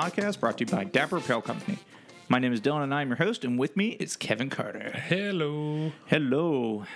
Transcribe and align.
Podcast 0.00 0.40
brought 0.40 0.56
to 0.56 0.64
you 0.64 0.70
by 0.70 0.84
Dapper 0.84 1.18
Apparel 1.18 1.42
Company. 1.42 1.76
My 2.30 2.38
name 2.38 2.54
is 2.54 2.60
Dylan 2.62 2.84
and 2.84 2.94
I'm 2.94 3.08
your 3.08 3.18
host, 3.18 3.44
and 3.44 3.58
with 3.58 3.76
me 3.76 3.90
is 4.00 4.16
Kevin 4.16 4.48
Carter. 4.48 4.92
Hello. 4.94 5.92
Hello. 6.06 6.86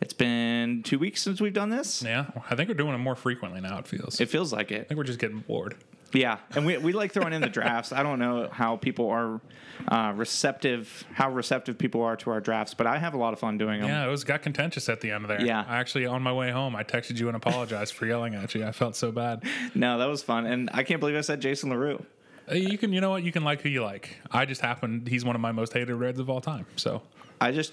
It's 0.00 0.12
been 0.12 0.84
two 0.84 1.00
weeks 1.00 1.20
since 1.20 1.40
we've 1.40 1.52
done 1.52 1.70
this. 1.70 2.00
Yeah, 2.00 2.26
I 2.48 2.54
think 2.54 2.68
we're 2.68 2.76
doing 2.76 2.94
it 2.94 2.98
more 2.98 3.16
frequently 3.16 3.60
now. 3.60 3.78
It 3.78 3.88
feels. 3.88 4.20
It 4.20 4.28
feels 4.28 4.52
like 4.52 4.70
it. 4.70 4.82
I 4.82 4.84
think 4.84 4.98
we're 4.98 5.02
just 5.02 5.18
getting 5.18 5.40
bored. 5.40 5.74
Yeah, 6.12 6.38
and 6.54 6.64
we, 6.64 6.76
we 6.76 6.92
like 6.92 7.12
throwing 7.12 7.32
in 7.32 7.40
the 7.40 7.48
drafts. 7.48 7.90
I 7.90 8.04
don't 8.04 8.18
know 8.20 8.48
how 8.52 8.76
people 8.76 9.08
are 9.08 9.40
uh, 9.88 10.12
receptive, 10.14 11.04
how 11.14 11.30
receptive 11.32 11.78
people 11.78 12.02
are 12.02 12.16
to 12.18 12.30
our 12.30 12.40
drafts, 12.40 12.74
but 12.74 12.86
I 12.86 12.98
have 12.98 13.14
a 13.14 13.18
lot 13.18 13.32
of 13.32 13.40
fun 13.40 13.58
doing 13.58 13.80
them. 13.80 13.88
Yeah, 13.88 14.06
it 14.06 14.10
was 14.10 14.22
got 14.22 14.42
contentious 14.42 14.88
at 14.88 15.00
the 15.00 15.10
end 15.10 15.24
there. 15.24 15.40
Yeah. 15.40 15.64
I 15.66 15.78
actually 15.78 16.06
on 16.06 16.22
my 16.22 16.32
way 16.32 16.50
home, 16.50 16.76
I 16.76 16.84
texted 16.84 17.18
you 17.18 17.26
and 17.28 17.36
apologized 17.36 17.94
for 17.94 18.06
yelling 18.06 18.34
at 18.34 18.54
you. 18.54 18.64
I 18.64 18.72
felt 18.72 18.94
so 18.94 19.10
bad. 19.10 19.42
No, 19.74 19.98
that 19.98 20.06
was 20.06 20.22
fun, 20.22 20.46
and 20.46 20.70
I 20.72 20.84
can't 20.84 21.00
believe 21.00 21.16
I 21.16 21.22
said 21.22 21.40
Jason 21.40 21.70
LaRue. 21.70 22.04
Uh, 22.50 22.54
You 22.54 22.78
can, 22.78 22.92
you 22.92 23.00
know 23.00 23.10
what? 23.10 23.22
You 23.22 23.32
can 23.32 23.44
like 23.44 23.60
who 23.62 23.68
you 23.68 23.82
like. 23.82 24.16
I 24.30 24.44
just 24.44 24.60
happened. 24.60 25.08
He's 25.08 25.24
one 25.24 25.34
of 25.34 25.40
my 25.40 25.52
most 25.52 25.72
hated 25.72 25.94
Reds 25.94 26.18
of 26.18 26.28
all 26.30 26.40
time. 26.40 26.66
So 26.76 27.02
I 27.40 27.52
just, 27.52 27.72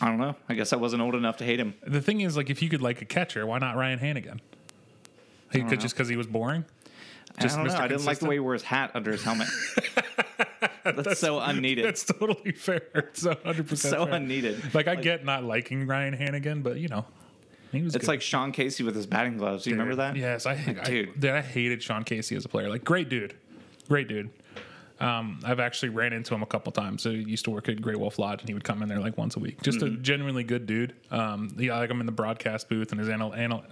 I 0.00 0.08
don't 0.08 0.18
know. 0.18 0.36
I 0.48 0.54
guess 0.54 0.72
I 0.72 0.76
wasn't 0.76 1.02
old 1.02 1.14
enough 1.14 1.36
to 1.38 1.44
hate 1.44 1.60
him. 1.60 1.74
the 1.86 2.00
thing 2.00 2.20
is, 2.20 2.36
like, 2.36 2.50
if 2.50 2.62
you 2.62 2.68
could 2.68 2.82
like 2.82 3.02
a 3.02 3.04
catcher, 3.04 3.46
why 3.46 3.58
not 3.58 3.76
Ryan 3.76 3.98
Hanigan? 3.98 4.40
He 5.52 5.62
could 5.62 5.80
just 5.80 5.94
because 5.94 6.08
he 6.08 6.16
was 6.16 6.26
boring. 6.26 6.64
Just 7.40 7.54
I 7.58 7.58
don't 7.58 7.66
know. 7.68 7.74
Mr. 7.74 7.80
I 7.80 7.88
didn't 7.88 8.04
like 8.06 8.18
the 8.18 8.26
way 8.26 8.36
he 8.36 8.40
wore 8.40 8.54
his 8.54 8.62
hat 8.62 8.90
under 8.94 9.12
his 9.12 9.22
helmet. 9.22 9.48
That's, 10.84 11.20
so 11.20 11.38
unneeded. 11.38 11.84
That's 11.84 12.04
totally 12.04 12.52
fair. 12.52 12.82
It's 12.94 13.24
one 13.24 13.36
hundred 13.44 13.68
percent 13.68 13.94
so 13.94 14.04
unneeded. 14.04 14.74
Like 14.74 14.88
I 14.88 14.96
get 14.96 15.24
not 15.24 15.44
liking 15.44 15.86
Ryan 15.86 16.16
Hanigan, 16.16 16.62
but 16.62 16.78
you 16.78 16.88
know, 16.88 17.04
he 17.70 17.82
was. 17.82 17.94
It's 17.94 18.04
good. 18.06 18.12
like 18.12 18.22
Sean 18.22 18.50
Casey 18.52 18.82
with 18.82 18.96
his 18.96 19.06
batting 19.06 19.36
gloves. 19.36 19.64
Do 19.64 19.70
you 19.70 19.76
remember 19.76 19.96
that? 19.96 20.16
Yes, 20.16 20.44
I, 20.46 20.52
I 20.52 20.72
Dude. 20.84 21.20
dude. 21.20 21.30
I 21.30 21.40
hated 21.40 21.82
Sean 21.82 22.02
Casey 22.04 22.34
as 22.34 22.44
a 22.44 22.48
player. 22.48 22.68
Like 22.68 22.84
great 22.84 23.08
dude, 23.08 23.34
great 23.88 24.08
dude. 24.08 24.30
Um, 25.00 25.40
I've 25.44 25.58
actually 25.58 25.88
ran 25.88 26.12
into 26.12 26.32
him 26.34 26.42
a 26.44 26.46
couple 26.46 26.70
times. 26.70 27.02
So 27.02 27.10
he 27.10 27.22
used 27.22 27.44
to 27.46 27.50
work 27.50 27.68
at 27.68 27.82
Great 27.82 27.98
Wolf 27.98 28.18
Lodge, 28.20 28.40
and 28.40 28.48
he 28.48 28.54
would 28.54 28.62
come 28.62 28.82
in 28.82 28.88
there 28.88 29.00
like 29.00 29.18
once 29.18 29.34
a 29.36 29.40
week. 29.40 29.60
Just 29.62 29.80
Mm-hmm. 29.80 29.94
a 29.94 29.98
genuinely 29.98 30.44
good 30.44 30.64
dude. 30.66 30.94
Um, 31.10 31.54
yeah, 31.58 31.76
like 31.78 31.90
I'm 31.90 31.98
in 32.00 32.06
the 32.06 32.12
broadcast 32.12 32.68
booth 32.68 32.92
and 32.92 33.00
his 33.00 33.08
anal, 33.08 33.34
anal, 33.34 33.64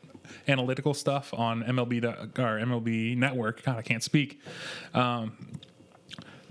analytical 0.48 0.92
stuff 0.92 1.32
on 1.32 1.62
MLB 1.62 2.02
or 2.04 2.58
MLB 2.66 3.16
Network. 3.16 3.62
God, 3.62 3.76
I 3.78 3.82
can't 3.82 4.02
speak. 4.02 4.40
Um, 4.92 5.36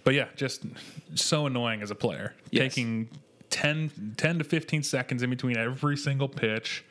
but 0.05 0.13
yeah, 0.13 0.27
just 0.37 0.63
so 1.15 1.45
annoying 1.45 1.81
as 1.81 1.91
a 1.91 1.95
player. 1.95 2.33
Yes. 2.51 2.73
Taking 2.73 3.09
10, 3.49 4.13
10 4.15 4.37
to 4.39 4.43
15 4.45 4.83
seconds 4.83 5.23
in 5.23 5.29
between 5.29 5.57
every 5.57 5.97
single 5.97 6.29
pitch. 6.29 6.85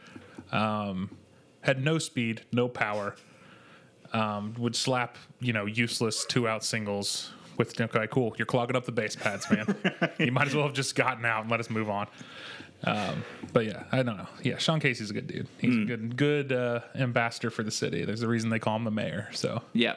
Um, 0.52 1.16
had 1.62 1.82
no 1.82 1.98
speed, 1.98 2.42
no 2.52 2.68
power. 2.68 3.16
Um, 4.12 4.54
would 4.58 4.74
slap, 4.74 5.16
you 5.40 5.52
know, 5.52 5.66
useless 5.66 6.24
two 6.26 6.48
out 6.48 6.64
singles 6.64 7.30
with, 7.58 7.78
okay, 7.80 8.06
cool. 8.10 8.34
You're 8.38 8.46
clogging 8.46 8.74
up 8.76 8.84
the 8.86 8.92
base 8.92 9.14
pads, 9.16 9.50
man. 9.50 9.74
you 10.18 10.32
might 10.32 10.46
as 10.46 10.54
well 10.54 10.64
have 10.64 10.74
just 10.74 10.94
gotten 10.94 11.24
out 11.24 11.42
and 11.42 11.50
let 11.50 11.60
us 11.60 11.68
move 11.68 11.90
on. 11.90 12.06
Um, 12.84 13.24
but 13.52 13.66
yeah, 13.66 13.84
I 13.92 14.02
don't 14.02 14.16
know. 14.16 14.26
Yeah, 14.42 14.58
Sean 14.58 14.78
Casey's 14.80 15.10
a 15.10 15.12
good 15.12 15.26
dude. 15.26 15.48
He's 15.58 15.74
Hmm. 15.74 15.82
a 15.82 15.84
good, 15.84 16.16
good 16.16 16.52
uh, 16.52 16.80
ambassador 16.94 17.50
for 17.50 17.62
the 17.64 17.70
city. 17.70 18.04
There's 18.04 18.22
a 18.22 18.28
reason 18.28 18.50
they 18.50 18.60
call 18.60 18.76
him 18.76 18.84
the 18.84 18.90
mayor. 18.92 19.28
So 19.32 19.62
Yeah. 19.72 19.96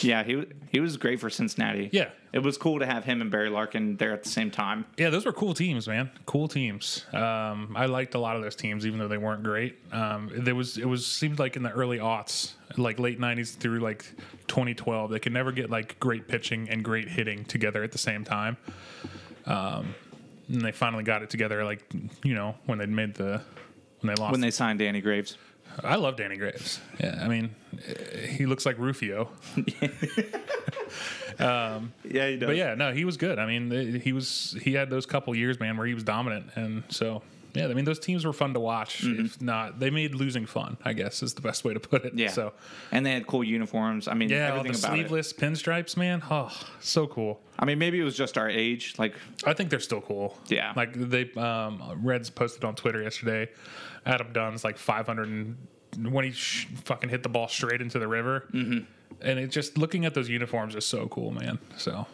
Yeah, 0.00 0.22
he 0.24 0.44
he 0.70 0.80
was 0.80 0.96
great 0.96 1.20
for 1.20 1.30
Cincinnati. 1.30 1.90
Yeah. 1.92 2.10
It 2.32 2.40
was 2.42 2.58
cool 2.58 2.80
to 2.80 2.86
have 2.86 3.04
him 3.04 3.22
and 3.22 3.30
Barry 3.30 3.48
Larkin 3.48 3.96
there 3.96 4.12
at 4.12 4.22
the 4.22 4.28
same 4.28 4.50
time. 4.50 4.84
Yeah, 4.98 5.08
those 5.08 5.24
were 5.24 5.32
cool 5.32 5.54
teams, 5.54 5.88
man. 5.88 6.10
Cool 6.26 6.48
teams. 6.48 7.06
Um, 7.14 7.74
I 7.74 7.86
liked 7.86 8.14
a 8.14 8.18
lot 8.18 8.36
of 8.36 8.42
those 8.42 8.56
teams, 8.56 8.86
even 8.86 8.98
though 8.98 9.08
they 9.08 9.16
weren't 9.16 9.42
great. 9.42 9.78
Um, 9.92 10.30
there 10.34 10.54
was 10.54 10.76
it 10.76 10.84
was 10.84 11.06
seemed 11.06 11.38
like 11.38 11.56
in 11.56 11.62
the 11.62 11.70
early 11.70 11.98
aughts, 11.98 12.52
like 12.76 12.98
late 12.98 13.18
'90s 13.18 13.56
through 13.56 13.78
like 13.78 14.04
2012, 14.48 15.10
they 15.10 15.18
could 15.18 15.32
never 15.32 15.50
get 15.50 15.70
like 15.70 15.98
great 15.98 16.28
pitching 16.28 16.68
and 16.68 16.84
great 16.84 17.08
hitting 17.08 17.44
together 17.44 17.82
at 17.82 17.92
the 17.92 17.98
same 17.98 18.22
time. 18.24 18.58
Um, 19.46 19.94
and 20.48 20.60
they 20.60 20.72
finally 20.72 21.04
got 21.04 21.22
it 21.22 21.30
together, 21.30 21.64
like 21.64 21.84
you 22.22 22.34
know 22.34 22.54
when 22.66 22.78
they 22.78 22.86
made 22.86 23.14
the 23.14 23.40
when 24.00 24.14
they 24.14 24.20
lost. 24.20 24.32
When 24.32 24.40
they 24.40 24.50
signed 24.50 24.78
Danny 24.78 25.00
Graves. 25.00 25.38
I 25.82 25.96
love 25.96 26.16
Danny 26.16 26.36
Graves. 26.36 26.80
Yeah, 26.98 27.18
I 27.20 27.28
mean, 27.28 27.54
eh, 27.86 28.26
he 28.28 28.46
looks 28.46 28.64
like 28.66 28.78
Rufio. 28.78 29.28
Yeah, 31.38 31.80
he 32.28 32.36
does. 32.36 32.46
But 32.46 32.56
yeah, 32.56 32.74
no, 32.74 32.92
he 32.92 33.04
was 33.04 33.16
good. 33.16 33.38
I 33.38 33.46
mean, 33.46 34.00
he 34.00 34.12
was 34.12 34.56
he 34.62 34.72
had 34.72 34.88
those 34.90 35.06
couple 35.06 35.34
years, 35.34 35.60
man, 35.60 35.76
where 35.76 35.86
he 35.86 35.94
was 35.94 36.02
dominant, 36.02 36.46
and 36.54 36.82
so 36.88 37.22
yeah, 37.56 37.66
I 37.66 37.74
mean, 37.74 37.84
those 37.84 37.98
teams 37.98 38.24
were 38.24 38.32
fun 38.32 38.54
to 38.54 38.60
watch. 38.60 39.04
If 39.04 39.40
not, 39.40 39.78
they 39.78 39.90
made 39.90 40.14
losing 40.14 40.46
fun. 40.46 40.76
I 40.84 40.92
guess 40.92 41.22
is 41.22 41.34
the 41.34 41.40
best 41.40 41.64
way 41.64 41.74
to 41.74 41.80
put 41.80 42.04
it. 42.04 42.14
Yeah. 42.14 42.28
So 42.28 42.52
and 42.92 43.04
they 43.04 43.12
had 43.12 43.26
cool 43.26 43.42
uniforms. 43.44 44.08
I 44.08 44.14
mean, 44.14 44.28
yeah, 44.28 44.50
all 44.50 44.58
everything 44.58 44.72
the 44.72 44.78
about 44.78 44.96
sleeveless 44.96 45.32
pinstripes, 45.32 45.96
man. 45.96 46.22
Oh, 46.30 46.52
so 46.80 47.06
cool. 47.06 47.40
I 47.58 47.64
mean, 47.64 47.78
maybe 47.78 47.98
it 48.00 48.04
was 48.04 48.16
just 48.16 48.36
our 48.36 48.48
age. 48.50 48.94
Like, 48.98 49.14
I 49.44 49.54
think 49.54 49.70
they're 49.70 49.80
still 49.80 50.00
cool. 50.00 50.36
Yeah. 50.48 50.72
Like 50.76 50.92
they 50.94 51.30
um, 51.32 52.00
Reds 52.02 52.30
posted 52.30 52.64
on 52.64 52.74
Twitter 52.74 53.02
yesterday. 53.02 53.48
Adam 54.04 54.32
Dunn's 54.32 54.62
like 54.64 54.78
500 54.78 55.28
and 55.28 55.56
when 56.12 56.24
he 56.24 56.32
sh- 56.32 56.68
fucking 56.84 57.08
hit 57.10 57.22
the 57.22 57.28
ball 57.28 57.48
straight 57.48 57.80
into 57.80 57.98
the 57.98 58.06
river. 58.08 58.46
Mm-hmm. 58.52 58.84
And 59.22 59.38
it 59.38 59.48
just 59.48 59.78
looking 59.78 60.04
at 60.04 60.14
those 60.14 60.28
uniforms 60.28 60.74
is 60.74 60.84
so 60.84 61.08
cool, 61.08 61.30
man. 61.30 61.58
So 61.78 62.06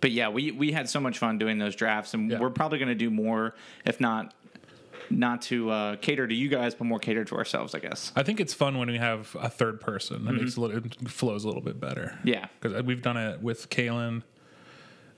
but 0.00 0.10
yeah, 0.12 0.28
we 0.28 0.50
we 0.52 0.72
had 0.72 0.88
so 0.88 1.00
much 1.00 1.18
fun 1.18 1.38
doing 1.38 1.58
those 1.58 1.74
drafts, 1.74 2.14
and 2.14 2.30
Yeah. 2.30 2.38
we're 2.38 2.50
probably 2.50 2.78
going 2.78 2.88
to 2.88 2.94
do 2.94 3.10
more, 3.10 3.54
if 3.84 4.00
not 4.00 4.34
not 5.10 5.42
to 5.42 5.70
uh, 5.70 5.96
cater 5.96 6.26
to 6.26 6.34
you 6.34 6.48
guys, 6.48 6.74
but 6.74 6.84
more 6.84 6.98
cater 6.98 7.24
to 7.24 7.36
ourselves, 7.36 7.74
I 7.74 7.78
guess. 7.78 8.12
I 8.16 8.22
think 8.22 8.40
it's 8.40 8.54
fun 8.54 8.78
when 8.78 8.88
we 8.90 8.98
have 8.98 9.34
a 9.40 9.48
third 9.48 9.80
person. 9.80 10.24
That 10.24 10.32
makes 10.32 10.56
a 10.56 10.60
little, 10.60 10.76
it 10.78 11.08
flows 11.10 11.44
a 11.44 11.46
little 11.48 11.62
bit 11.62 11.80
better. 11.80 12.12
Mm-hmm. 12.18 12.28
Yeah. 12.28 12.46
because 12.60 12.82
we've 12.84 13.02
done 13.02 13.16
it 13.16 13.40
with 13.42 13.70
Kalen, 13.70 14.22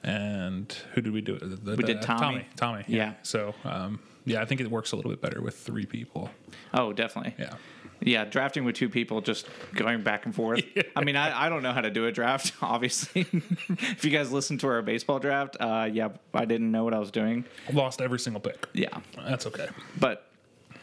and 0.03 0.73
who 0.95 1.01
did 1.01 1.13
we 1.13 1.21
do 1.21 1.35
it? 1.35 1.65
The- 1.65 1.73
We 1.73 1.77
the- 1.77 1.83
did 1.95 2.03
Tommy. 2.03 2.21
Tommy. 2.21 2.47
Tommy. 2.57 2.85
Yeah. 2.89 2.97
Yeah. 2.97 3.13
So 3.23 3.55
um, 3.65 4.01
yeah, 4.25 4.41
I 4.41 4.45
think 4.45 4.61
it 4.61 4.71
works 4.71 4.93
a 4.93 4.97
little 4.97 5.11
bit 5.11 5.21
better 5.21 5.41
with 5.43 5.57
three 5.59 5.87
people. 5.87 6.31
Oh, 6.73 6.93
definitely. 6.93 7.35
Yeah. 7.39 7.55
Yeah, 8.03 8.25
drafting 8.25 8.65
with 8.65 8.77
two 8.77 8.89
people, 8.89 9.21
just 9.21 9.47
going 9.75 10.03
back 10.03 10.25
and 10.27 10.35
forth. 10.35 10.63
I 10.97 11.05
mean, 11.05 11.17
I, 11.17 11.47
I 11.47 11.49
don't 11.49 11.63
know 11.63 11.73
how 11.73 11.81
to 11.83 11.91
do 11.91 12.07
a 12.07 12.13
draft, 12.13 12.53
obviously. 12.63 13.27
if 13.33 14.05
you 14.05 14.11
guys 14.11 14.33
listen 14.33 14.57
to 14.59 14.69
our 14.69 14.81
baseball 14.83 15.19
draft, 15.19 15.57
uh, 15.61 15.89
yeah, 15.93 16.09
I 16.33 16.45
didn't 16.47 16.71
know 16.71 16.85
what 16.85 16.95
I 16.95 16.99
was 16.99 17.11
doing. 17.11 17.45
Lost 17.73 18.01
every 18.01 18.19
single 18.19 18.41
pick. 18.41 18.67
Yeah, 18.73 18.99
That's 19.29 19.47
okay. 19.47 19.69
but 19.99 20.27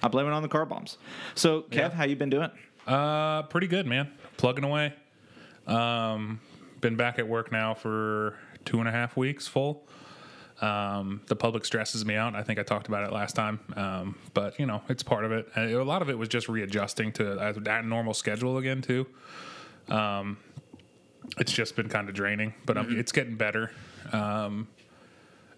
I 0.04 0.08
blame 0.10 0.28
it 0.28 0.32
on 0.32 0.44
the 0.44 0.48
car 0.48 0.66
bombs. 0.66 0.98
So, 1.36 1.64
Kev, 1.64 1.76
Yeah. 1.76 1.90
how 1.90 2.04
you 2.06 2.16
been 2.16 2.30
doing? 2.30 2.52
Uh, 2.86 3.44
pretty 3.44 3.68
good, 3.68 3.88
man. 3.88 4.12
Plugging 4.38 4.64
away. 4.64 4.94
Um, 5.66 6.40
been 6.82 6.96
back 6.96 7.20
at 7.20 7.28
work 7.28 7.52
now 7.52 7.74
for 7.74 8.38
two 8.64 8.80
and 8.80 8.88
a 8.88 8.92
half 8.92 9.18
weeks 9.18 9.48
full. 9.48 9.88
Um, 10.60 11.22
the 11.28 11.36
public 11.36 11.66
stresses 11.66 12.04
me 12.04 12.16
out. 12.16 12.36
I 12.36 12.42
think 12.42 12.58
I 12.58 12.64
talked 12.64 12.88
about 12.88 13.04
it 13.04 13.14
last 13.14 13.36
time, 13.36 13.60
um, 13.76 14.16
but 14.34 14.60
you 14.60 14.66
know 14.66 14.82
it's 14.90 15.04
part 15.04 15.24
of 15.24 15.32
it. 15.32 15.48
And 15.56 15.72
a 15.72 15.84
lot 15.84 16.02
of 16.02 16.10
it 16.10 16.18
was 16.18 16.30
just 16.30 16.50
readjusting 16.50 17.12
to 17.14 17.34
uh, 17.40 17.54
that 17.58 17.86
normal 17.86 18.14
schedule 18.14 18.58
again 18.58 18.82
too. 18.82 19.06
Um, 19.88 20.38
it's 21.38 21.52
just 21.52 21.76
been 21.76 21.90
kind 21.90 22.10
of 22.10 22.16
draining, 22.16 22.54
but 22.66 22.78
um, 22.78 22.98
it's 22.98 23.12
getting 23.12 23.36
better. 23.36 23.72
Um, 24.12 24.68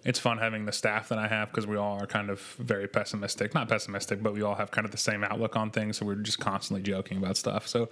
it's 0.06 0.18
fun 0.18 0.38
having 0.38 0.66
the 0.66 0.72
staff 0.72 1.10
that 1.10 1.18
I 1.18 1.28
have 1.28 1.50
because 1.50 1.68
we 1.68 1.75
all 1.75 2.01
are 2.01 2.07
kind 2.07 2.30
of 2.30 2.40
very 2.57 2.88
pessimistic. 2.88 3.54
Not 3.54 3.68
pessimistic, 3.68 4.24
but 4.24 4.34
we 4.34 4.42
all 4.42 4.56
have 4.56 4.72
kind 4.72 4.86
of 4.86 4.92
the 4.92 4.98
same 4.98 5.25
outlook 5.25 5.57
on 5.57 5.72
things. 5.72 5.98
So 5.98 6.06
we're 6.06 6.16
just 6.16 6.40
constantly 6.40 6.81
joking 6.81 7.18
about 7.18 7.36
stuff. 7.36 7.68
So 7.68 7.90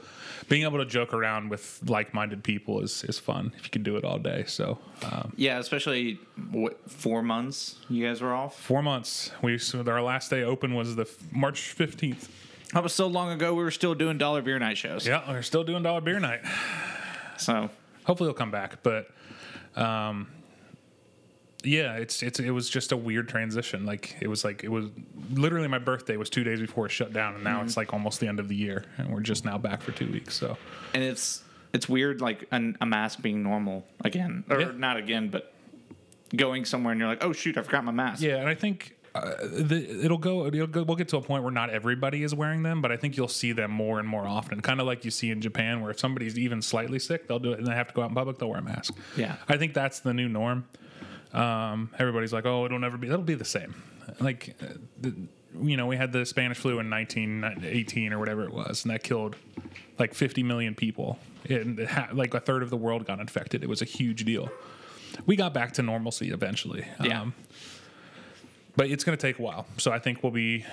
being 0.47 0.63
able 0.63 0.77
to 0.77 0.85
joke 0.85 1.13
around 1.13 1.49
with 1.49 1.81
like-minded 1.85 2.43
people 2.43 2.79
is 2.81 3.03
is 3.03 3.19
fun 3.19 3.51
if 3.57 3.65
you 3.65 3.69
can 3.71 3.83
do 3.83 3.97
it 3.97 4.05
all 4.05 4.19
day. 4.19 4.45
So 4.47 4.79
um, 5.03 5.33
Yeah, 5.35 5.59
especially 5.59 6.19
what, 6.51 6.79
four 6.89 7.21
months 7.21 7.75
you 7.89 8.05
guys 8.07 8.21
were 8.21 8.33
off. 8.33 8.57
four 8.57 8.81
months. 8.81 9.31
We 9.41 9.57
so 9.57 9.83
our 9.85 10.01
last 10.01 10.29
day 10.29 10.43
open 10.43 10.75
was 10.75 10.95
the 10.95 11.03
f- 11.03 11.17
March 11.31 11.59
fifteenth. 11.73 12.29
That 12.73 12.83
was 12.83 12.93
so 12.93 13.07
long 13.07 13.31
ago. 13.31 13.53
We 13.53 13.63
were 13.63 13.71
still 13.71 13.95
doing 13.95 14.17
dollar 14.17 14.41
beer 14.41 14.59
night 14.59 14.77
shows. 14.77 15.05
Yeah, 15.05 15.29
we're 15.29 15.41
still 15.41 15.63
doing 15.65 15.83
dollar 15.83 16.01
beer 16.01 16.19
night. 16.19 16.41
So 17.37 17.69
Hopefully, 18.05 18.29
it'll 18.29 18.37
come 18.37 18.51
back, 18.51 18.81
but. 18.83 19.09
Um, 19.75 20.27
yeah, 21.67 21.95
it's 21.97 22.23
it's 22.23 22.39
it 22.39 22.51
was 22.51 22.69
just 22.69 22.91
a 22.91 22.97
weird 22.97 23.27
transition. 23.27 23.85
Like 23.85 24.15
it 24.21 24.27
was 24.27 24.43
like 24.43 24.63
it 24.63 24.69
was 24.69 24.85
literally 25.31 25.67
my 25.67 25.79
birthday 25.79 26.17
was 26.17 26.29
two 26.29 26.43
days 26.43 26.59
before 26.59 26.85
it 26.85 26.89
shut 26.91 27.13
down, 27.13 27.35
and 27.35 27.43
now 27.43 27.61
it's 27.61 27.75
like 27.77 27.93
almost 27.93 28.19
the 28.19 28.27
end 28.27 28.39
of 28.39 28.47
the 28.47 28.55
year, 28.55 28.85
and 28.97 29.09
we're 29.13 29.21
just 29.21 29.45
now 29.45 29.57
back 29.57 29.81
for 29.81 29.91
two 29.91 30.11
weeks. 30.11 30.35
So 30.35 30.57
and 30.93 31.03
it's 31.03 31.43
it's 31.73 31.89
weird, 31.89 32.21
like 32.21 32.45
an, 32.51 32.77
a 32.81 32.85
mask 32.85 33.21
being 33.21 33.43
normal 33.43 33.85
again, 34.03 34.43
or 34.49 34.59
Yeah. 34.61 34.71
not 34.75 34.97
again, 34.97 35.29
but 35.29 35.53
going 36.35 36.65
somewhere 36.65 36.91
and 36.91 36.99
you're 36.99 37.09
like, 37.09 37.23
oh 37.23 37.33
shoot, 37.33 37.57
I 37.57 37.61
forgot 37.61 37.83
my 37.85 37.91
mask. 37.91 38.21
yeah, 38.21 38.37
and 38.37 38.47
I 38.49 38.55
think 38.55 38.95
uh, 39.15 39.33
the, 39.41 40.03
it'll 40.05 40.17
go. 40.19 40.45
It'll 40.45 40.67
go. 40.67 40.83
We'll 40.83 40.95
get 40.97 41.07
to 41.09 41.17
a 41.17 41.21
point 41.21 41.43
where 41.43 41.51
not 41.51 41.69
everybody 41.71 42.21
is 42.23 42.35
wearing 42.35 42.61
them, 42.63 42.81
but 42.81 42.91
I 42.91 42.97
think 42.97 43.17
you'll 43.17 43.27
see 43.27 43.51
them 43.51 43.71
more 43.71 43.99
and 43.99 44.07
more 44.07 44.27
often. 44.27 44.61
Kind 44.61 44.79
of 44.79 44.85
like 44.85 45.03
you 45.05 45.09
see 45.11 45.31
in 45.31 45.41
Japan, 45.41 45.81
where 45.81 45.89
if 45.91 45.99
somebody's 45.99 46.37
even 46.37 46.61
slightly 46.61 46.99
sick, 46.99 47.27
they'll 47.27 47.39
do 47.39 47.51
it, 47.53 47.57
and 47.59 47.67
they 47.67 47.73
have 47.73 47.87
to 47.87 47.93
go 47.93 48.03
out 48.03 48.09
in 48.09 48.15
public. 48.15 48.37
They'll 48.37 48.49
wear 48.49 48.59
a 48.59 48.63
mask. 48.63 48.95
Yeah. 49.15 49.37
I 49.49 49.57
think 49.57 49.73
that's 49.73 49.99
the 50.01 50.13
new 50.13 50.29
norm. 50.29 50.67
Um, 51.37 51.91
everybody's 51.99 52.33
like, 52.33 52.45
"Oh, 52.45 52.65
it'll 52.65 52.79
never 52.79 52.97
be." 52.97 53.07
That'll 53.07 53.23
be 53.23 53.35
the 53.35 53.45
same. 53.45 53.75
Like, 54.19 54.55
uh, 54.61 54.73
the, 54.99 55.13
you 55.61 55.77
know, 55.77 55.85
we 55.85 55.95
had 55.95 56.11
the 56.11 56.25
Spanish 56.25 56.57
flu 56.57 56.79
in 56.79 56.89
1918 56.89 58.13
or 58.13 58.19
whatever 58.19 58.43
it 58.43 58.53
was, 58.53 58.83
and 58.83 58.91
that 58.91 59.03
killed 59.03 59.35
like 59.99 60.13
50 60.13 60.43
million 60.43 60.75
people, 60.75 61.19
and 61.49 61.79
ha- 61.87 62.09
like 62.13 62.33
a 62.33 62.39
third 62.39 62.63
of 62.63 62.69
the 62.69 62.77
world 62.77 63.05
got 63.05 63.19
infected. 63.19 63.63
It 63.63 63.69
was 63.69 63.81
a 63.81 63.85
huge 63.85 64.25
deal. 64.25 64.49
We 65.25 65.35
got 65.35 65.53
back 65.53 65.73
to 65.73 65.81
normalcy 65.81 66.31
eventually. 66.31 66.85
Yeah. 67.03 67.21
Um, 67.21 67.33
but 68.75 68.89
it's 68.89 69.03
going 69.03 69.17
to 69.17 69.21
take 69.21 69.39
a 69.39 69.41
while. 69.41 69.65
So 69.77 69.91
I 69.91 69.99
think 69.99 70.21
we'll 70.21 70.31
be, 70.31 70.63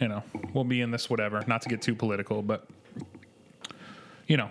you 0.00 0.08
know, 0.08 0.22
we'll 0.52 0.64
be 0.64 0.80
in 0.80 0.90
this 0.90 1.08
whatever. 1.08 1.42
Not 1.46 1.62
to 1.62 1.68
get 1.68 1.80
too 1.80 1.94
political, 1.94 2.42
but 2.42 2.66
you 4.26 4.36
know, 4.36 4.50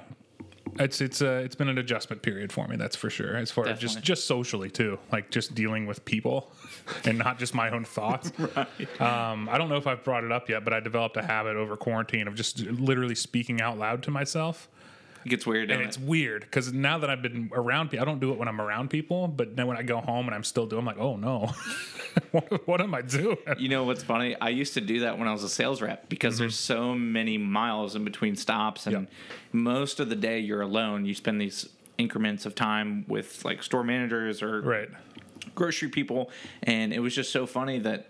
it's 0.80 1.02
it's 1.02 1.22
uh, 1.22 1.42
it's 1.44 1.56
been 1.56 1.70
an 1.70 1.78
adjustment 1.78 2.22
period 2.22 2.52
for 2.52 2.68
me. 2.68 2.76
That's 2.76 2.96
for 2.96 3.10
sure. 3.10 3.36
As 3.36 3.52
far 3.52 3.68
as 3.68 3.80
just 3.80 4.02
just 4.02 4.28
socially 4.28 4.70
too, 4.70 5.00
like 5.12 5.30
just 5.32 5.56
dealing 5.56 5.88
with 5.88 6.04
people, 6.06 6.52
and 7.06 7.18
not 7.18 7.40
just 7.40 7.54
my 7.54 7.70
own 7.70 7.86
thoughts. 7.86 8.32
um, 9.00 9.50
I 9.50 9.58
don't 9.58 9.70
know 9.70 9.78
if 9.78 9.88
I've 9.88 10.04
brought 10.04 10.24
it 10.24 10.32
up 10.32 10.50
yet, 10.50 10.64
but 10.64 10.74
I 10.74 10.80
developed 10.80 11.18
a 11.18 11.24
habit 11.24 11.56
over 11.56 11.76
quarantine 11.78 12.28
of 12.28 12.36
just 12.36 12.60
literally 12.60 13.16
speaking 13.16 13.62
out 13.62 13.78
loud 13.78 14.04
to 14.04 14.12
myself. 14.12 14.70
It 15.26 15.30
gets 15.30 15.46
weird. 15.46 15.70
And 15.72 15.80
doesn't 15.80 15.88
it's 15.88 15.98
it? 15.98 16.04
weird 16.04 16.42
because 16.42 16.72
now 16.74 16.98
that 17.00 17.10
I've 17.10 17.22
been 17.22 17.50
around 17.54 17.90
people, 17.90 18.02
I 18.04 18.06
don't 18.06 18.20
do 18.20 18.32
it 18.32 18.38
when 18.40 18.48
I'm 18.48 18.60
around 18.62 18.90
people, 18.90 19.28
but 19.28 19.56
then 19.56 19.68
when 19.68 19.78
I 19.78 19.84
go 19.84 20.00
home 20.00 20.28
and 20.28 20.36
I'm 20.36 20.44
still 20.44 20.66
doing, 20.66 20.80
I'm 20.82 20.86
like, 20.86 21.00
oh 21.00 21.16
no, 21.18 21.52
what, 22.32 22.68
what 22.68 22.82
am 22.82 22.94
I 22.96 23.02
doing? 23.02 23.38
You 23.58 23.70
know 23.70 23.84
what's 23.84 24.04
funny? 24.04 24.36
I 24.40 24.50
used 24.50 24.74
to 24.76 24.82
do 24.82 25.02
that 25.02 25.18
when 25.20 25.28
I 25.28 25.32
was 25.32 25.44
a 25.44 25.50
sales 25.50 25.82
rep 25.82 26.10
because 26.10 26.38
there's 26.38 26.56
so 26.58 26.94
many 26.96 27.38
miles 27.38 27.96
in 27.96 28.04
between 28.04 28.36
stops, 28.36 28.86
and 28.88 28.96
Mm-hmm. 28.96 29.04
Yep. 29.04 29.12
most 29.54 30.00
of 30.00 30.10
the 30.10 30.16
day 30.16 30.40
you're 30.40 30.62
alone. 30.62 31.06
You 31.06 31.14
spend 31.14 31.40
these 31.42 31.70
increments 31.98 32.46
of 32.46 32.56
time 32.56 33.04
with 33.08 33.44
like 33.46 33.62
store 33.64 33.84
managers 33.84 34.42
or 34.42 34.62
Right. 34.62 34.90
grocery 35.56 35.90
people, 35.90 36.30
and 36.64 36.94
it 36.94 37.00
was 37.00 37.14
just 37.14 37.32
so 37.32 37.46
funny 37.46 37.80
that 37.80 38.08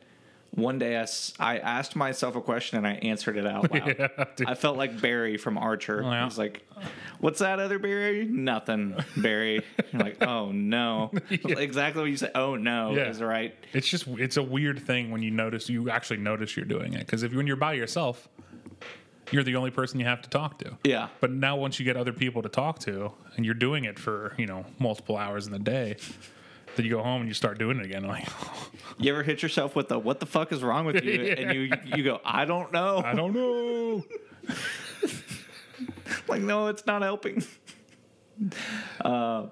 one 0.52 0.80
day 0.80 0.98
I 1.40 1.58
asked 1.58 1.96
myself 1.96 2.36
a 2.36 2.42
question 2.42 2.78
and 2.80 2.88
I 2.88 2.94
answered 2.94 3.38
it 3.38 3.46
out 3.46 3.72
loud. 3.72 3.96
Yeah. 4.00 4.26
I 4.48 4.56
felt 4.56 4.78
like 4.78 5.00
Barry 5.02 5.38
from 5.38 5.58
Archer. 5.58 6.02
yeah. 6.02 6.10
I 6.22 6.26
was 6.26 6.38
like, 6.38 6.66
"What's 7.20 7.40
that 7.40 7.60
other 7.60 7.78
Barry? 7.80 8.26
Nothing, 8.26 8.96
Barry." 9.18 9.64
You're 9.92 10.02
like, 10.02 10.24
"Oh 10.24 10.52
no!" 10.52 11.12
Exactly 11.32 12.02
what 12.02 12.10
you 12.10 12.18
said. 12.18 12.32
"Oh 12.36 12.56
no" 12.56 12.96
Yeah. 12.96 13.10
is 13.10 13.22
right. 13.22 13.56
It's 13.74 13.88
just 13.88 14.08
it's 14.08 14.38
a 14.38 14.44
weird 14.44 14.80
thing 14.80 15.12
when 15.12 15.22
you 15.22 15.32
notice 15.32 15.70
you 15.70 15.90
actually 15.90 16.18
notice 16.18 16.56
you're 16.56 16.66
doing 16.66 16.94
it 16.94 17.00
because 17.06 17.24
if 17.24 17.34
when 17.34 17.46
you're 17.48 17.56
by 17.56 17.74
yourself, 17.74 18.28
you're 19.32 19.44
the 19.44 19.56
only 19.56 19.72
person 19.72 20.00
you 20.00 20.06
have 20.08 20.22
to 20.24 20.30
talk 20.30 20.58
to. 20.60 20.78
Yeah. 20.84 21.10
But 21.20 21.32
now 21.32 21.56
once 21.58 21.80
you 21.80 21.86
get 21.86 21.96
other 21.98 22.14
people 22.14 22.42
to 22.42 22.50
talk 22.50 22.80
to 22.80 23.12
and 23.36 23.46
you're 23.46 23.54
doing 23.54 23.84
it 23.86 24.00
for 24.00 24.34
you 24.38 24.46
know 24.48 24.66
multiple 24.80 25.18
hours 25.18 25.46
in 25.46 25.54
the 25.54 25.60
day, 25.60 25.98
then 26.80 26.86
you 26.86 26.92
go 26.96 27.04
home 27.04 27.20
and 27.20 27.28
you 27.28 27.34
start 27.34 27.60
doing 27.60 27.78
it 27.78 27.86
again. 27.86 28.06
Like 28.06 28.26
You 28.98 29.12
ever 29.12 29.22
hit 29.22 29.44
yourself 29.44 29.76
with 29.76 29.90
the 29.90 30.00
"What 30.00 30.22
the 30.22 30.26
fuck 30.26 30.54
is 30.54 30.64
wrong 30.64 30.86
with 30.86 31.04
you?" 31.04 31.12
and 31.38 31.54
you 31.54 31.72
you 31.98 32.04
go, 32.04 32.22
"I 32.24 32.46
don't 32.46 32.72
know." 32.72 33.02
I 33.06 33.14
don't 33.14 33.34
know. 33.34 34.06
like, 36.28 36.42
no, 36.42 36.68
it's 36.68 36.86
not 36.86 37.02
helping. 37.02 37.44
Uh, 39.02 39.48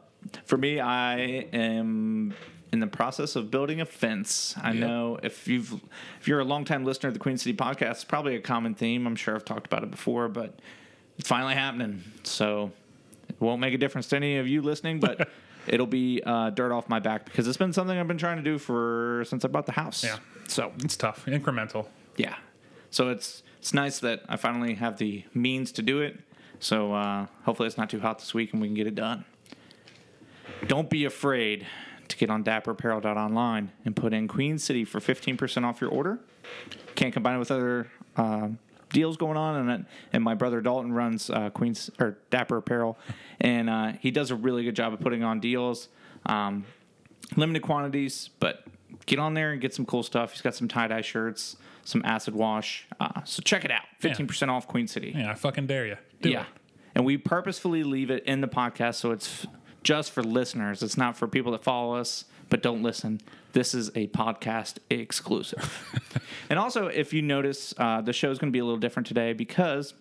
for 0.45 0.57
me, 0.57 0.79
I 0.79 1.17
am 1.51 2.33
in 2.71 2.79
the 2.79 2.87
process 2.87 3.35
of 3.35 3.51
building 3.51 3.81
a 3.81 3.85
fence. 3.85 4.55
I 4.63 4.71
Yeah. 4.71 4.79
know 4.87 5.19
if 5.21 5.45
you've 5.49 5.73
if 6.21 6.27
you're 6.29 6.39
a 6.39 6.45
longtime 6.45 6.85
listener 6.85 7.09
of 7.09 7.13
the 7.13 7.19
Queen 7.19 7.37
City 7.37 7.53
podcast, 7.53 7.91
it's 7.91 8.03
probably 8.05 8.35
a 8.37 8.39
common 8.41 8.75
theme. 8.75 9.05
I'm 9.05 9.17
sure 9.17 9.35
I've 9.35 9.43
talked 9.43 9.65
about 9.67 9.83
it 9.83 9.91
before, 9.91 10.29
but 10.29 10.57
it's 11.17 11.27
finally 11.27 11.53
happening. 11.55 12.01
So 12.23 12.71
it 13.27 13.35
won't 13.41 13.59
make 13.59 13.73
a 13.73 13.77
difference 13.77 14.07
to 14.07 14.15
any 14.15 14.37
of 14.37 14.47
you 14.47 14.61
listening, 14.61 15.01
but 15.01 15.27
it'll 15.67 15.85
be 15.87 16.21
uh, 16.25 16.49
dirt 16.51 16.71
off 16.71 16.87
my 16.89 16.99
back 16.99 17.25
because 17.25 17.47
it's 17.47 17.57
been 17.57 17.73
something 17.73 17.97
I've 17.97 18.07
been 18.07 18.17
trying 18.17 18.37
to 18.37 18.43
do 18.43 18.57
for 18.57 19.23
since 19.27 19.43
I 19.45 19.47
bought 19.47 19.65
the 19.65 19.71
house. 19.73 20.03
Yeah. 20.03 20.17
So 20.47 20.71
It's 20.83 20.95
tough, 20.97 21.25
incremental. 21.25 21.87
yeah. 22.15 22.35
So 22.89 23.09
it's 23.09 23.43
it's 23.59 23.73
nice 23.73 23.99
that 23.99 24.21
I 24.29 24.37
finally 24.37 24.75
have 24.75 24.97
the 24.97 25.23
means 25.33 25.71
to 25.73 25.81
do 25.81 25.99
it. 26.01 26.19
So 26.59 26.93
uh, 26.93 27.27
hopefully 27.43 27.67
it's 27.67 27.77
not 27.77 27.89
too 27.89 27.99
hot 27.99 28.19
this 28.19 28.33
week 28.33 28.53
and 28.53 28.61
we 28.61 28.67
can 28.67 28.75
get 28.75 28.87
it 28.87 28.95
done. 28.95 29.25
Don't 30.67 30.89
be 30.89 31.05
afraid 31.05 31.67
to 32.07 32.17
get 32.17 32.29
on 32.29 32.43
dapperapparel.online 32.43 33.71
and 33.85 33.95
put 33.95 34.13
in 34.13 34.27
Queen 34.27 34.57
City 34.57 34.85
for 34.85 34.99
15% 34.99 35.63
off 35.65 35.81
your 35.81 35.89
order. 35.89 36.19
Can't 36.95 37.13
combine 37.13 37.35
it 37.35 37.39
with 37.39 37.51
other 37.51 37.87
uh, 38.15 38.49
deals 38.89 39.17
going 39.17 39.37
on. 39.37 39.69
And, 39.69 39.85
and 40.13 40.23
my 40.23 40.33
brother 40.33 40.61
Dalton 40.61 40.93
runs 40.93 41.29
uh, 41.29 41.49
Queen's 41.49 41.89
or 41.99 42.17
Dapper 42.29 42.57
Apparel, 42.57 42.97
and 43.39 43.69
uh, 43.69 43.93
he 43.99 44.11
does 44.11 44.31
a 44.31 44.35
really 44.35 44.63
good 44.63 44.75
job 44.75 44.93
of 44.93 44.99
putting 44.99 45.23
on 45.23 45.39
deals. 45.39 45.89
Um, 46.25 46.65
limited 47.35 47.61
quantities, 47.61 48.29
but 48.39 48.63
get 49.05 49.19
on 49.19 49.33
there 49.33 49.51
and 49.51 49.61
get 49.61 49.73
some 49.73 49.85
cool 49.85 50.03
stuff. 50.03 50.31
He's 50.31 50.41
got 50.41 50.55
some 50.55 50.67
tie 50.67 50.87
dye 50.87 51.01
shirts, 51.01 51.57
some 51.83 52.01
acid 52.05 52.35
wash. 52.35 52.87
Uh, 52.99 53.23
so 53.23 53.41
check 53.41 53.65
it 53.65 53.71
out. 53.71 53.83
15% 54.01 54.49
off 54.49 54.67
Queen 54.67 54.87
City. 54.87 55.13
Yeah, 55.15 55.31
I 55.31 55.33
fucking 55.33 55.67
dare 55.67 55.85
you. 55.85 55.97
Do 56.21 56.29
yeah. 56.29 56.41
it. 56.41 56.47
And 56.95 57.05
we 57.05 57.17
purposefully 57.17 57.83
leave 57.83 58.09
it 58.09 58.23
in 58.25 58.41
the 58.41 58.47
podcast 58.47 58.95
so 58.95 59.11
it's 59.11 59.45
f- 59.45 59.51
just 59.83 60.11
for 60.11 60.23
listeners. 60.23 60.81
It's 60.81 60.97
not 60.97 61.15
for 61.15 61.27
people 61.27 61.51
that 61.51 61.63
follow 61.63 61.95
us 61.95 62.25
but 62.49 62.61
don't 62.61 62.81
listen. 62.81 63.21
This 63.53 63.73
is 63.73 63.89
a 63.89 64.07
podcast 64.07 64.77
exclusive. 64.89 66.21
and 66.49 66.59
also, 66.59 66.87
if 66.87 67.13
you 67.13 67.21
notice, 67.21 67.73
uh, 67.77 68.01
the 68.01 68.13
show 68.13 68.31
is 68.31 68.39
going 68.39 68.51
to 68.51 68.55
be 68.55 68.59
a 68.59 68.65
little 68.65 68.79
different 68.79 69.07
today 69.07 69.33
because 69.33 69.93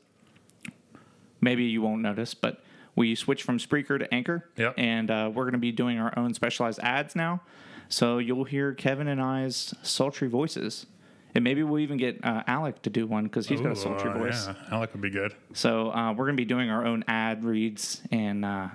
maybe 1.41 1.65
you 1.65 1.83
won't 1.83 2.03
notice, 2.03 2.35
but 2.35 2.63
we 2.95 3.15
switched 3.15 3.45
from 3.45 3.59
Spreaker 3.59 3.99
to 3.99 4.13
Anchor. 4.13 4.49
Yep. 4.57 4.75
And 4.79 5.11
uh, 5.11 5.31
we're 5.33 5.45
going 5.45 5.53
to 5.53 5.59
be 5.59 5.73
doing 5.73 5.99
our 5.99 6.13
own 6.19 6.35
specialized 6.35 6.81
ads 6.83 7.15
now. 7.15 7.43
So 7.89 8.19
you'll 8.19 8.45
hear 8.45 8.73
Kevin 8.75 9.07
and 9.07 9.21
I's 9.21 9.75
sultry 9.83 10.29
voices. 10.29 10.87
And 11.37 11.45
maybe 11.45 11.63
we'll 11.63 11.81
even 11.81 11.99
get 11.99 12.25
uh, 12.25 12.43
Alec 12.47 12.81
to 12.83 12.91
do 12.91 13.07
one 13.07 13.25
because 13.25 13.47
he's 13.47 13.61
got 13.61 13.69
a 13.69 13.73
Ooh, 13.73 13.77
sultry 13.77 14.11
uh, 14.11 14.17
voice. 14.17 14.47
Yeah, 14.47 14.55
Alec 14.71 14.95
would 14.95 15.03
be 15.03 15.11
good. 15.11 15.35
So 15.53 15.91
uh, 15.93 16.13
we're 16.13 16.25
going 16.25 16.37
to 16.37 16.41
be 16.41 16.47
doing 16.47 16.71
our 16.71 16.87
own 16.87 17.05
ad 17.09 17.45
reads, 17.45 18.01
and 18.11 18.43
uh, 18.43 18.69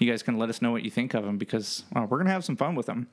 you 0.00 0.10
guys 0.10 0.24
can 0.24 0.36
let 0.36 0.48
us 0.48 0.60
know 0.60 0.72
what 0.72 0.82
you 0.82 0.90
think 0.90 1.14
of 1.14 1.24
them 1.24 1.38
because 1.38 1.84
uh, 1.94 2.00
we're 2.00 2.16
going 2.18 2.26
to 2.26 2.32
have 2.32 2.44
some 2.44 2.56
fun 2.56 2.74
with 2.74 2.86
them, 2.86 3.06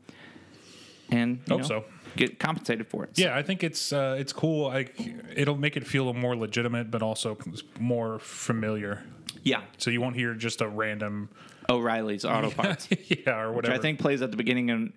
and 1.11 1.37
you 1.45 1.53
Hope 1.53 1.61
know, 1.61 1.67
so. 1.67 1.85
get 2.15 2.39
compensated 2.39 2.87
for 2.87 3.03
it. 3.03 3.11
Yeah, 3.13 3.37
I 3.37 3.43
think 3.43 3.63
it's 3.63 3.93
uh, 3.93 4.15
it's 4.17 4.33
cool. 4.33 4.69
I, 4.69 4.87
it'll 5.35 5.55
make 5.55 5.77
it 5.77 5.85
feel 5.85 6.11
more 6.15 6.35
legitimate, 6.35 6.89
but 6.89 7.03
also 7.03 7.37
more 7.79 8.17
familiar. 8.17 9.03
yeah. 9.43 9.61
So 9.77 9.91
you 9.91 10.01
won't 10.01 10.15
hear 10.15 10.33
just 10.33 10.61
a 10.61 10.67
random, 10.67 11.29
O'Reilly's 11.69 12.25
Auto 12.25 12.49
Parts, 12.59 12.89
yeah, 13.07 13.39
or 13.39 13.51
whatever. 13.51 13.75
I 13.75 13.77
think 13.77 13.99
plays 13.99 14.23
at 14.23 14.31
the 14.31 14.37
beginning 14.37 14.71
and 14.71 14.93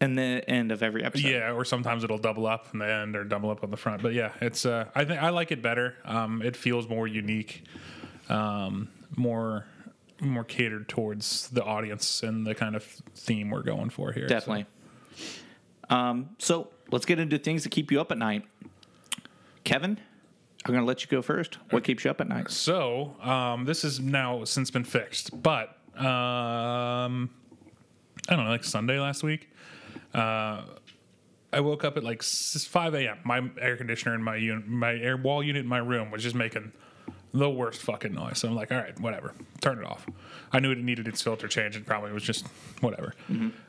and 0.00 0.18
the 0.18 0.44
end 0.48 0.72
of 0.72 0.82
every 0.82 1.04
episode. 1.04 1.28
Yeah, 1.28 1.52
or 1.52 1.64
sometimes 1.64 2.04
it'll 2.04 2.18
double 2.18 2.46
up 2.46 2.68
in 2.72 2.78
the 2.78 2.90
end 2.90 3.16
or 3.16 3.24
double 3.24 3.50
up 3.50 3.64
on 3.64 3.70
the 3.70 3.76
front. 3.76 4.02
But 4.02 4.12
yeah, 4.14 4.32
it's 4.40 4.66
uh, 4.66 4.86
I 4.94 5.04
think 5.04 5.22
I 5.22 5.30
like 5.30 5.52
it 5.52 5.62
better. 5.62 5.96
Um, 6.04 6.42
it 6.42 6.56
feels 6.56 6.88
more 6.88 7.06
unique, 7.06 7.64
um, 8.28 8.88
more 9.16 9.66
more 10.20 10.44
catered 10.44 10.88
towards 10.88 11.48
the 11.48 11.62
audience 11.62 12.22
and 12.22 12.46
the 12.46 12.54
kind 12.54 12.74
of 12.74 12.82
theme 12.84 13.50
we're 13.50 13.62
going 13.62 13.90
for 13.90 14.12
here. 14.12 14.26
definitely. 14.26 14.66
Um, 15.88 16.30
so 16.38 16.70
let's 16.90 17.04
get 17.04 17.18
into 17.18 17.38
things 17.38 17.62
that 17.62 17.70
keep 17.70 17.92
you 17.92 18.00
up 18.00 18.10
at 18.10 18.18
night. 18.18 18.44
Kevin, 19.64 19.98
I'm 20.64 20.72
going 20.72 20.82
to 20.82 20.86
let 20.86 21.02
you 21.02 21.08
go 21.08 21.22
first. 21.22 21.58
What 21.70 21.84
keeps 21.84 22.04
you 22.04 22.10
up 22.10 22.20
at 22.20 22.28
night? 22.28 22.50
So 22.50 23.14
um, 23.20 23.64
this 23.66 23.82
has 23.82 24.00
now 24.00 24.44
since 24.44 24.70
been 24.70 24.84
fixed, 24.84 25.42
but 25.42 25.68
um, 25.96 27.30
I 28.28 28.34
don't 28.36 28.44
know, 28.44 28.50
like 28.50 28.64
Sunday 28.64 28.98
last 28.98 29.22
week. 29.22 29.50
Uh, 30.16 30.64
I 31.52 31.60
woke 31.60 31.84
up 31.84 31.96
at 31.96 32.04
like 32.04 32.22
5 32.22 32.94
a.m. 32.94 33.18
My 33.24 33.48
air 33.60 33.76
conditioner 33.76 34.14
in 34.14 34.22
my 34.22 34.36
unit, 34.36 34.66
my 34.66 34.94
air 34.94 35.16
wall 35.16 35.42
unit 35.42 35.60
in 35.60 35.68
my 35.68 35.78
room 35.78 36.10
was 36.10 36.22
just 36.22 36.34
making 36.34 36.72
the 37.32 37.48
worst 37.50 37.82
fucking 37.82 38.14
noise. 38.14 38.38
So 38.38 38.48
I'm 38.48 38.54
like, 38.54 38.72
all 38.72 38.78
right, 38.78 38.98
whatever, 39.00 39.34
turn 39.60 39.78
it 39.78 39.84
off. 39.84 40.06
I 40.52 40.60
knew 40.60 40.70
it 40.70 40.78
needed 40.78 41.06
its 41.06 41.22
filter 41.22 41.48
change, 41.48 41.76
and 41.76 41.86
probably 41.86 42.12
was 42.12 42.22
just 42.22 42.46
whatever. 42.80 43.14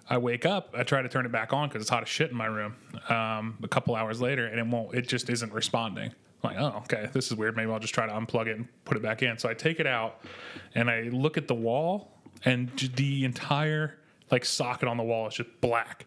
I 0.09 0.17
wake 0.17 0.45
up, 0.45 0.73
I 0.77 0.83
try 0.83 1.01
to 1.01 1.09
turn 1.09 1.25
it 1.25 1.31
back 1.31 1.53
on 1.53 1.67
because 1.67 1.81
it's 1.81 1.89
hot 1.89 2.03
as 2.03 2.09
shit 2.09 2.31
in 2.31 2.37
my 2.37 2.45
room. 2.45 2.75
Um, 3.09 3.57
a 3.61 3.67
couple 3.67 3.95
hours 3.95 4.21
later, 4.21 4.47
and 4.47 4.59
it 4.59 4.65
won't. 4.65 4.95
It 4.95 5.07
just 5.07 5.29
isn't 5.29 5.53
responding. 5.53 6.11
I'm 6.43 6.55
like, 6.55 6.57
oh, 6.59 6.77
okay, 6.83 7.09
this 7.13 7.27
is 7.27 7.35
weird. 7.35 7.55
Maybe 7.55 7.71
I'll 7.71 7.79
just 7.79 7.93
try 7.93 8.05
to 8.05 8.13
unplug 8.13 8.47
it 8.47 8.55
and 8.57 8.67
put 8.85 8.95
it 8.95 9.03
back 9.03 9.21
in. 9.21 9.37
So 9.37 9.49
I 9.49 9.53
take 9.53 9.79
it 9.79 9.87
out, 9.87 10.21
and 10.75 10.89
I 10.89 11.03
look 11.03 11.37
at 11.37 11.47
the 11.47 11.55
wall, 11.55 12.11
and 12.45 12.69
the 12.95 13.25
entire 13.25 13.97
like 14.31 14.45
socket 14.45 14.87
on 14.87 14.97
the 14.97 15.03
wall 15.03 15.27
is 15.27 15.35
just 15.35 15.49
black. 15.61 16.05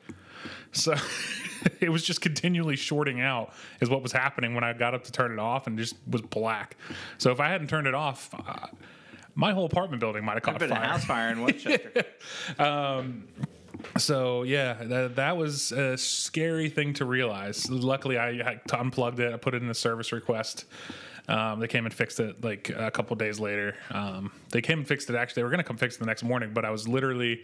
So 0.73 0.95
it 1.81 1.91
was 1.91 2.03
just 2.05 2.21
continually 2.21 2.77
shorting 2.77 3.21
out, 3.21 3.53
is 3.81 3.89
what 3.91 4.03
was 4.03 4.13
happening 4.13 4.55
when 4.55 4.65
I 4.65 4.73
got 4.73 4.95
up 4.95 5.05
to 5.05 5.13
turn 5.13 5.33
it 5.33 5.39
off, 5.39 5.67
and 5.67 5.79
just 5.79 5.97
was 6.09 6.23
black. 6.23 6.77
So 7.19 7.31
if 7.31 7.41
I 7.41 7.49
hadn't 7.49 7.69
turned 7.69 7.87
it 7.87 7.95
off, 7.95 8.31
uh, 8.35 8.67
my 9.35 9.53
whole 9.53 9.65
apartment 9.65 10.01
building 10.01 10.25
might 10.25 10.35
have 10.35 10.43
caught 10.43 10.59
Been 10.59 10.73
a 10.73 10.75
fire. 10.75 10.85
house 10.85 11.05
fire 11.05 11.31
in 11.31 11.43
Westchester. 11.43 12.05
So 13.97 14.43
yeah, 14.43 14.75
that, 14.75 15.17
that 15.17 15.37
was 15.37 15.73
a 15.73 15.97
scary 15.97 16.69
thing 16.69 16.93
to 16.95 17.05
realize. 17.07 17.71
Luckily, 17.71 18.19
I 18.19 18.61
t- 18.69 18.77
unplugged 18.77 19.21
it. 19.21 19.33
I 19.33 19.37
put 19.39 19.55
it 19.55 19.63
in 19.63 19.71
a 19.71 19.75
service 19.75 20.13
request. 20.13 20.67
Um, 21.29 21.61
they 21.61 21.67
came 21.69 21.87
and 21.87 21.95
fixed 21.95 22.21
it 22.21 22.43
like 22.45 22.71
a 22.77 22.91
couple 22.91 23.15
days 23.17 23.39
later. 23.41 23.77
Um, 23.91 24.33
they 24.51 24.61
came 24.61 24.81
and 24.81 24.87
fixed 24.89 25.09
it. 25.11 25.17
Actually, 25.17 25.41
they 25.41 25.45
were 25.45 25.51
going 25.51 25.59
to 25.59 25.65
come 25.65 25.77
fix 25.77 25.97
it 25.97 26.01
the 26.01 26.07
next 26.07 26.25
morning, 26.25 26.51
but 26.53 26.65
I 26.65 26.71
was 26.71 26.89
literally 26.89 27.43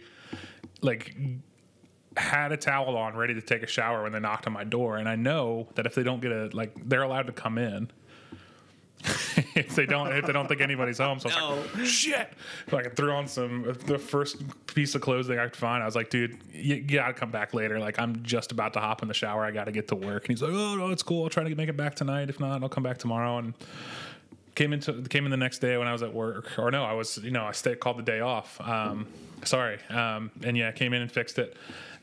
like 0.81 1.15
had 2.17 2.51
a 2.51 2.57
towel 2.57 2.97
on, 2.97 3.15
ready 3.15 3.33
to 3.33 3.41
take 3.41 3.63
a 3.63 3.67
shower 3.67 4.03
when 4.03 4.11
they 4.11 4.19
knocked 4.19 4.47
on 4.47 4.53
my 4.53 4.63
door. 4.63 4.97
And 4.97 5.07
I 5.07 5.15
know 5.15 5.67
that 5.75 5.85
if 5.85 5.95
they 5.95 6.03
don't 6.03 6.21
get 6.21 6.31
a 6.31 6.49
like, 6.53 6.73
they're 6.87 7.03
allowed 7.03 7.27
to 7.27 7.33
come 7.33 7.57
in. 7.57 7.89
if 9.55 9.75
they 9.75 9.85
don't 9.85 10.11
if 10.11 10.25
they 10.25 10.33
don't 10.33 10.47
think 10.47 10.59
anybody's 10.59 10.97
home. 10.97 11.19
So 11.19 11.29
I 11.29 11.53
was 11.53 11.75
like, 11.75 11.85
shit. 11.85 12.33
So 12.69 12.79
I 12.79 12.83
threw 12.89 13.11
on 13.11 13.27
some 13.27 13.75
the 13.85 13.99
first 13.99 14.41
piece 14.65 14.95
of 14.95 15.01
clothing 15.01 15.37
I 15.37 15.45
could 15.45 15.55
find. 15.55 15.83
I 15.83 15.85
was 15.85 15.95
like, 15.95 16.09
dude, 16.09 16.39
you, 16.51 16.75
you 16.75 16.81
gotta 16.81 17.13
come 17.13 17.29
back 17.29 17.53
later. 17.53 17.79
Like 17.79 17.99
I'm 17.99 18.23
just 18.23 18.51
about 18.51 18.73
to 18.73 18.79
hop 18.79 19.03
in 19.03 19.07
the 19.07 19.13
shower. 19.13 19.45
I 19.45 19.51
gotta 19.51 19.71
get 19.71 19.87
to 19.89 19.95
work. 19.95 20.23
And 20.23 20.29
he's 20.29 20.41
like, 20.41 20.51
oh 20.51 20.75
no, 20.75 20.89
it's 20.89 21.03
cool. 21.03 21.23
I'll 21.23 21.29
try 21.29 21.43
to 21.43 21.55
make 21.55 21.69
it 21.69 21.77
back 21.77 21.93
tonight. 21.93 22.29
If 22.29 22.39
not, 22.39 22.63
I'll 22.63 22.69
come 22.69 22.83
back 22.83 22.97
tomorrow. 22.97 23.37
And 23.37 23.53
came 24.57 24.73
into 24.73 25.03
came 25.03 25.25
in 25.25 25.31
the 25.31 25.37
next 25.37 25.59
day 25.59 25.77
when 25.77 25.87
I 25.87 25.93
was 25.93 26.01
at 26.01 26.13
work, 26.13 26.57
or 26.57 26.71
no, 26.71 26.83
I 26.83 26.93
was 26.93 27.17
you 27.19 27.31
know 27.31 27.45
I 27.45 27.51
stayed 27.51 27.79
called 27.79 27.99
the 27.99 28.03
day 28.03 28.19
off. 28.19 28.59
Um, 28.59 29.07
sorry, 29.43 29.77
um, 29.89 30.31
and 30.43 30.57
yeah, 30.57 30.71
came 30.71 30.93
in 30.93 31.03
and 31.03 31.11
fixed 31.11 31.37
it, 31.37 31.55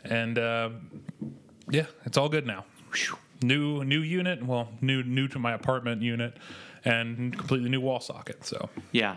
and 0.04 0.38
uh, 0.38 0.70
yeah, 1.70 1.86
it's 2.04 2.16
all 2.16 2.28
good 2.28 2.46
now. 2.46 2.64
New 3.42 3.84
new 3.84 4.00
unit, 4.00 4.44
well, 4.44 4.68
new 4.80 5.02
new 5.02 5.28
to 5.28 5.38
my 5.38 5.52
apartment 5.52 6.02
unit, 6.02 6.36
and 6.84 7.36
completely 7.36 7.68
new 7.70 7.80
wall 7.80 8.00
socket. 8.00 8.44
So 8.44 8.68
Yeah. 8.92 9.16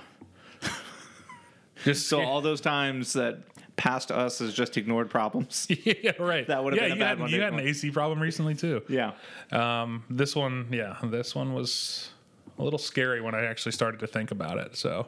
just 1.83 2.07
So 2.07 2.21
all 2.21 2.41
those 2.41 2.59
times 2.61 3.13
that 3.13 3.39
past 3.75 4.11
us 4.11 4.41
is 4.41 4.53
just 4.53 4.75
ignored 4.77 5.09
problems. 5.09 5.67
yeah, 5.85 6.11
right. 6.19 6.47
That 6.47 6.63
would've 6.63 6.77
yeah, 6.77 6.83
been 6.85 6.91
a 6.93 6.95
you 6.95 6.99
bad 7.01 7.07
had, 7.09 7.19
one, 7.19 7.29
You 7.29 7.41
had 7.41 7.51
didn't 7.51 7.59
an? 7.61 7.67
AC 7.67 7.91
problem 7.91 8.19
recently 8.19 8.55
too. 8.55 8.81
Yeah. 8.89 9.11
Um, 9.51 10.03
this 10.09 10.35
one, 10.35 10.67
yeah, 10.71 10.97
this 11.03 11.35
one 11.35 11.53
was 11.53 12.09
a 12.57 12.63
little 12.63 12.79
scary 12.79 13.21
when 13.21 13.35
I 13.35 13.45
actually 13.45 13.73
started 13.73 13.99
to 13.99 14.07
think 14.07 14.31
about 14.31 14.57
it. 14.57 14.75
So 14.75 15.07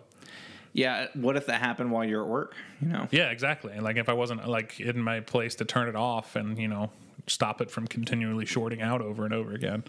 Yeah. 0.73 1.07
What 1.13 1.35
if 1.35 1.45
that 1.47 1.59
happened 1.59 1.91
while 1.91 2.05
you're 2.05 2.21
at 2.23 2.27
work? 2.29 2.55
You 2.81 2.87
know? 2.87 3.07
Yeah, 3.11 3.29
exactly. 3.31 3.73
And 3.73 3.83
like 3.83 3.97
if 3.97 4.09
I 4.09 4.13
wasn't 4.13 4.47
like 4.47 4.79
in 4.79 5.01
my 5.01 5.19
place 5.19 5.55
to 5.55 5.65
turn 5.65 5.87
it 5.87 5.95
off 5.95 6.35
and 6.35 6.57
you 6.57 6.67
know 6.67 6.91
stop 7.27 7.61
it 7.61 7.69
from 7.69 7.87
continually 7.87 8.45
shorting 8.45 8.81
out 8.81 9.01
over 9.01 9.25
and 9.25 9.33
over 9.33 9.53
again, 9.53 9.83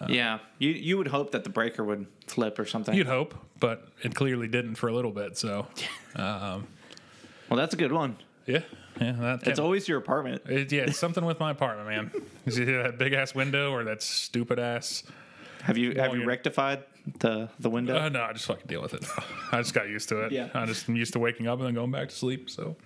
uh, 0.00 0.06
yeah. 0.08 0.38
You 0.58 0.70
you 0.70 0.98
would 0.98 1.08
hope 1.08 1.32
that 1.32 1.44
the 1.44 1.50
breaker 1.50 1.84
would 1.84 2.06
flip 2.26 2.58
or 2.58 2.64
something. 2.64 2.94
you'd 2.94 3.06
hope, 3.06 3.34
but 3.60 3.88
it 4.02 4.14
clearly 4.14 4.48
didn't 4.48 4.76
for 4.76 4.88
a 4.88 4.94
little 4.94 5.10
bit. 5.12 5.36
So 5.36 5.66
um, 6.16 6.66
well, 7.48 7.56
that's 7.56 7.74
a 7.74 7.76
good 7.76 7.92
one. 7.92 8.16
yeah, 8.46 8.60
yeah, 9.00 9.12
that 9.12 9.46
It's 9.46 9.58
always 9.58 9.86
your 9.88 9.98
apartment. 9.98 10.42
it, 10.46 10.72
yeah, 10.72 10.82
it's 10.82 10.98
something 10.98 11.24
with 11.24 11.38
my 11.38 11.50
apartment, 11.50 11.88
man. 11.88 12.10
Is 12.46 12.58
it 12.58 12.64
that 12.66 12.98
big 12.98 13.12
ass 13.12 13.34
window 13.34 13.72
or 13.72 13.84
that 13.84 14.02
stupid 14.02 14.58
ass? 14.58 15.04
Have 15.62 15.76
you 15.78 15.94
have 15.94 16.14
you 16.14 16.24
rectified 16.24 16.82
the 17.20 17.48
the 17.58 17.70
window? 17.70 17.98
Uh, 17.98 18.08
no, 18.08 18.22
I 18.22 18.32
just 18.32 18.46
fucking 18.46 18.66
deal 18.66 18.82
with 18.82 18.94
it. 18.94 19.04
I 19.52 19.58
just 19.58 19.74
got 19.74 19.88
used 19.88 20.08
to 20.10 20.22
it. 20.26 20.32
Yeah. 20.32 20.48
I 20.54 20.66
just 20.66 20.88
am 20.88 20.96
used 20.96 21.12
to 21.14 21.18
waking 21.18 21.46
up 21.48 21.58
and 21.58 21.66
then 21.68 21.74
going 21.74 21.90
back 21.90 22.08
to 22.08 22.14
sleep. 22.14 22.50
So 22.50 22.76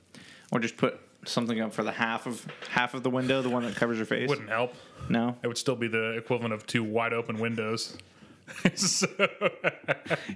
or 0.53 0.61
just 0.61 0.77
put 0.77 1.01
something 1.25 1.61
up 1.61 1.73
for 1.73 1.83
the 1.83 1.93
half 1.93 2.27
of 2.27 2.47
half 2.71 2.95
of 2.95 3.03
the 3.03 3.11
window, 3.11 3.43
the 3.43 3.51
one 3.51 3.65
that 3.65 3.77
covers 3.77 3.97
your 3.97 4.07
face? 4.07 4.29
wouldn't 4.29 4.49
help. 4.49 4.75
No. 5.09 5.37
It 5.43 5.47
would 5.49 5.59
still 5.59 5.77
be 5.77 5.89
the 5.89 6.17
equivalent 6.17 6.55
of 6.55 6.67
two 6.67 6.85
wide 6.85 7.13
open 7.13 7.39
windows. 7.39 7.97
so, 8.77 9.09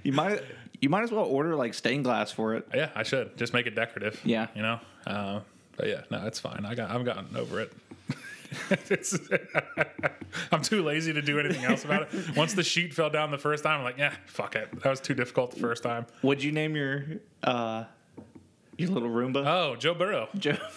You 0.03 0.11
might 0.11 0.43
you 0.81 0.89
might 0.89 1.03
as 1.03 1.11
well 1.11 1.25
order 1.25 1.55
like 1.55 1.73
stained 1.73 2.03
glass 2.03 2.31
for 2.31 2.55
it. 2.55 2.67
Yeah, 2.73 2.89
I 2.95 3.03
should 3.03 3.37
just 3.37 3.53
make 3.53 3.67
it 3.67 3.75
decorative. 3.75 4.19
Yeah. 4.23 4.47
you 4.55 4.61
know. 4.61 4.79
Uh, 5.07 5.39
but 5.77 5.87
yeah, 5.87 6.01
no, 6.09 6.25
it's 6.27 6.39
fine. 6.39 6.65
I 6.65 6.75
got, 6.75 6.91
I've 6.91 7.05
gotten 7.05 7.35
over 7.35 7.61
it. 7.61 7.71
I'm 10.51 10.61
too 10.61 10.83
lazy 10.83 11.13
to 11.13 11.21
do 11.21 11.39
anything 11.39 11.63
else 11.63 11.85
about 11.85 12.13
it. 12.13 12.35
Once 12.35 12.53
the 12.53 12.63
sheet 12.63 12.93
fell 12.93 13.09
down 13.09 13.31
the 13.31 13.37
first 13.37 13.63
time, 13.63 13.79
I'm 13.79 13.83
like, 13.83 13.97
yeah, 13.97 14.13
fuck 14.25 14.55
it. 14.55 14.69
That 14.81 14.89
was 14.89 14.99
too 14.99 15.13
difficult 15.13 15.51
the 15.51 15.59
first 15.59 15.83
time. 15.83 16.05
What'd 16.21 16.43
you 16.43 16.51
name 16.51 16.75
your 16.75 17.05
uh 17.43 17.85
your 18.77 18.89
little 18.89 19.09
Roomba? 19.09 19.45
Oh, 19.45 19.75
Joe 19.75 19.93
Burrow. 19.93 20.29
Joe. 20.37 20.57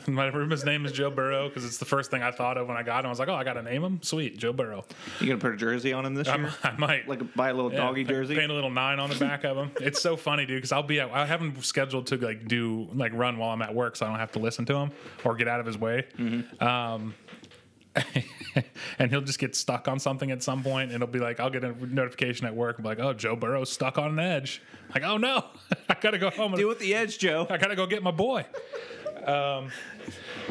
My 0.06 0.30
Roomba's 0.30 0.64
name 0.64 0.86
is 0.86 0.92
Joe 0.92 1.10
Burrow 1.10 1.48
because 1.48 1.64
it's 1.64 1.78
the 1.78 1.84
first 1.84 2.10
thing 2.10 2.22
I 2.22 2.30
thought 2.30 2.58
of 2.58 2.66
when 2.68 2.76
I 2.76 2.82
got 2.82 3.00
him. 3.00 3.06
I 3.06 3.10
was 3.10 3.18
like, 3.18 3.28
oh, 3.28 3.34
I 3.34 3.44
got 3.44 3.54
to 3.54 3.62
name 3.62 3.84
him. 3.84 4.00
Sweet, 4.02 4.38
Joe 4.38 4.52
Burrow. 4.52 4.84
You 5.20 5.28
gonna 5.28 5.38
put 5.38 5.52
a 5.52 5.56
jersey 5.56 5.92
on 5.92 6.04
him 6.04 6.14
this 6.14 6.28
I, 6.28 6.36
year? 6.36 6.52
I 6.62 6.72
might. 6.76 7.08
Like 7.08 7.34
buy 7.34 7.50
a 7.50 7.54
little 7.54 7.72
Yeah, 7.72 7.78
doggy 7.78 8.04
jersey? 8.04 8.34
Paint 8.34 8.50
a 8.50 8.54
little 8.54 8.70
nine 8.70 8.98
on 8.98 9.10
the 9.10 9.16
back 9.16 9.44
of 9.44 9.56
him. 9.56 9.70
It's 9.80 10.00
so 10.00 10.16
funny, 10.16 10.46
dude. 10.46 10.56
Because 10.58 10.72
I'll 10.72 10.82
be 10.82 11.00
at, 11.00 11.10
I 11.10 11.26
have 11.26 11.40
him 11.40 11.60
scheduled 11.62 12.06
to 12.08 12.16
like 12.16 12.48
do 12.48 12.88
like 12.94 13.12
run 13.14 13.38
while 13.38 13.50
I'm 13.50 13.62
at 13.62 13.74
work, 13.74 13.96
so 13.96 14.06
I 14.06 14.08
don't 14.08 14.18
have 14.18 14.32
to 14.32 14.38
listen 14.38 14.64
to 14.66 14.74
him 14.74 14.90
or 15.24 15.36
get 15.36 15.48
out 15.48 15.60
of 15.60 15.66
his 15.66 15.78
way. 15.78 16.06
Mm-hmm. 16.18 16.64
Um, 16.64 17.14
and 18.98 19.10
he'll 19.10 19.20
just 19.20 19.38
get 19.38 19.54
stuck 19.54 19.86
on 19.86 20.00
something 20.00 20.32
at 20.32 20.42
some 20.42 20.64
point, 20.64 20.90
and 20.90 20.96
it'll 20.96 21.12
be 21.12 21.20
like, 21.20 21.38
I'll 21.38 21.50
get 21.50 21.62
a 21.62 21.72
notification 21.86 22.46
at 22.46 22.54
work, 22.54 22.78
and 22.78 22.82
be 22.82 22.88
like, 22.88 22.98
oh, 22.98 23.12
Joe 23.12 23.36
Burrow's 23.36 23.70
stuck 23.70 23.98
on 23.98 24.10
an 24.10 24.18
edge. 24.18 24.60
Like, 24.92 25.04
oh 25.04 25.16
no, 25.16 25.44
I 25.88 25.96
gotta 26.00 26.18
go 26.18 26.30
home. 26.30 26.52
And, 26.52 26.58
Deal 26.58 26.68
with 26.68 26.80
the 26.80 26.94
edge, 26.94 27.18
Joe. 27.18 27.46
I 27.48 27.56
gotta 27.56 27.76
go 27.76 27.86
get 27.86 28.02
my 28.02 28.10
boy. 28.10 28.44
Um, 29.26 29.70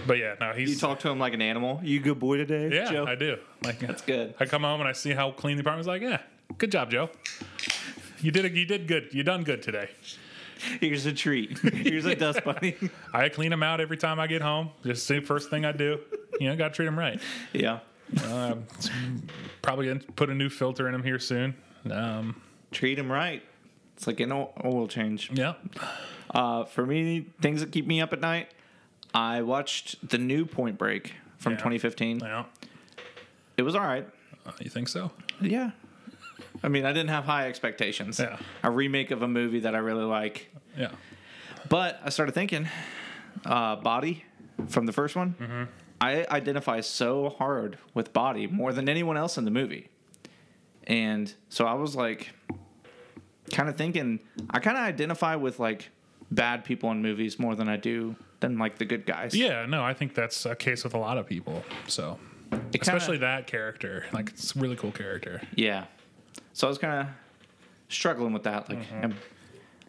but 0.07 0.17
yeah, 0.17 0.35
no, 0.39 0.51
he's 0.53 0.71
You 0.71 0.75
talk 0.77 0.99
to 1.01 1.09
him 1.09 1.19
like 1.19 1.33
an 1.33 1.41
animal. 1.41 1.79
You 1.83 1.99
good 1.99 2.19
boy 2.19 2.37
today, 2.37 2.69
yeah, 2.75 2.91
Joe? 2.91 3.05
I 3.05 3.15
do. 3.15 3.37
Like 3.63 3.79
That's 3.79 4.01
good. 4.01 4.33
I 4.39 4.45
come 4.45 4.63
home 4.63 4.79
and 4.79 4.89
I 4.89 4.93
see 4.93 5.11
how 5.11 5.31
clean 5.31 5.57
the 5.57 5.61
apartment's. 5.61 5.87
Like, 5.87 6.01
yeah, 6.01 6.21
good 6.57 6.71
job, 6.71 6.89
Joe. 6.91 7.09
You 8.21 8.31
did 8.31 8.45
a, 8.45 8.49
you 8.49 8.65
did 8.65 8.87
good. 8.87 9.09
You 9.13 9.23
done 9.23 9.43
good 9.43 9.61
today. 9.61 9.89
Here's 10.79 11.05
a 11.05 11.11
treat. 11.13 11.57
Here's 11.73 12.05
a 12.05 12.15
dust 12.15 12.43
bunny. 12.43 12.75
I 13.13 13.27
clean 13.29 13.49
them 13.49 13.63
out 13.63 13.81
every 13.81 13.97
time 13.97 14.19
I 14.19 14.27
get 14.27 14.41
home. 14.41 14.69
Just 14.83 15.07
the 15.07 15.19
first 15.19 15.49
thing 15.49 15.65
I 15.65 15.73
do. 15.73 15.99
You 16.39 16.49
know, 16.49 16.55
got 16.55 16.69
to 16.69 16.73
treat 16.73 16.85
them 16.85 16.97
right. 16.97 17.19
yeah. 17.51 17.79
Um, 18.29 18.65
probably 19.61 19.87
gonna 19.87 19.99
put 20.15 20.29
a 20.29 20.33
new 20.35 20.49
filter 20.49 20.87
in 20.87 20.93
them 20.93 21.03
here 21.03 21.19
soon. 21.19 21.55
Um, 21.89 22.41
Treat 22.71 22.97
him 22.99 23.11
right. 23.11 23.43
It's 23.95 24.07
like 24.07 24.19
an 24.19 24.31
oil 24.31 24.53
oil 24.63 24.87
change. 24.87 25.29
yeah, 25.33 25.53
Uh, 26.29 26.63
for 26.65 26.85
me, 26.85 27.27
things 27.41 27.61
that 27.61 27.71
keep 27.71 27.87
me 27.87 28.01
up 28.01 28.13
at 28.13 28.19
night, 28.19 28.49
I 29.13 29.41
watched 29.41 30.07
the 30.09 30.17
new 30.17 30.45
Point 30.45 30.77
Break 30.77 31.13
from 31.37 31.53
Yeah. 31.53 31.57
2015. 31.59 32.19
yeah. 32.19 32.45
It 33.57 33.61
was 33.63 33.75
all 33.75 33.81
right. 33.81 34.07
Uh, 34.45 34.51
you 34.59 34.69
think 34.69 34.87
so? 34.87 35.11
Yeah. 35.41 35.71
I 36.63 36.67
mean, 36.69 36.85
I 36.85 36.93
didn't 36.93 37.09
have 37.09 37.25
high 37.25 37.47
expectations. 37.47 38.19
Yeah. 38.19 38.37
A 38.63 38.71
remake 38.71 39.11
of 39.11 39.21
a 39.21 39.27
movie 39.27 39.59
that 39.61 39.75
I 39.75 39.79
really 39.79 40.03
like. 40.05 40.49
Yeah, 40.77 40.91
But 41.69 41.99
I 42.03 42.09
started 42.09 42.33
thinking, 42.33 42.67
uh, 43.45 43.75
Bodhi 43.77 44.23
from 44.67 44.85
the 44.87 44.91
first 44.93 45.15
one. 45.15 45.35
Mm-hmm. 45.39 45.63
I 46.01 46.25
identify 46.31 46.81
so 46.81 47.29
hard 47.29 47.77
with 47.93 48.11
Bodhi 48.11 48.47
more 48.47 48.73
than 48.73 48.89
anyone 48.89 49.17
else 49.17 49.37
in 49.37 49.45
the 49.45 49.51
movie. 49.51 49.89
And 50.87 51.31
so 51.49 51.65
I 51.65 51.73
was 51.73 51.95
like, 51.95 52.31
kind 53.51 53.69
of 53.69 53.77
thinking, 53.77 54.19
I 54.49 54.59
kind 54.59 54.77
of 54.77 54.83
identify 54.83 55.35
with 55.35 55.59
like 55.59 55.89
bad 56.31 56.65
people 56.65 56.89
in 56.91 57.01
movies 57.01 57.37
more 57.37 57.55
than 57.55 57.69
I 57.69 57.77
do 57.77 58.15
than 58.43 58.57
like 58.59 58.77
the 58.77 58.85
good 58.85 59.05
guys. 59.05 59.33
yeah. 59.35 59.65
No, 59.65 59.83
I 59.83 59.93
think 59.93 60.13
that's 60.13 60.45
a 60.45 60.55
case 60.55 60.83
with 60.83 60.93
a 60.93 60.97
lot 60.99 61.17
of 61.17 61.25
people. 61.25 61.63
So, 61.87 62.19
It 62.51 62.57
kinda- 62.59 62.79
especially 62.81 63.17
that 63.19 63.47
character. 63.47 64.05
Like, 64.11 64.29
it's 64.29 64.55
a 64.55 64.59
really 64.59 64.75
cool 64.75 64.91
character. 64.91 65.41
Yeah. 65.55 65.85
So 66.53 66.67
I 66.67 66.69
was 66.69 66.77
kind 66.77 67.01
of 67.01 67.07
struggling 67.89 68.33
with 68.33 68.43
that. 68.43 68.69
Like, 68.69 68.79
Mm-hmm. 68.87 69.11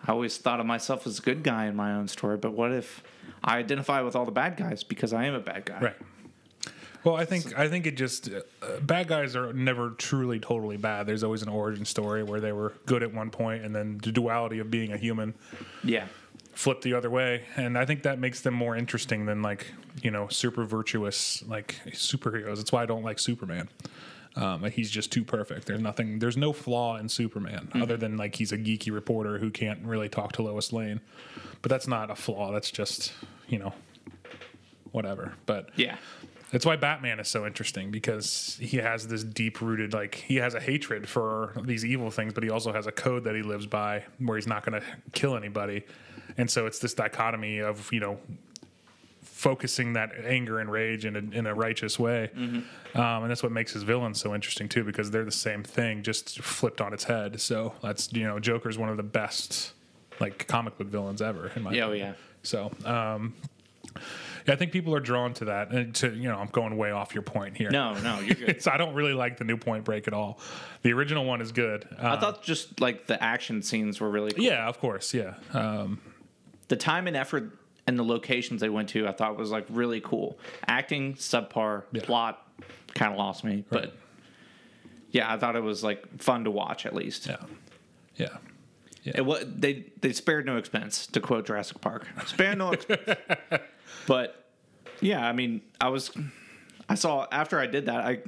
I 0.07 0.13
always 0.13 0.37
thought 0.37 0.61
of 0.61 0.67
myself 0.67 1.07
as 1.07 1.19
a 1.19 1.23
good 1.23 1.43
guy 1.43 1.65
in 1.67 1.75
my 1.77 1.93
own 1.95 2.09
story, 2.09 2.37
but 2.37 2.53
what 2.53 2.73
if 2.73 3.03
I 3.43 3.57
identify 3.59 4.03
with 4.03 4.15
all 4.15 4.27
the 4.27 4.33
bad 4.33 4.57
guys 4.57 4.85
because 4.85 5.13
I 5.15 5.25
am 5.25 5.35
a 5.35 5.41
bad 5.41 5.65
guy? 5.65 5.81
Right. 5.81 5.97
Well, 7.05 7.17
I 7.17 7.25
think 7.25 7.59
I 7.59 7.69
think 7.69 7.87
it 7.87 7.97
just 7.99 8.31
uh, 8.31 8.41
bad 8.83 9.09
guys 9.09 9.35
are 9.37 9.53
never 9.55 9.91
truly 9.91 10.41
totally 10.41 10.77
bad. 10.79 11.07
There's 11.07 11.23
always 11.25 11.43
an 11.43 11.49
origin 11.49 11.85
story 11.87 12.23
where 12.23 12.41
they 12.41 12.53
were 12.53 12.75
good 12.87 13.03
at 13.03 13.13
one 13.15 13.31
point, 13.31 13.63
and 13.65 13.75
then 13.75 13.99
the 14.03 14.11
duality 14.13 14.59
of 14.59 14.71
being 14.71 14.93
a 14.93 14.97
human 14.99 15.35
Yeah. 15.83 16.07
Flipped 16.55 16.83
the 16.83 16.95
other 16.95 17.11
way. 17.11 17.43
And 17.57 17.77
I 17.77 17.85
think 17.85 18.03
that 18.05 18.19
makes 18.19 18.41
them 18.41 18.55
more 18.55 18.77
interesting 18.77 19.27
than 19.27 19.43
like 19.43 19.67
you 20.03 20.11
know 20.11 20.29
super 20.29 20.65
virtuous 20.65 21.43
like 21.47 21.81
superheroes. 21.89 22.57
That's 22.57 22.73
why 22.73 22.83
I 22.83 22.87
don't 22.87 23.03
like 23.03 23.19
Superman. 23.19 23.69
Um, 24.37 24.63
like, 24.63 24.73
he's 24.73 24.91
just 24.91 25.13
too 25.13 25.23
perfect. 25.23 25.67
There's 25.67 25.81
nothing. 25.81 26.19
There's 26.19 26.37
no 26.37 26.53
flaw 26.53 26.97
in 26.97 27.09
Superman 27.09 27.69
other 27.75 27.97
than 27.97 28.17
like 28.17 28.35
he's 28.35 28.51
a 28.51 28.59
geeky 28.59 28.93
reporter 28.93 29.39
who 29.39 29.49
can't 29.51 29.81
really 29.85 30.09
talk 30.09 30.33
to 30.33 30.43
Lois 30.43 30.73
Lane. 30.73 31.01
But 31.63 31.71
that's 31.71 31.87
not 31.87 32.11
a 32.11 32.17
flaw. 32.17 32.51
That's 32.51 32.71
just 32.73 33.13
you 33.47 33.59
know 33.61 33.73
whatever. 34.91 35.35
But 35.47 35.71
Yeah. 35.77 35.97
that's 36.51 36.65
why 36.67 36.77
Batman 36.77 37.19
is 37.21 37.29
so 37.29 37.47
interesting 37.47 37.91
because 37.91 38.57
he 38.61 38.77
has 38.79 39.09
this 39.09 39.25
deep 39.25 39.61
rooted, 39.61 39.93
like, 39.93 40.15
he 40.15 40.37
has 40.37 40.55
a 40.55 40.61
hatred 40.61 41.09
for 41.09 41.53
these 41.65 41.85
evil 41.85 42.11
things, 42.11 42.33
but 42.33 42.45
he 42.45 42.51
also 42.51 42.73
has 42.73 42.87
a 42.87 42.93
code 42.93 43.25
that 43.25 43.35
he 43.35 43.43
lives 43.43 43.67
by 43.67 44.05
where 44.19 44.37
he's 44.37 44.47
not 44.47 44.65
going 44.65 44.81
to 44.81 44.87
kill 45.13 45.37
anybody. 45.37 45.85
And 46.37 46.51
so 46.51 46.67
it's 46.67 46.79
this 46.79 46.95
dichotomy 46.95 47.59
of, 47.61 47.93
you 47.93 48.01
know, 48.01 48.19
focusing 49.23 49.93
that 49.95 50.11
anger 50.25 50.59
and 50.59 50.71
rage 50.71 51.05
in 51.05 51.17
a, 51.17 51.19
in 51.37 51.47
a 51.47 51.55
righteous 51.55 51.99
way. 51.99 52.31
Um, 52.37 52.65
and 52.95 53.31
that's 53.31 53.43
what 53.43 53.53
makes 53.53 53.73
his 53.73 53.83
villains 53.83 54.21
so 54.21 54.35
interesting, 54.35 54.69
too, 54.69 54.85
because 54.85 55.11
they're 55.11 55.25
the 55.25 55.31
same 55.31 55.63
thing, 55.63 56.03
just 56.03 56.41
flipped 56.41 56.81
on 56.81 56.93
its 56.95 57.05
head. 57.05 57.41
So 57.41 57.75
that's, 57.83 58.13
you 58.13 58.25
know, 58.25 58.39
Joker's 58.39 58.79
one 58.79 58.89
of 58.89 58.97
the 58.97 59.03
best, 59.03 59.73
like, 60.21 60.47
comic 60.47 60.79
book 60.79 60.87
villains 60.89 61.21
ever, 61.21 61.51
in 61.57 61.63
my 61.63 61.73
Yeah, 61.73 61.85
oh, 61.85 61.89
opinion. 61.91 62.09
yeah. 62.09 62.15
So, 62.43 62.71
um, 62.85 63.35
yeah, 64.47 64.53
I 64.55 64.57
think 64.57 64.73
people 64.73 64.95
are 64.95 65.01
drawn 65.01 65.35
to 65.35 65.47
that. 65.47 65.71
And 65.71 65.95
to 65.97 66.13
you 66.15 66.29
know, 66.29 66.37
I'm 66.39 66.49
going 66.49 66.77
way 66.77 66.91
off 66.91 67.15
your 67.15 67.23
point 67.23 67.57
here. 67.57 67.71
No, 67.71 67.95
no, 67.95 68.21
you're 68.21 68.35
good. 68.35 68.63
so 68.63 68.71
I 68.71 68.77
don't 68.77 68.95
really 68.95 69.15
like 69.15 69.37
the 69.39 69.45
new 69.45 69.57
Point 69.57 69.85
Break 69.85 70.07
at 70.07 70.15
all. 70.15 70.39
The 70.83 70.93
original 70.93 71.25
one 71.25 71.41
is 71.41 71.53
good. 71.53 71.87
Uh, 71.99 72.09
I 72.17 72.21
thought 72.21 72.43
just 72.43 72.81
like 72.81 73.07
the 73.07 73.23
action 73.23 73.63
scenes 73.63 74.01
were 74.01 74.11
really 74.11 74.33
cool. 74.33 74.45
yeah, 74.45 74.69
of 74.69 74.79
course, 74.79 75.15
yeah, 75.15 75.35
um, 75.53 76.01
The 76.69 76.77
time 76.77 77.07
and 77.07 77.17
effort 77.17 77.57
and 77.87 77.99
the 77.99 78.03
locations 78.05 78.61
they 78.61 78.69
went 78.71 78.89
to, 78.91 79.07
I 79.07 79.13
thought 79.13 79.37
was 79.37 79.51
like 79.51 79.67
really 79.69 80.01
cool. 80.01 80.39
Acting, 80.67 81.15
subpar, 81.15 81.83
Yeah. 81.93 82.03
plot 82.05 82.41
kind 82.95 83.13
of 83.13 83.19
lost 83.19 83.45
me, 83.45 83.65
but 83.69 83.95
yeah, 85.11 85.33
I 85.33 85.37
thought 85.39 85.57
it 85.57 85.63
was 85.63 85.83
like 85.85 86.21
fun 86.23 86.45
to 86.45 86.51
watch 86.51 86.87
at 86.87 86.95
least. 86.95 87.27
yeah. 87.27 87.37
Yeah. 88.17 89.13
It 89.17 89.27
wa 89.27 89.37
they 89.45 89.85
they 90.01 90.15
spared 90.15 90.47
no 90.47 90.57
expense 90.57 91.07
to 91.09 91.21
quote 91.21 91.47
Jurassic 91.47 91.79
Park. 91.83 92.07
Spare 92.27 92.57
no 92.57 92.71
expense. 92.73 93.03
but 94.07 94.47
yeah, 95.03 95.27
I 95.29 95.33
mean, 95.35 95.61
I 95.79 95.89
was 95.91 96.11
I 96.89 96.95
saw 96.95 97.27
after 97.31 97.59
I 97.61 97.67
did 97.67 97.85
that, 97.87 98.01
I 98.01 98.21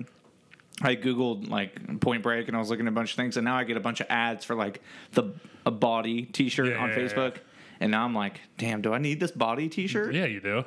I 0.82 0.94
googled 0.96 1.48
like 1.48 2.00
Point 2.00 2.22
Break 2.22 2.48
and 2.48 2.56
I 2.56 2.60
was 2.60 2.68
looking 2.68 2.86
at 2.86 2.90
a 2.90 2.94
bunch 2.94 3.12
of 3.12 3.16
things, 3.16 3.38
and 3.38 3.44
now 3.46 3.56
I 3.56 3.64
get 3.64 3.78
a 3.78 3.80
bunch 3.80 4.00
of 4.02 4.06
ads 4.10 4.44
for 4.44 4.54
like 4.54 4.82
the 5.12 5.32
a 5.64 5.70
Bodhi 5.70 6.26
T-shirt 6.26 6.66
Yeah, 6.68 6.76
on 6.76 6.90
yeah, 6.90 6.98
yeah. 6.98 7.08
Facebook, 7.08 7.36
and 7.80 7.90
now 7.90 8.04
I'm 8.04 8.14
like, 8.14 8.40
damn, 8.58 8.80
do 8.82 8.92
I 8.92 8.98
need 8.98 9.20
this 9.20 9.30
Bodhi 9.30 9.68
T-shirt? 9.68 10.14
Yeah, 10.14 10.24
you 10.26 10.40
do. 10.40 10.64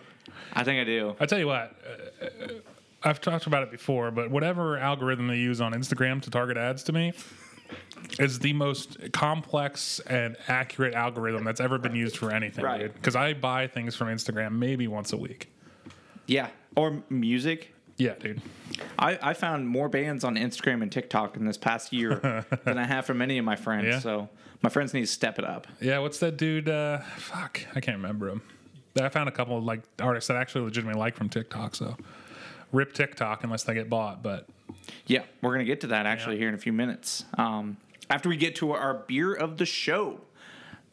I 0.54 0.63
think 0.63 0.80
I 0.80 0.84
do. 0.84 1.16
I 1.20 1.25
tell 1.25 1.39
you 1.39 1.48
what, 1.48 1.75
uh, 2.22 2.28
I've 3.04 3.22
talked 3.22 3.48
about 3.48 3.63
it 3.63 3.72
before, 3.72 4.12
but 4.12 4.30
whatever 4.30 4.78
algorithm 4.78 5.28
they 5.28 5.38
use 5.38 5.62
on 5.62 5.74
Instagram 5.74 6.22
to 6.24 6.30
target 6.30 6.58
ads 6.58 6.84
to 6.84 6.94
me 6.94 7.13
is 8.20 8.39
the 8.39 8.51
most 8.54 8.98
complex 9.13 10.00
and 10.01 10.36
accurate 10.48 10.94
algorithm 10.96 11.44
that's 11.44 11.62
ever 11.62 11.78
been 11.78 11.96
used 11.96 12.18
for 12.18 12.32
anything, 12.32 12.66
Right. 12.66 12.80
dude. 12.82 12.94
Because 12.96 13.16
I 13.16 13.34
buy 13.34 13.68
things 13.68 13.96
from 13.96 14.08
Instagram 14.08 14.54
maybe 14.54 14.88
once 14.88 15.13
a 15.13 15.18
week. 15.18 15.51
Yeah, 16.25 16.50
or 16.75 17.01
music. 17.10 17.74
Yeah, 17.98 18.13
dude. 18.16 18.42
I, 18.98 19.20
I 19.22 19.34
found 19.34 19.68
more 19.68 19.89
bands 19.89 20.24
on 20.24 20.36
Instagram 20.36 20.82
and 20.82 20.92
TikTok 20.92 21.36
in 21.38 21.46
this 21.46 21.58
past 21.58 21.92
year 21.94 22.46
than 22.63 22.78
I 22.78 22.86
have 22.86 23.06
from 23.06 23.22
any 23.22 23.38
of 23.38 23.46
my 23.46 23.56
friends. 23.56 23.86
Yeah. 23.88 24.00
So 24.00 24.30
my 24.62 24.70
friends 24.70 24.94
need 24.94 25.01
to 25.01 25.08
step 25.08 25.39
it 25.39 25.46
up. 25.46 25.68
Yeah, 25.82 26.00
what's 26.00 26.20
that 26.20 26.38
dude? 26.38 26.70
Uh, 26.70 27.00
fuck, 27.18 27.62
I 27.75 27.80
can't 27.80 27.98
remember 27.98 28.30
him. 28.30 28.42
I 29.00 29.08
found 29.10 29.30
a 29.30 29.32
couple 29.32 29.58
of 29.58 29.63
like 29.63 29.82
artists 30.01 30.28
that 30.28 30.36
I 30.36 30.42
actually 30.42 30.66
legitimately 30.66 31.00
like 31.00 31.16
from 31.16 31.30
TikTok. 31.30 31.75
So 31.75 31.96
rip 32.74 32.92
TikTok 32.94 33.44
unless 33.46 33.63
they 33.63 33.74
get 33.74 33.89
bought. 33.89 34.22
But 34.22 34.48
Yeah, 35.08 35.24
we're 35.42 35.51
gonna 35.54 35.63
get 35.63 35.82
to 35.82 35.88
that 35.88 36.06
actually 36.06 36.36
Yeah. 36.36 36.39
here 36.39 36.50
in 36.50 36.56
a 36.56 36.60
few 36.60 36.74
minutes. 36.74 37.24
Um, 37.38 37.78
after 38.10 38.28
we 38.28 38.36
get 38.36 38.56
to 38.58 38.72
our 38.72 38.94
beer 39.08 39.34
of 39.34 39.58
the 39.58 39.66
show, 39.66 40.20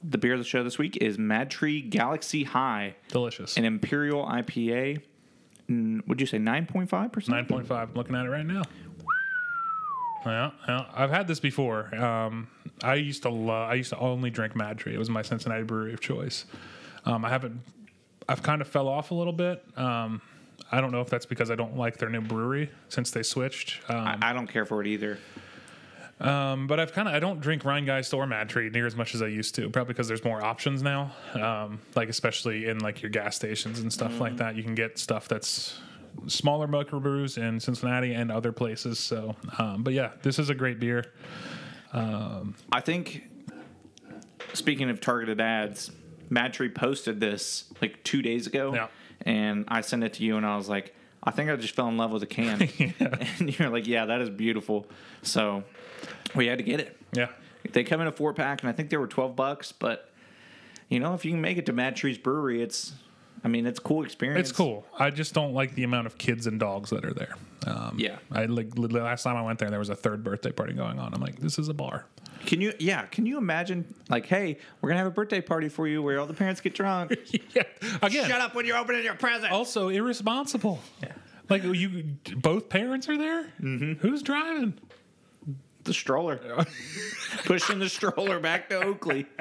the 0.05 0.19
beer 0.19 0.35
of 0.35 0.39
the 0.39 0.45
show 0.45 0.63
this 0.63 0.79
week 0.79 0.99
is 0.99 1.19
Mad 1.19 1.51
Tree 1.51 1.81
Galaxy 1.81 2.45
High, 2.45 2.95
delicious. 3.09 3.57
an 3.57 3.65
Imperial 3.65 4.25
IPA. 4.25 5.01
Would 5.69 6.21
you 6.21 6.27
say 6.29 6.39
nine 6.39 6.67
point 6.67 6.89
five 6.89 7.11
percent? 7.11 7.35
Nine 7.35 7.47
point 7.47 7.67
five. 7.67 7.97
Looking 7.97 8.15
at 8.15 8.25
it 8.27 8.29
right 8.31 8.47
now. 8.47 8.63
Yeah, 10.25 10.51
yeah, 10.67 10.87
I've 10.95 11.11
had 11.11 11.29
this 11.29 11.39
before. 11.41 11.95
Um, 11.95 12.49
I 12.83 12.95
used 12.95 13.23
to 13.23 13.31
love. 13.31 13.71
I 13.71 13.75
used 13.75 13.91
to 13.91 13.99
only 13.99 14.31
drink 14.31 14.57
Mad 14.57 14.79
Tree. 14.79 14.95
It 14.95 14.99
was 14.99 15.11
my 15.11 15.23
Cincinnati 15.23 15.63
brewery 15.63 15.93
of 15.93 16.01
choice. 16.01 16.47
Um, 17.05 17.25
I 17.25 17.29
haven't. 17.29 17.61
I've 18.29 18.43
kind 18.43 18.61
of 18.61 18.67
fell 18.69 18.89
off 18.89 19.13
a 19.13 19.15
little 19.15 19.33
bit. 19.33 19.65
Um, 19.77 20.21
I 20.73 20.81
don't 20.81 20.91
know 20.91 21.01
if 21.01 21.09
that's 21.09 21.27
because 21.27 21.51
I 21.51 21.55
don't 21.55 21.77
like 21.77 21.99
their 21.99 22.09
new 22.09 22.21
brewery 22.21 22.71
since 22.89 23.13
they 23.13 23.23
switched. 23.23 23.81
Um, 23.89 23.97
I, 23.99 24.31
I 24.31 24.33
don't 24.33 24.49
care 24.49 24.65
for 24.67 24.81
it 24.81 24.89
either. 24.89 25.19
but 26.67 26.81
I've 26.81 26.93
kind 26.93 27.09
of 27.09 27.15
I 27.15 27.21
don't 27.21 27.41
drink 27.41 27.63
Rhinegeist 27.63 28.13
or 28.15 28.27
Mad 28.27 28.49
Tree 28.49 28.71
near 28.71 28.87
as 28.87 28.97
much 28.97 29.15
as 29.15 29.23
I 29.23 29.27
used 29.27 29.55
to, 29.57 29.69
probably 29.69 29.93
because 29.93 30.09
there's 30.09 30.25
more 30.25 30.43
options 30.43 30.83
now. 30.83 31.13
Um, 31.35 31.79
like 31.95 32.09
especially 32.09 32.67
in 32.67 32.79
like 32.79 33.03
your 33.03 33.11
gas 33.11 33.37
stations 33.37 33.81
and 33.81 33.93
stuff 33.93 34.19
like 34.19 34.39
that, 34.39 34.57
you 34.57 34.63
can 34.63 34.75
get 34.75 34.99
stuff 34.99 35.29
that's 35.29 35.79
smaller 36.27 36.67
microbrews 36.67 37.39
in 37.39 37.61
Cincinnati 37.61 38.13
and 38.15 38.31
other 38.33 38.53
places. 38.53 38.99
So, 38.99 39.37
um, 39.59 39.83
but 39.83 39.93
yeah, 39.95 40.13
this 40.23 40.39
is 40.39 40.51
a 40.51 40.55
great 40.55 40.79
beer. 40.81 41.05
I 41.93 42.81
think. 42.83 43.25
Speaking 44.53 44.89
of 44.91 45.01
targeted 45.01 45.41
ads, 45.41 45.91
Madtree 46.31 46.75
posted 46.75 47.21
this 47.21 47.65
like 47.83 48.03
two 48.05 48.23
days 48.23 48.47
ago, 48.47 48.75
Yeah. 48.75 48.87
and 49.23 49.65
I 49.69 49.81
sent 49.83 50.03
it 50.05 50.15
to 50.15 50.23
you, 50.25 50.37
and 50.37 50.47
I 50.47 50.57
was 50.57 50.69
like, 50.69 50.95
I 51.23 51.31
think 51.31 51.51
I 51.51 51.57
just 51.57 51.75
fell 51.75 51.89
in 51.89 51.97
love 51.97 52.11
with 52.13 52.21
the 52.21 52.27
can, 52.27 52.63
and 53.39 53.59
you're 53.59 53.69
like, 53.69 53.87
yeah, 53.87 54.07
that 54.07 54.21
is 54.21 54.31
beautiful. 54.31 54.87
So 55.23 55.65
we 56.35 56.47
had 56.47 56.59
to 56.59 56.65
get 56.65 56.81
it. 56.81 56.97
Yeah, 57.13 57.29
They 57.73 57.83
come 57.85 58.01
in 58.01 58.07
a 58.07 58.13
four 58.13 58.33
pack, 58.33 58.63
and 58.63 58.71
I 58.71 58.73
think 58.73 58.89
they 58.91 58.97
were 58.97 59.09
twelve 59.09 59.37
bucks. 59.37 59.73
But 59.73 60.11
you 60.89 61.01
know, 61.01 61.15
if 61.15 61.25
you 61.25 61.33
can 61.33 61.41
make 61.41 61.59
it 61.59 61.67
to 61.67 61.73
Mad 61.73 61.97
Tree's 61.97 62.17
Brewery, 62.19 62.63
it's, 62.63 62.93
I 63.47 63.49
mean, 63.49 63.65
it's 63.65 63.79
a 63.79 63.83
cool 63.83 64.03
experience. 64.03 64.49
it's 64.51 64.57
cool. 64.57 64.85
I 64.99 65.11
just 65.11 65.33
don't 65.33 65.55
like 65.55 65.77
the 65.77 65.85
amount 65.85 66.09
of 66.09 66.19
kids 66.19 66.49
and 66.49 66.59
dogs 66.59 66.91
that 66.91 67.05
are 67.05 67.15
there. 67.15 67.37
Um, 67.65 67.95
Yeah. 67.97 68.17
I 68.33 68.47
like 68.47 68.75
the 68.75 68.89
last 68.89 69.23
time 69.23 69.37
I 69.37 69.43
went 69.43 69.61
there, 69.61 69.71
there 69.71 69.79
was 69.79 69.89
a 69.89 69.95
third 69.95 70.25
birthday 70.25 70.51
party 70.51 70.73
going 70.73 70.99
on. 70.99 71.15
I'm 71.15 71.21
like, 71.21 71.37
this 71.39 71.57
is 71.57 71.69
a 71.69 71.75
bar. 71.75 72.07
Can 72.45 72.61
you? 72.61 72.73
Yeah. 72.81 73.03
Can 73.07 73.25
you 73.25 73.39
imagine? 73.39 73.95
Like, 74.09 74.27
hey, 74.27 74.59
we're 74.81 74.89
gonna 74.89 74.99
have 74.99 75.07
a 75.07 75.13
birthday 75.13 75.41
party 75.41 75.69
for 75.69 75.87
you 75.87 76.03
where 76.03 76.19
all 76.19 76.27
the 76.27 76.35
parents 76.35 76.61
get 76.61 76.75
drunk. 76.75 77.15
yeah, 77.55 77.63
again, 78.03 78.29
Shut 78.29 78.41
up 78.41 78.57
when 78.57 78.67
you're 78.67 78.77
opening 78.79 79.05
your 79.05 79.15
present. 79.15 79.53
also 79.53 79.91
irresponsible. 79.91 80.81
Yeah. 81.01 81.13
Like 81.49 81.63
you, 81.63 82.17
both 82.39 82.69
parents 82.69 83.09
are 83.09 83.17
there. 83.17 83.45
Mm-hmm. 83.63 83.93
Who's 84.01 84.23
driving? 84.23 84.75
The 85.87 85.95
stroller. 85.95 86.65
Pushing 87.45 87.79
the 87.79 87.89
stroller 87.89 88.39
back 88.41 88.69
to 88.71 88.83
Oakley. 88.83 89.27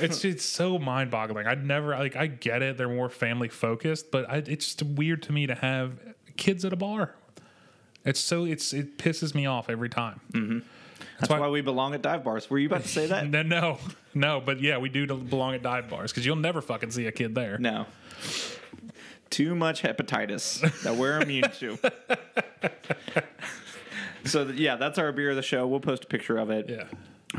It's 0.00 0.24
it's 0.24 0.44
so 0.44 0.76
mind 0.78 1.10
boggling. 1.12 1.46
I'd 1.46 1.64
never 1.64 1.90
like. 1.90 2.16
I 2.16 2.26
get 2.26 2.62
it. 2.62 2.76
They're 2.76 2.88
more 2.88 3.08
family 3.08 3.48
focused, 3.48 4.10
but 4.10 4.28
I, 4.28 4.38
it's 4.38 4.74
just 4.74 4.82
weird 4.82 5.22
to 5.24 5.32
me 5.32 5.46
to 5.46 5.54
have 5.54 5.92
kids 6.36 6.64
at 6.64 6.72
a 6.72 6.76
bar. 6.76 7.14
It's 8.04 8.18
so 8.18 8.44
it's 8.44 8.72
it 8.72 8.98
pisses 8.98 9.34
me 9.36 9.46
off 9.46 9.70
every 9.70 9.88
time. 9.88 10.20
Mm-hmm. 10.32 10.58
That's 11.20 11.30
why, 11.30 11.48
we 11.48 11.60
belong 11.60 11.94
at 11.94 12.02
dive 12.02 12.24
bars. 12.24 12.50
Were 12.50 12.58
you 12.58 12.66
about 12.66 12.82
to 12.82 12.88
say 12.88 13.06
that? 13.06 13.26
No, 13.30 13.42
no, 13.42 13.78
no. 14.14 14.40
But 14.44 14.60
yeah, 14.60 14.78
we 14.78 14.88
do 14.88 15.06
belong 15.06 15.54
at 15.54 15.62
dive 15.62 15.88
bars 15.88 16.10
because 16.10 16.26
you'll 16.26 16.36
never 16.36 16.60
fucking 16.60 16.90
see 16.90 17.06
a 17.06 17.12
kid 17.12 17.34
there. 17.34 17.56
no. 17.58 17.86
Too 19.30 19.54
much 19.54 19.82
hepatitis 19.82 20.60
that 20.82 20.96
we're 20.96 21.20
immune 21.20 21.50
to. 21.58 21.78
So 24.24 24.44
th- 24.44 24.58
yeah, 24.58 24.76
that's 24.76 24.98
our 24.98 25.12
beer 25.12 25.30
of 25.30 25.36
the 25.36 25.42
show. 25.42 25.66
We'll 25.66 25.80
post 25.80 26.04
a 26.04 26.06
picture 26.06 26.38
of 26.38 26.50
it. 26.50 26.68
Yeah, 26.68 26.84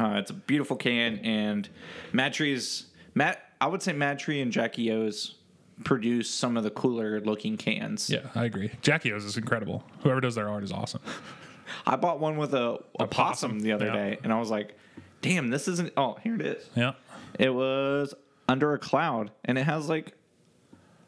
Uh, 0.03 0.17
it's 0.17 0.31
a 0.31 0.33
beautiful 0.33 0.75
can, 0.75 1.19
and 1.19 1.67
Mad 2.13 2.33
Tree's 2.33 2.85
Matt. 3.13 3.41
I 3.61 3.67
would 3.67 3.81
say 3.81 3.93
Mad 3.93 4.19
Tree 4.19 4.41
and 4.41 4.51
Jackie 4.51 4.91
O's 4.91 5.35
produce 5.83 6.29
some 6.29 6.57
of 6.57 6.63
the 6.63 6.69
cooler 6.71 7.19
looking 7.21 7.57
cans. 7.57 8.09
yeah, 8.09 8.27
I 8.35 8.45
agree. 8.45 8.71
Jackie 8.81 9.11
O's 9.11 9.25
is 9.25 9.37
incredible. 9.37 9.83
Whoever 10.03 10.21
does 10.21 10.35
their 10.35 10.49
art 10.49 10.63
is 10.63 10.71
awesome. 10.71 11.01
I 11.87 11.95
bought 11.95 12.19
one 12.19 12.37
with 12.37 12.53
a, 12.53 12.79
a, 12.99 13.07
possum, 13.07 13.07
possum, 13.09 13.59
the 13.59 13.71
other 13.71 13.87
yeah. 13.87 13.93
day, 13.93 14.17
and 14.23 14.31
I 14.31 14.39
was 14.39 14.49
like, 14.51 14.77
"Damn, 15.21 15.49
this 15.49 15.67
isn't." 15.67 15.93
Oh, 15.97 16.17
here 16.23 16.35
it 16.35 16.41
is. 16.41 16.69
Yeah, 16.75 16.93
It 17.39 17.49
was 17.53 18.13
under 18.47 18.73
a 18.73 18.77
cloud, 18.79 19.31
and 19.43 19.57
it 19.57 19.63
has 19.63 19.89
like 19.89 20.13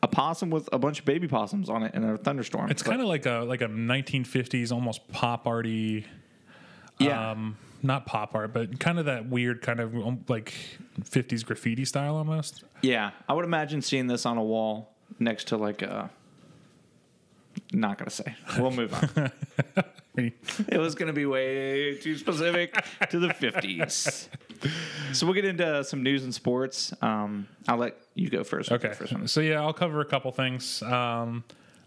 a 0.08 0.16
possum 0.16 0.50
with 0.50 0.70
a 0.72 0.80
bunch 0.80 1.00
of 1.00 1.06
baby 1.06 1.28
possums 1.28 1.70
on 1.70 1.84
it 1.84 1.94
in 1.94 2.04
a 2.04 2.18
thunderstorm. 2.18 2.70
it's 2.70 2.84
kind 2.84 3.02
of 3.02 3.08
like 3.08 3.26
a 3.26 3.44
like 3.48 3.62
a 3.62 3.68
1950s 3.68 4.72
almost 4.72 5.08
pop 5.12 5.46
arty. 5.48 6.06
yeah, 7.00 7.32
Um, 7.32 7.58
not 7.84 8.06
pop 8.06 8.34
art, 8.36 8.54
but 8.54 8.80
kind 8.80 8.98
of 9.00 9.06
that 9.06 9.30
weird 9.30 9.62
kind 9.62 9.80
of 9.80 9.94
um, 9.96 10.24
like 10.28 10.54
50s 11.02 11.46
graffiti 11.46 11.86
style 11.86 12.16
almost. 12.16 12.64
yeah. 12.82 13.12
I 13.30 13.34
would 13.34 13.46
imagine 13.46 13.82
seeing 13.82 14.08
this 14.08 14.26
on 14.26 14.38
a 14.38 14.44
wall 14.44 14.94
next 15.20 15.50
to 15.50 15.58
like 15.58 15.82
a. 15.82 16.10
Not 17.74 17.98
gonna 17.98 18.12
say. 18.12 18.36
We'll 18.58 18.72
move 18.72 18.94
on. 18.94 19.32
It 20.20 20.80
was 20.80 20.96
going 20.96 21.08
to 21.08 21.14
be 21.14 21.28
way 21.28 21.96
too 21.98 22.18
specific 22.18 22.74
to 23.12 23.20
the 23.20 23.28
50s. 23.28 24.30
So 25.14 25.26
we'll 25.26 25.36
get 25.36 25.46
into 25.46 25.84
some 25.84 26.04
news 26.04 26.24
and 26.24 26.34
sports. 26.34 26.94
Um, 27.02 27.48
I'll 27.68 27.78
let 27.78 27.98
you 28.16 28.30
go 28.30 28.44
first. 28.44 28.72
Okay. 28.72 28.94
First 28.94 29.14
one. 29.14 29.28
So 29.28 29.42
yeah, 29.42 29.62
I'll 29.62 29.74
cover 29.74 30.02
a 30.02 30.06
couple 30.06 30.32
things. 30.32 30.82
Um, 30.84 31.44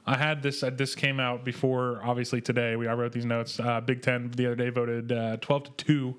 I 0.06 0.16
had 0.16 0.42
this. 0.42 0.62
Uh, 0.62 0.70
this 0.70 0.94
came 0.94 1.20
out 1.20 1.44
before, 1.44 2.00
obviously 2.02 2.40
today. 2.40 2.76
We 2.76 2.88
I 2.88 2.94
wrote 2.94 3.12
these 3.12 3.26
notes. 3.26 3.60
Uh, 3.60 3.80
Big 3.80 4.02
Ten 4.02 4.30
the 4.30 4.46
other 4.46 4.56
day 4.56 4.70
voted 4.70 5.12
uh, 5.12 5.36
twelve 5.38 5.64
to 5.64 5.70
two, 5.72 6.16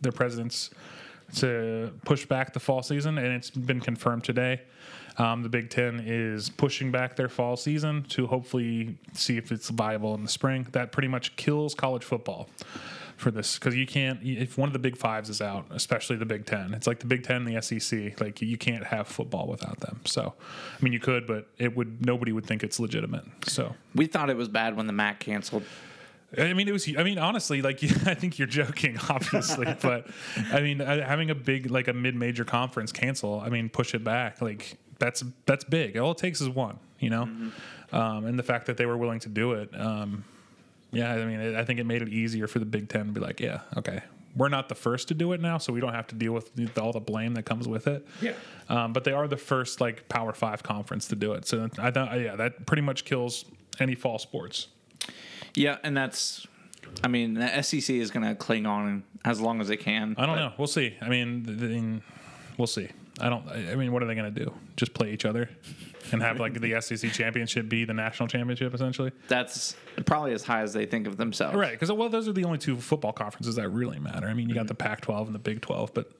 their 0.00 0.12
presidents 0.12 0.70
to 1.36 1.92
push 2.04 2.26
back 2.26 2.52
the 2.52 2.60
fall 2.60 2.82
season, 2.82 3.18
and 3.18 3.26
it's 3.28 3.50
been 3.50 3.80
confirmed 3.80 4.24
today. 4.24 4.62
Um, 5.18 5.42
the 5.42 5.48
Big 5.48 5.70
Ten 5.70 6.02
is 6.04 6.50
pushing 6.50 6.90
back 6.90 7.16
their 7.16 7.28
fall 7.28 7.56
season 7.56 8.04
to 8.10 8.26
hopefully 8.26 8.96
see 9.14 9.36
if 9.36 9.52
it's 9.52 9.68
viable 9.68 10.14
in 10.14 10.22
the 10.22 10.28
spring. 10.28 10.66
That 10.72 10.92
pretty 10.92 11.08
much 11.08 11.34
kills 11.36 11.74
college 11.74 12.04
football 12.04 12.48
for 13.16 13.30
this 13.30 13.58
because 13.58 13.76
you 13.76 13.86
can't 13.86 14.20
if 14.22 14.58
one 14.58 14.68
of 14.68 14.72
the 14.72 14.78
big 14.78 14.96
fives 14.96 15.28
is 15.28 15.40
out 15.40 15.66
especially 15.70 16.16
the 16.16 16.26
big 16.26 16.44
ten 16.46 16.74
it's 16.74 16.86
like 16.86 16.98
the 16.98 17.06
big 17.06 17.22
ten 17.22 17.46
and 17.46 17.46
the 17.46 17.80
sec 17.80 18.20
like 18.20 18.42
you 18.42 18.58
can't 18.58 18.84
have 18.84 19.06
football 19.06 19.46
without 19.46 19.78
them 19.80 20.00
so 20.04 20.34
i 20.78 20.82
mean 20.82 20.92
you 20.92 21.00
could 21.00 21.26
but 21.26 21.46
it 21.58 21.76
would 21.76 22.04
nobody 22.04 22.32
would 22.32 22.44
think 22.44 22.62
it's 22.64 22.80
legitimate 22.80 23.24
so 23.46 23.74
We 23.94 24.06
thought 24.06 24.30
it 24.30 24.36
was 24.36 24.48
bad 24.48 24.76
when 24.76 24.86
the 24.86 24.92
MAC 24.92 25.20
canceled. 25.20 25.64
I 26.36 26.52
mean, 26.52 26.66
it 26.66 26.72
was. 26.72 26.88
I 26.98 27.04
mean, 27.04 27.18
honestly, 27.18 27.62
like 27.62 27.82
I 28.06 28.14
think 28.14 28.38
you're 28.38 28.48
joking, 28.48 28.98
obviously, 29.08 29.66
but 29.82 30.08
I 30.52 30.60
mean, 30.60 30.80
uh, 30.80 31.06
having 31.06 31.30
a 31.30 31.34
big 31.34 31.70
like 31.70 31.86
a 31.86 31.92
mid-major 31.92 32.44
conference 32.44 32.90
cancel, 32.90 33.40
I 33.40 33.50
mean, 33.50 33.68
push 33.68 33.94
it 33.94 34.02
back, 34.02 34.42
like 34.42 34.76
that's 34.98 35.22
that's 35.46 35.64
big. 35.64 35.96
All 35.96 36.12
it 36.12 36.18
takes 36.18 36.40
is 36.40 36.48
one, 36.48 36.78
you 36.98 37.10
know, 37.10 37.22
um, 37.92 38.24
and 38.26 38.38
the 38.38 38.42
fact 38.42 38.66
that 38.66 38.76
they 38.76 38.86
were 38.86 38.96
willing 38.96 39.20
to 39.20 39.28
do 39.28 39.52
it, 39.52 39.70
um, 39.78 40.24
yeah, 40.94 41.12
I 41.12 41.24
mean, 41.24 41.40
it, 41.40 41.54
I 41.54 41.64
think 41.64 41.80
it 41.80 41.84
made 41.84 42.02
it 42.02 42.08
easier 42.08 42.46
for 42.46 42.58
the 42.58 42.64
Big 42.64 42.88
Ten 42.88 43.06
to 43.06 43.12
be 43.12 43.20
like, 43.20 43.40
yeah, 43.40 43.60
okay, 43.76 44.02
we're 44.36 44.48
not 44.48 44.68
the 44.68 44.74
first 44.74 45.08
to 45.08 45.14
do 45.14 45.32
it 45.32 45.40
now, 45.40 45.58
so 45.58 45.72
we 45.72 45.80
don't 45.80 45.94
have 45.94 46.06
to 46.08 46.14
deal 46.14 46.32
with 46.32 46.54
the, 46.54 46.68
all 46.80 46.92
the 46.92 47.00
blame 47.00 47.34
that 47.34 47.44
comes 47.44 47.68
with 47.68 47.86
it. 47.86 48.06
Yeah. 48.20 48.32
um, 48.68 48.92
but 48.92 49.04
they 49.04 49.12
are 49.12 49.28
the 49.28 49.36
first 49.36 49.80
like 49.80 50.08
Power 50.08 50.32
Five 50.32 50.62
conference 50.62 51.08
to 51.08 51.16
do 51.16 51.32
it, 51.32 51.46
so 51.46 51.68
I 51.78 51.90
thought, 51.90 52.18
yeah, 52.20 52.36
that 52.36 52.66
pretty 52.66 52.82
much 52.82 53.04
kills 53.04 53.44
any 53.78 53.94
fall 53.94 54.18
sports. 54.18 54.68
Yeah, 55.54 55.78
and 55.84 55.96
that's 55.96 56.46
I 57.02 57.08
mean, 57.08 57.34
the 57.34 57.62
SEC 57.62 57.90
is 57.96 58.10
going 58.10 58.26
to 58.26 58.34
cling 58.34 58.66
on 58.66 59.04
as 59.24 59.40
long 59.40 59.60
as 59.60 59.68
they 59.68 59.76
can. 59.76 60.14
I 60.18 60.26
don't 60.26 60.36
but 60.36 60.40
know. 60.40 60.52
We'll 60.58 60.66
see. 60.68 60.96
I 61.00 61.08
mean, 61.08 61.44
th- 61.44 61.58
th- 61.58 62.02
we'll 62.58 62.66
see. 62.66 62.88
I 63.20 63.28
don't. 63.28 63.48
I 63.48 63.72
I 63.72 63.74
mean, 63.76 63.92
what 63.92 64.02
are 64.02 64.06
they 64.06 64.14
going 64.14 64.32
to 64.32 64.44
do? 64.44 64.52
Just 64.76 64.94
play 64.94 65.12
each 65.12 65.24
other 65.24 65.48
and 66.12 66.22
have 66.22 66.40
like 66.40 66.60
the 66.60 66.80
SEC 66.80 67.12
championship 67.12 67.68
be 67.68 67.84
the 67.84 67.94
national 67.94 68.28
championship 68.28 68.74
essentially? 68.74 69.12
That's 69.28 69.76
probably 70.06 70.32
as 70.32 70.44
high 70.44 70.62
as 70.62 70.72
they 70.72 70.86
think 70.86 71.06
of 71.06 71.16
themselves. 71.16 71.56
Right. 71.56 71.72
Because 71.72 71.90
well, 71.92 72.08
those 72.08 72.28
are 72.28 72.32
the 72.32 72.44
only 72.44 72.58
two 72.58 72.76
football 72.76 73.12
conferences 73.12 73.56
that 73.56 73.68
really 73.68 73.98
matter. 73.98 74.26
I 74.26 74.34
mean, 74.34 74.48
you 74.48 74.54
got 74.54 74.66
the 74.66 74.74
Pac-12 74.74 75.26
and 75.26 75.34
the 75.34 75.38
Big 75.38 75.60
12, 75.60 75.94
but 75.94 76.10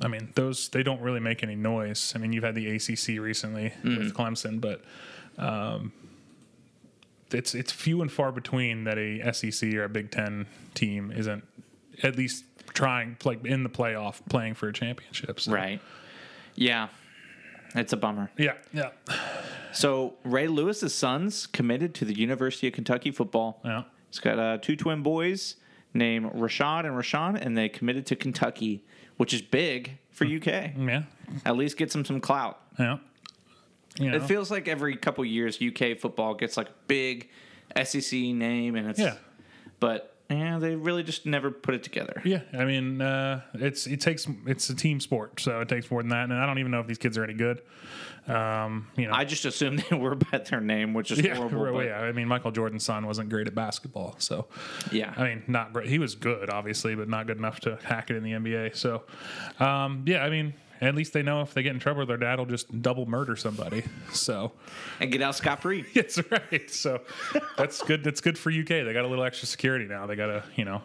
I 0.00 0.08
mean, 0.08 0.30
those 0.34 0.68
they 0.68 0.82
don't 0.82 1.00
really 1.00 1.20
make 1.20 1.42
any 1.42 1.56
noise. 1.56 2.12
I 2.14 2.18
mean, 2.18 2.32
you've 2.32 2.44
had 2.44 2.54
the 2.54 2.68
ACC 2.68 3.20
recently 3.20 3.72
with 3.84 4.14
Clemson, 4.14 4.60
but 4.60 4.82
um, 5.38 5.92
it's 7.30 7.54
it's 7.54 7.72
few 7.72 8.02
and 8.02 8.10
far 8.10 8.32
between 8.32 8.84
that 8.84 8.98
a 8.98 9.32
SEC 9.32 9.74
or 9.74 9.84
a 9.84 9.88
Big 9.88 10.10
Ten 10.10 10.46
team 10.74 11.10
isn't 11.10 11.44
at 12.02 12.16
least 12.16 12.44
trying 12.74 13.16
like 13.24 13.44
in 13.44 13.62
the 13.62 13.68
playoff 13.68 14.20
playing 14.28 14.54
for 14.54 14.68
a 14.68 14.72
championship. 14.72 15.40
So, 15.40 15.52
Right. 15.52 15.80
Yeah. 16.54 16.88
It's 17.74 17.92
a 17.92 17.96
bummer. 17.96 18.30
Yeah. 18.38 18.54
Yeah. 18.72 18.90
So 19.72 20.14
Ray 20.24 20.48
Lewis's 20.48 20.94
sons 20.94 21.46
committed 21.46 21.94
to 21.96 22.04
the 22.04 22.14
University 22.14 22.66
of 22.68 22.74
Kentucky 22.74 23.10
football. 23.10 23.60
Yeah. 23.64 23.84
He's 24.10 24.18
got 24.18 24.38
uh, 24.38 24.58
two 24.58 24.76
twin 24.76 25.02
boys 25.02 25.56
named 25.94 26.32
Rashad 26.32 26.80
and 26.80 26.94
Rashawn, 26.94 27.40
and 27.40 27.56
they 27.56 27.68
committed 27.68 28.06
to 28.06 28.16
Kentucky, 28.16 28.84
which 29.16 29.32
is 29.32 29.40
big 29.40 29.98
for 30.10 30.26
UK. 30.26 30.46
Yeah. 30.46 31.02
At 31.46 31.56
least 31.56 31.76
gets 31.76 31.94
them 31.94 32.04
some 32.04 32.20
clout. 32.20 32.60
Yeah. 32.78 32.98
You 33.98 34.10
know. 34.10 34.16
It 34.16 34.24
feels 34.24 34.50
like 34.50 34.68
every 34.68 34.96
couple 34.96 35.24
years 35.24 35.58
UK 35.60 35.98
football 35.98 36.34
gets 36.34 36.56
like 36.56 36.68
a 36.68 36.74
big 36.86 37.28
SEC 37.82 38.12
name, 38.12 38.76
and 38.76 38.88
it's 38.88 38.98
Yeah. 38.98 39.16
But 39.80 40.11
yeah, 40.38 40.58
they 40.58 40.74
really 40.74 41.02
just 41.02 41.26
never 41.26 41.50
put 41.50 41.74
it 41.74 41.82
together. 41.82 42.20
Yeah, 42.24 42.42
I 42.52 42.64
mean, 42.64 43.00
uh, 43.00 43.42
it's 43.54 43.86
it 43.86 44.00
takes 44.00 44.26
it's 44.46 44.68
a 44.70 44.74
team 44.74 45.00
sport, 45.00 45.40
so 45.40 45.60
it 45.60 45.68
takes 45.68 45.90
more 45.90 46.02
than 46.02 46.10
that. 46.10 46.24
And 46.24 46.34
I 46.34 46.46
don't 46.46 46.58
even 46.58 46.70
know 46.70 46.80
if 46.80 46.86
these 46.86 46.98
kids 46.98 47.18
are 47.18 47.24
any 47.24 47.34
good. 47.34 47.62
Um, 48.28 48.86
you 48.96 49.08
know, 49.08 49.14
I 49.14 49.24
just 49.24 49.44
assumed 49.44 49.84
they 49.90 49.96
were 49.96 50.14
by 50.14 50.38
their 50.38 50.60
name, 50.60 50.94
which 50.94 51.10
is 51.10 51.20
yeah, 51.20 51.34
horrible. 51.36 51.72
but- 51.72 51.86
yeah. 51.86 52.00
I 52.00 52.12
mean, 52.12 52.28
Michael 52.28 52.52
Jordan's 52.52 52.84
son 52.84 53.06
wasn't 53.06 53.28
great 53.30 53.46
at 53.46 53.54
basketball, 53.54 54.14
so 54.18 54.46
yeah. 54.90 55.12
I 55.16 55.24
mean, 55.24 55.42
not 55.48 55.72
great. 55.72 55.88
He 55.88 55.98
was 55.98 56.14
good, 56.14 56.50
obviously, 56.50 56.94
but 56.94 57.08
not 57.08 57.26
good 57.26 57.38
enough 57.38 57.60
to 57.60 57.78
hack 57.82 58.10
it 58.10 58.16
in 58.16 58.22
the 58.22 58.32
NBA. 58.32 58.76
So, 58.76 59.02
um, 59.58 60.04
yeah, 60.06 60.24
I 60.24 60.30
mean, 60.30 60.54
at 60.88 60.94
least 60.94 61.12
they 61.12 61.22
know 61.22 61.42
if 61.42 61.54
they 61.54 61.62
get 61.62 61.72
in 61.74 61.78
trouble, 61.80 62.04
their 62.06 62.16
dad 62.16 62.38
will 62.38 62.46
just 62.46 62.82
double 62.82 63.06
murder 63.06 63.36
somebody. 63.36 63.84
So, 64.12 64.52
and 65.00 65.10
get 65.12 65.22
out 65.22 65.34
scot 65.36 65.62
free. 65.62 65.84
that's 65.94 66.18
right. 66.30 66.70
So, 66.70 67.00
that's 67.56 67.82
good. 67.82 68.02
That's 68.04 68.20
good 68.20 68.36
for 68.38 68.50
UK. 68.50 68.66
They 68.68 68.92
got 68.92 69.04
a 69.04 69.08
little 69.08 69.24
extra 69.24 69.46
security 69.46 69.86
now. 69.86 70.06
They 70.06 70.16
got 70.16 70.30
a, 70.30 70.42
you 70.56 70.64
know, 70.64 70.82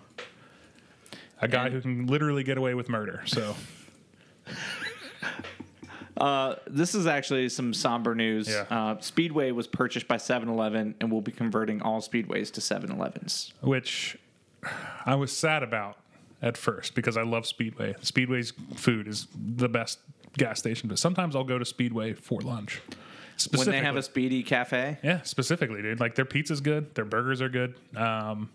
a 1.41 1.47
guy 1.47 1.65
And- 1.65 1.73
who 1.73 1.81
can 1.81 2.07
literally 2.07 2.43
get 2.43 2.57
away 2.57 2.73
with 2.73 2.89
murder. 2.89 3.23
So, 3.25 3.55
This 6.67 6.95
is 6.95 7.05
actually 7.07 7.49
some 7.49 7.73
somber 7.73 8.15
news. 8.15 8.47
Yeah. 8.49 8.65
Uh, 8.69 8.99
Speedway 8.99 9.51
was 9.51 9.67
purchased 9.67 10.07
by 10.07 10.17
7 10.17 10.49
Eleven 10.49 10.95
and 10.99 11.11
will 11.11 11.21
be 11.21 11.31
converting 11.31 11.81
all 11.81 12.01
Speedways 12.01 12.51
to 12.53 12.61
7 12.61 12.91
Elevens. 12.91 13.53
which 13.61 14.17
I 15.05 15.15
was 15.15 15.31
sad 15.35 15.63
about 15.63 15.97
at 16.41 16.57
first 16.57 16.95
because 16.95 17.17
I 17.17 17.23
love 17.23 17.45
Speedway. 17.45 17.95
Speedway's 18.01 18.53
food 18.75 19.07
is 19.07 19.27
the 19.35 19.69
best 19.69 19.99
gas 20.37 20.59
station, 20.59 20.89
but 20.89 20.99
sometimes 20.99 21.35
I'll 21.35 21.43
go 21.43 21.57
to 21.57 21.65
Speedway 21.65 22.13
for 22.13 22.41
lunch. 22.41 22.81
When 23.55 23.69
they 23.69 23.79
have 23.79 23.95
a 23.95 24.01
Speedy 24.01 24.41
Cafe, 24.41 24.97
yeah, 25.03 25.21
specifically, 25.21 25.81
dude. 25.83 25.99
Like 25.99 26.15
their 26.15 26.25
pizza's 26.25 26.59
good, 26.59 26.95
their 26.95 27.05
burgers 27.05 27.39
are 27.41 27.49
good. 27.49 27.75
Um, 27.95 28.49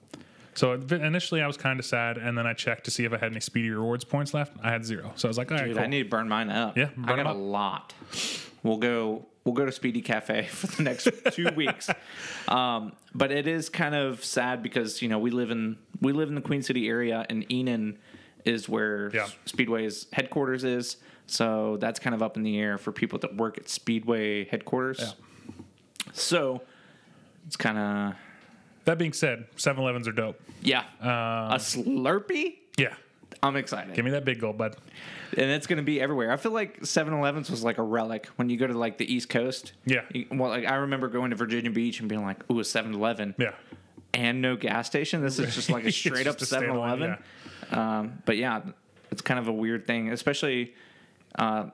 so 0.55 0.73
initially 0.73 1.41
I 1.41 1.47
was 1.47 1.57
kind 1.57 1.79
of 1.79 1.87
sad, 1.87 2.19
and 2.19 2.37
then 2.37 2.47
I 2.47 2.53
checked 2.53 2.85
to 2.85 2.91
see 2.91 3.05
if 3.05 3.13
I 3.13 3.17
had 3.19 3.31
any 3.31 3.41
Speedy 3.41 3.71
Rewards 3.71 4.05
points 4.05 4.35
left. 4.35 4.57
I 4.63 4.71
had 4.71 4.85
zero, 4.85 5.13
so 5.15 5.29
I 5.29 5.31
was 5.31 5.39
like, 5.39 5.53
all 5.53 5.59
right, 5.59 5.67
dude, 5.67 5.77
cool. 5.77 5.85
I 5.85 5.87
need 5.87 6.03
to 6.03 6.09
burn 6.09 6.29
mine 6.29 6.51
up. 6.51 6.77
Yeah, 6.77 6.89
I 7.05 7.17
got 7.17 7.27
a 7.27 7.33
lot. 7.33 7.95
We'll 8.65 8.77
go. 8.79 9.27
We'll 9.45 9.55
go 9.55 9.65
to 9.67 9.73
Speedy 9.73 10.03
Cafe 10.03 10.47
for 10.51 10.67
the 10.69 10.83
next 10.83 11.09
two 11.33 11.49
weeks. 11.57 11.91
Um, 12.49 12.93
but 13.15 13.33
it 13.33 13.47
is 13.49 13.69
kind 13.69 13.95
of 13.95 14.25
sad 14.25 14.63
because 14.63 15.03
you 15.03 15.09
know 15.09 15.19
we 15.19 15.31
live 15.31 15.51
in 15.51 15.77
we 16.01 16.13
live 16.13 16.29
in 16.29 16.35
the 16.35 16.41
Queen 16.41 16.63
City 16.63 16.89
area, 16.89 17.27
and 17.29 17.45
Enon 17.51 17.99
is 18.45 18.69
where 18.69 19.11
Yeah. 19.15 19.29
Speedway's 19.47 20.07
headquarters 20.13 20.65
is. 20.65 20.97
So 21.27 21.77
that's 21.81 21.99
kind 22.01 22.15
of 22.15 22.23
up 22.23 22.37
in 22.37 22.43
the 22.43 22.59
air 22.59 22.77
for 22.79 22.93
people 22.93 23.19
that 23.21 23.37
work 23.37 23.57
at 23.59 23.69
Speedway 23.69 24.45
headquarters. 24.47 24.99
Yeah. 25.01 25.55
So 26.13 26.63
it's 27.47 27.57
kind 27.57 27.79
of 27.79 28.15
that 28.85 28.99
being 28.99 29.13
said, 29.13 29.47
7-Elevens 29.57 30.09
are 30.09 30.13
dope. 30.13 30.41
yeah. 30.61 30.81
Um, 31.01 31.09
a 31.09 31.57
Slurpee. 31.59 32.57
Yeah, 32.77 32.95
I'm 33.43 33.57
excited. 33.57 33.95
give 33.95 34.05
me 34.05 34.11
that 34.13 34.25
big 34.25 34.41
gold, 34.41 34.59
bud. 34.59 34.77
and 35.37 35.51
it's 35.51 35.67
going 35.67 35.77
to 35.79 35.83
be 35.83 36.01
everywhere. 36.01 36.31
I 36.33 36.37
feel 36.37 36.53
like 36.53 36.81
7-Elevens 36.81 37.51
was 37.51 37.63
like 37.65 37.79
a 37.79 37.83
relic 37.83 38.27
when 38.37 38.49
you 38.51 38.57
go 38.57 38.67
to 38.67 38.77
like 38.77 38.99
the 38.99 39.13
East 39.13 39.29
Coast. 39.29 39.73
Yeah. 39.85 40.03
You- 40.13 40.27
well, 40.31 40.51
like 40.51 40.67
I 40.67 40.75
remember 40.77 41.09
going 41.09 41.31
to 41.31 41.37
Virginia 41.37 41.71
Beach 41.71 42.01
and 42.01 42.09
being 42.09 42.23
like, 42.23 42.39
"Ooh, 42.51 42.61
a 42.61 42.63
7-Eleven 42.63 43.35
Yeah, 43.39 43.53
and 44.15 44.43
no 44.43 44.57
gas 44.57 44.87
station. 44.87 45.23
This 45.23 45.39
is 45.39 45.55
just 45.55 45.71
like 45.71 45.85
a 45.85 45.93
straight 45.93 46.27
up 46.27 46.39
just 46.39 46.53
a 46.53 46.57
standalone, 46.57 46.99
7-Eleven." 46.99 47.19
Um, 47.71 48.23
but 48.27 48.37
yeah, 48.37 48.61
it's 49.11 49.23
kind 49.23 49.39
of 49.41 49.49
a 49.49 49.53
weird 49.53 49.87
thing, 49.87 50.11
especially. 50.11 50.75
Uh, 51.37 51.71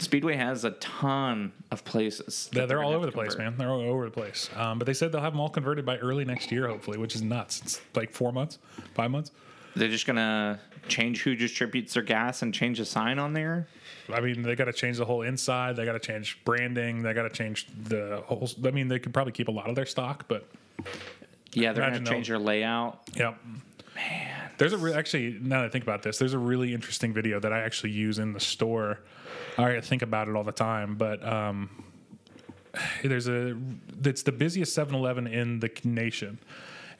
Speedway 0.00 0.36
has 0.36 0.64
a 0.64 0.70
ton 0.72 1.52
of 1.72 1.84
places. 1.84 2.48
Yeah, 2.52 2.66
they're 2.66 2.84
all 2.84 2.92
over 2.92 3.04
the 3.04 3.10
place, 3.10 3.36
man. 3.36 3.56
They're 3.58 3.68
all 3.70 3.80
over 3.80 4.04
the 4.04 4.12
place. 4.12 4.48
Um, 4.54 4.78
but 4.78 4.86
they 4.86 4.94
said 4.94 5.10
they'll 5.10 5.20
have 5.20 5.32
them 5.32 5.40
all 5.40 5.48
converted 5.48 5.84
by 5.84 5.96
early 5.98 6.24
next 6.24 6.52
year, 6.52 6.68
hopefully, 6.68 6.98
which 6.98 7.16
is 7.16 7.22
nuts. 7.22 7.60
It's 7.62 7.80
like 7.96 8.12
four 8.12 8.30
months, 8.32 8.58
five 8.94 9.10
months. 9.10 9.32
They're 9.74 9.88
just 9.88 10.06
gonna 10.06 10.60
change 10.88 11.22
who 11.22 11.34
distributes 11.34 11.94
their 11.94 12.02
gas 12.02 12.42
and 12.42 12.52
change 12.52 12.78
the 12.78 12.84
sign 12.84 13.18
on 13.18 13.32
there. 13.32 13.68
I 14.12 14.20
mean, 14.20 14.42
they 14.42 14.54
got 14.56 14.64
to 14.64 14.72
change 14.72 14.96
the 14.96 15.04
whole 15.04 15.22
inside. 15.22 15.76
They 15.76 15.84
got 15.84 15.92
to 15.92 15.98
change 15.98 16.42
branding. 16.44 17.02
They 17.02 17.12
got 17.12 17.22
to 17.22 17.30
change 17.30 17.66
the 17.84 18.22
whole. 18.26 18.48
I 18.64 18.70
mean, 18.70 18.88
they 18.88 18.98
could 18.98 19.12
probably 19.12 19.32
keep 19.32 19.48
a 19.48 19.52
lot 19.52 19.68
of 19.68 19.74
their 19.74 19.86
stock, 19.86 20.24
but 20.28 20.48
Yeah, 21.52 21.72
they're 21.72 21.90
gonna 21.90 22.04
change 22.04 22.28
their 22.28 22.38
layout. 22.38 23.00
Yep. 23.14 23.38
Man. 23.94 24.50
There's 24.58 24.72
a 24.72 24.78
re- 24.78 24.94
actually 24.94 25.38
now 25.40 25.60
that 25.60 25.66
I 25.66 25.68
think 25.68 25.84
about 25.84 26.02
this, 26.02 26.18
there's 26.18 26.34
a 26.34 26.38
really 26.38 26.74
interesting 26.74 27.12
video 27.12 27.38
that 27.40 27.52
I 27.52 27.60
actually 27.60 27.90
use 27.90 28.18
in 28.18 28.32
the 28.32 28.40
store. 28.40 29.00
I 29.56 29.80
think 29.80 30.02
about 30.02 30.28
it 30.28 30.36
all 30.36 30.44
the 30.44 30.52
time, 30.52 30.94
but 30.94 31.24
um, 31.26 31.70
there's 33.04 33.28
a 33.28 33.56
it's 34.04 34.22
the 34.22 34.32
busiest 34.32 34.76
7-Eleven 34.76 35.26
in 35.26 35.60
the 35.60 35.70
nation. 35.84 36.38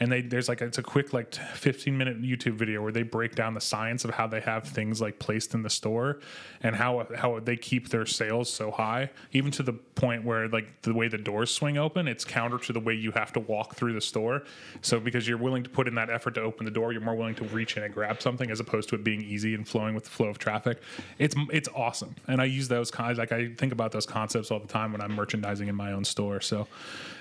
And 0.00 0.12
they 0.12 0.22
there's 0.22 0.48
like 0.48 0.60
it's 0.62 0.78
a 0.78 0.82
quick 0.82 1.12
like 1.12 1.34
15 1.34 1.96
minute 1.98 2.22
YouTube 2.22 2.52
video 2.54 2.80
where 2.82 2.92
they 2.92 3.02
break 3.02 3.34
down 3.34 3.54
the 3.54 3.60
science 3.60 4.04
of 4.04 4.10
how 4.12 4.28
they 4.28 4.40
have 4.40 4.64
things 4.64 5.00
like 5.00 5.18
placed 5.18 5.54
in 5.54 5.62
the 5.62 5.70
store 5.70 6.20
and 6.62 6.76
how 6.76 7.06
how 7.16 7.40
they 7.40 7.56
keep 7.56 7.88
their 7.88 8.06
sales 8.06 8.48
so 8.48 8.70
high, 8.70 9.10
even 9.32 9.50
to 9.52 9.62
the 9.64 9.72
point 9.72 10.24
where 10.24 10.46
like 10.48 10.82
the 10.82 10.94
way 10.94 11.08
the 11.08 11.18
doors 11.18 11.50
swing 11.52 11.78
open, 11.78 12.06
it's 12.06 12.24
counter 12.24 12.58
to 12.58 12.72
the 12.72 12.78
way 12.78 12.94
you 12.94 13.10
have 13.12 13.32
to 13.32 13.40
walk 13.40 13.74
through 13.74 13.92
the 13.92 14.00
store. 14.00 14.44
So 14.82 15.00
because 15.00 15.26
you're 15.26 15.36
willing 15.38 15.64
to 15.64 15.70
put 15.70 15.88
in 15.88 15.96
that 15.96 16.10
effort 16.10 16.34
to 16.34 16.42
open 16.42 16.64
the 16.64 16.70
door, 16.70 16.92
you're 16.92 17.00
more 17.02 17.16
willing 17.16 17.34
to 17.36 17.44
reach 17.44 17.76
in 17.76 17.82
and 17.82 17.92
grab 17.92 18.22
something 18.22 18.50
as 18.52 18.60
opposed 18.60 18.88
to 18.90 18.94
it 18.94 19.02
being 19.02 19.20
easy 19.22 19.54
and 19.54 19.66
flowing 19.66 19.96
with 19.96 20.04
the 20.04 20.10
flow 20.10 20.28
of 20.28 20.38
traffic. 20.38 20.80
It's 21.18 21.34
it's 21.50 21.68
awesome, 21.74 22.14
and 22.28 22.40
I 22.40 22.44
use 22.44 22.68
those 22.68 22.92
kinds 22.92 23.18
like 23.18 23.32
I 23.32 23.48
think 23.54 23.72
about 23.72 23.90
those 23.90 24.06
concepts 24.06 24.52
all 24.52 24.60
the 24.60 24.68
time 24.68 24.92
when 24.92 25.00
I'm 25.00 25.14
merchandising 25.16 25.66
in 25.66 25.74
my 25.74 25.90
own 25.90 26.04
store. 26.04 26.40
So 26.40 26.68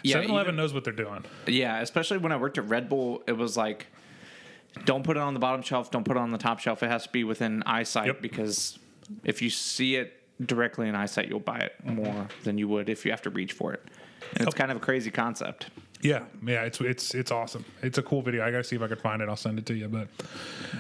Yeah, 0.04 0.18
7-Eleven 0.18 0.40
even- 0.50 0.56
knows 0.58 0.74
what 0.76 0.84
they're 0.84 0.94
doing. 0.94 1.26
Yeah, 1.48 1.80
especially 1.82 2.20
when 2.20 2.32
I 2.32 2.38
worked 2.38 2.60
at 2.60 2.67
Red 2.70 2.90
Bull, 2.90 3.24
it 3.28 3.34
was 3.34 3.58
like, 3.58 3.88
don't 4.86 5.04
put 5.04 5.18
it 5.18 5.22
on 5.22 5.34
the 5.34 5.40
bottom 5.40 5.62
shelf, 5.62 5.90
don't 5.92 6.04
put 6.04 6.18
it 6.18 6.20
on 6.20 6.32
the 6.32 6.38
top 6.38 6.60
shelf. 6.60 6.84
It 6.84 6.90
has 6.90 7.04
to 7.04 7.10
be 7.10 7.24
within 7.24 7.64
eyesight 7.66 8.08
Yep. 8.08 8.22
because 8.22 8.78
if 9.24 9.42
you 9.42 9.50
see 9.50 9.96
it 9.96 10.14
directly 10.46 10.88
in 10.88 10.96
eyesight, 10.96 11.28
you'll 11.30 11.40
buy 11.40 11.60
it 11.60 11.74
more 11.84 12.28
than 12.44 12.58
you 12.58 12.68
would 12.68 12.90
if 12.90 13.06
you 13.06 13.12
have 13.12 13.22
to 13.24 13.30
reach 13.30 13.54
for 13.54 13.74
it. 13.74 13.84
And 14.36 14.46
it's 14.46 14.56
kind 14.56 14.70
of 14.72 14.78
a 14.78 14.80
crazy 14.80 15.10
concept. 15.10 15.68
Yeah, 16.02 16.26
yeah, 16.46 16.62
it's 16.64 16.80
it's 16.80 17.16
it's 17.16 17.32
awesome. 17.32 17.66
It's 17.82 17.98
a 17.98 18.04
cool 18.04 18.22
video. 18.22 18.46
I 18.46 18.52
gotta 18.52 18.64
see 18.64 18.76
if 18.76 18.82
I 18.84 18.88
can 18.88 18.98
find 18.98 19.20
it. 19.20 19.30
I'll 19.30 19.36
send 19.36 19.58
it 19.58 19.66
to 19.66 19.74
you. 19.74 19.88
But 19.88 20.10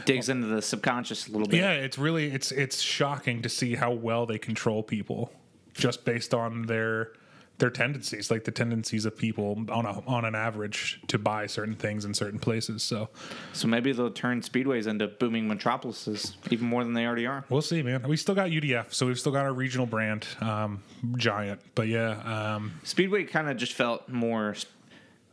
Digs 0.05 0.29
into 0.29 0.45
the 0.45 0.61
subconscious 0.61 1.27
a 1.27 1.31
little 1.31 1.47
bit. 1.47 1.57
yeah, 1.59 1.71
it's 1.71 1.97
really 1.97 2.27
it's 2.31 2.51
it's 2.51 2.79
shocking 2.81 3.41
to 3.41 3.49
see 3.49 3.73
how 3.73 3.91
well 3.91 4.27
they 4.27 4.37
control 4.37 4.83
people 4.83 5.31
just 5.73 6.05
based 6.05 6.35
on 6.35 6.63
their 6.67 7.13
their 7.59 7.69
tendencies, 7.71 8.29
like 8.29 8.43
the 8.43 8.51
tendencies 8.51 9.05
of 9.05 9.17
people 9.17 9.65
on 9.69 9.85
a 9.85 9.99
on 10.07 10.25
an 10.25 10.35
average 10.35 11.01
to 11.07 11.17
buy 11.17 11.47
certain 11.47 11.73
things 11.75 12.05
in 12.05 12.13
certain 12.13 12.37
places. 12.39 12.83
So 12.83 13.09
So 13.53 13.67
maybe 13.67 13.91
they'll 13.93 14.11
turn 14.11 14.41
speedways 14.41 14.85
into 14.85 15.07
booming 15.07 15.47
metropolises 15.47 16.37
even 16.51 16.67
more 16.67 16.83
than 16.83 16.93
they 16.93 17.05
already 17.05 17.25
are. 17.25 17.45
we'll 17.49 17.61
see, 17.63 17.81
man. 17.81 18.07
We 18.07 18.15
still 18.17 18.35
got 18.35 18.49
UDF, 18.49 18.93
so 18.93 19.07
we've 19.07 19.19
still 19.19 19.31
got 19.31 19.45
our 19.45 19.53
regional 19.53 19.87
brand, 19.87 20.27
um, 20.39 20.83
Giant. 21.15 21.59
But 21.73 21.87
yeah, 21.87 22.55
um, 22.55 22.79
Speedway 22.83 23.23
kind 23.23 23.49
of 23.49 23.57
just 23.57 23.73
felt 23.73 24.07
more, 24.07 24.55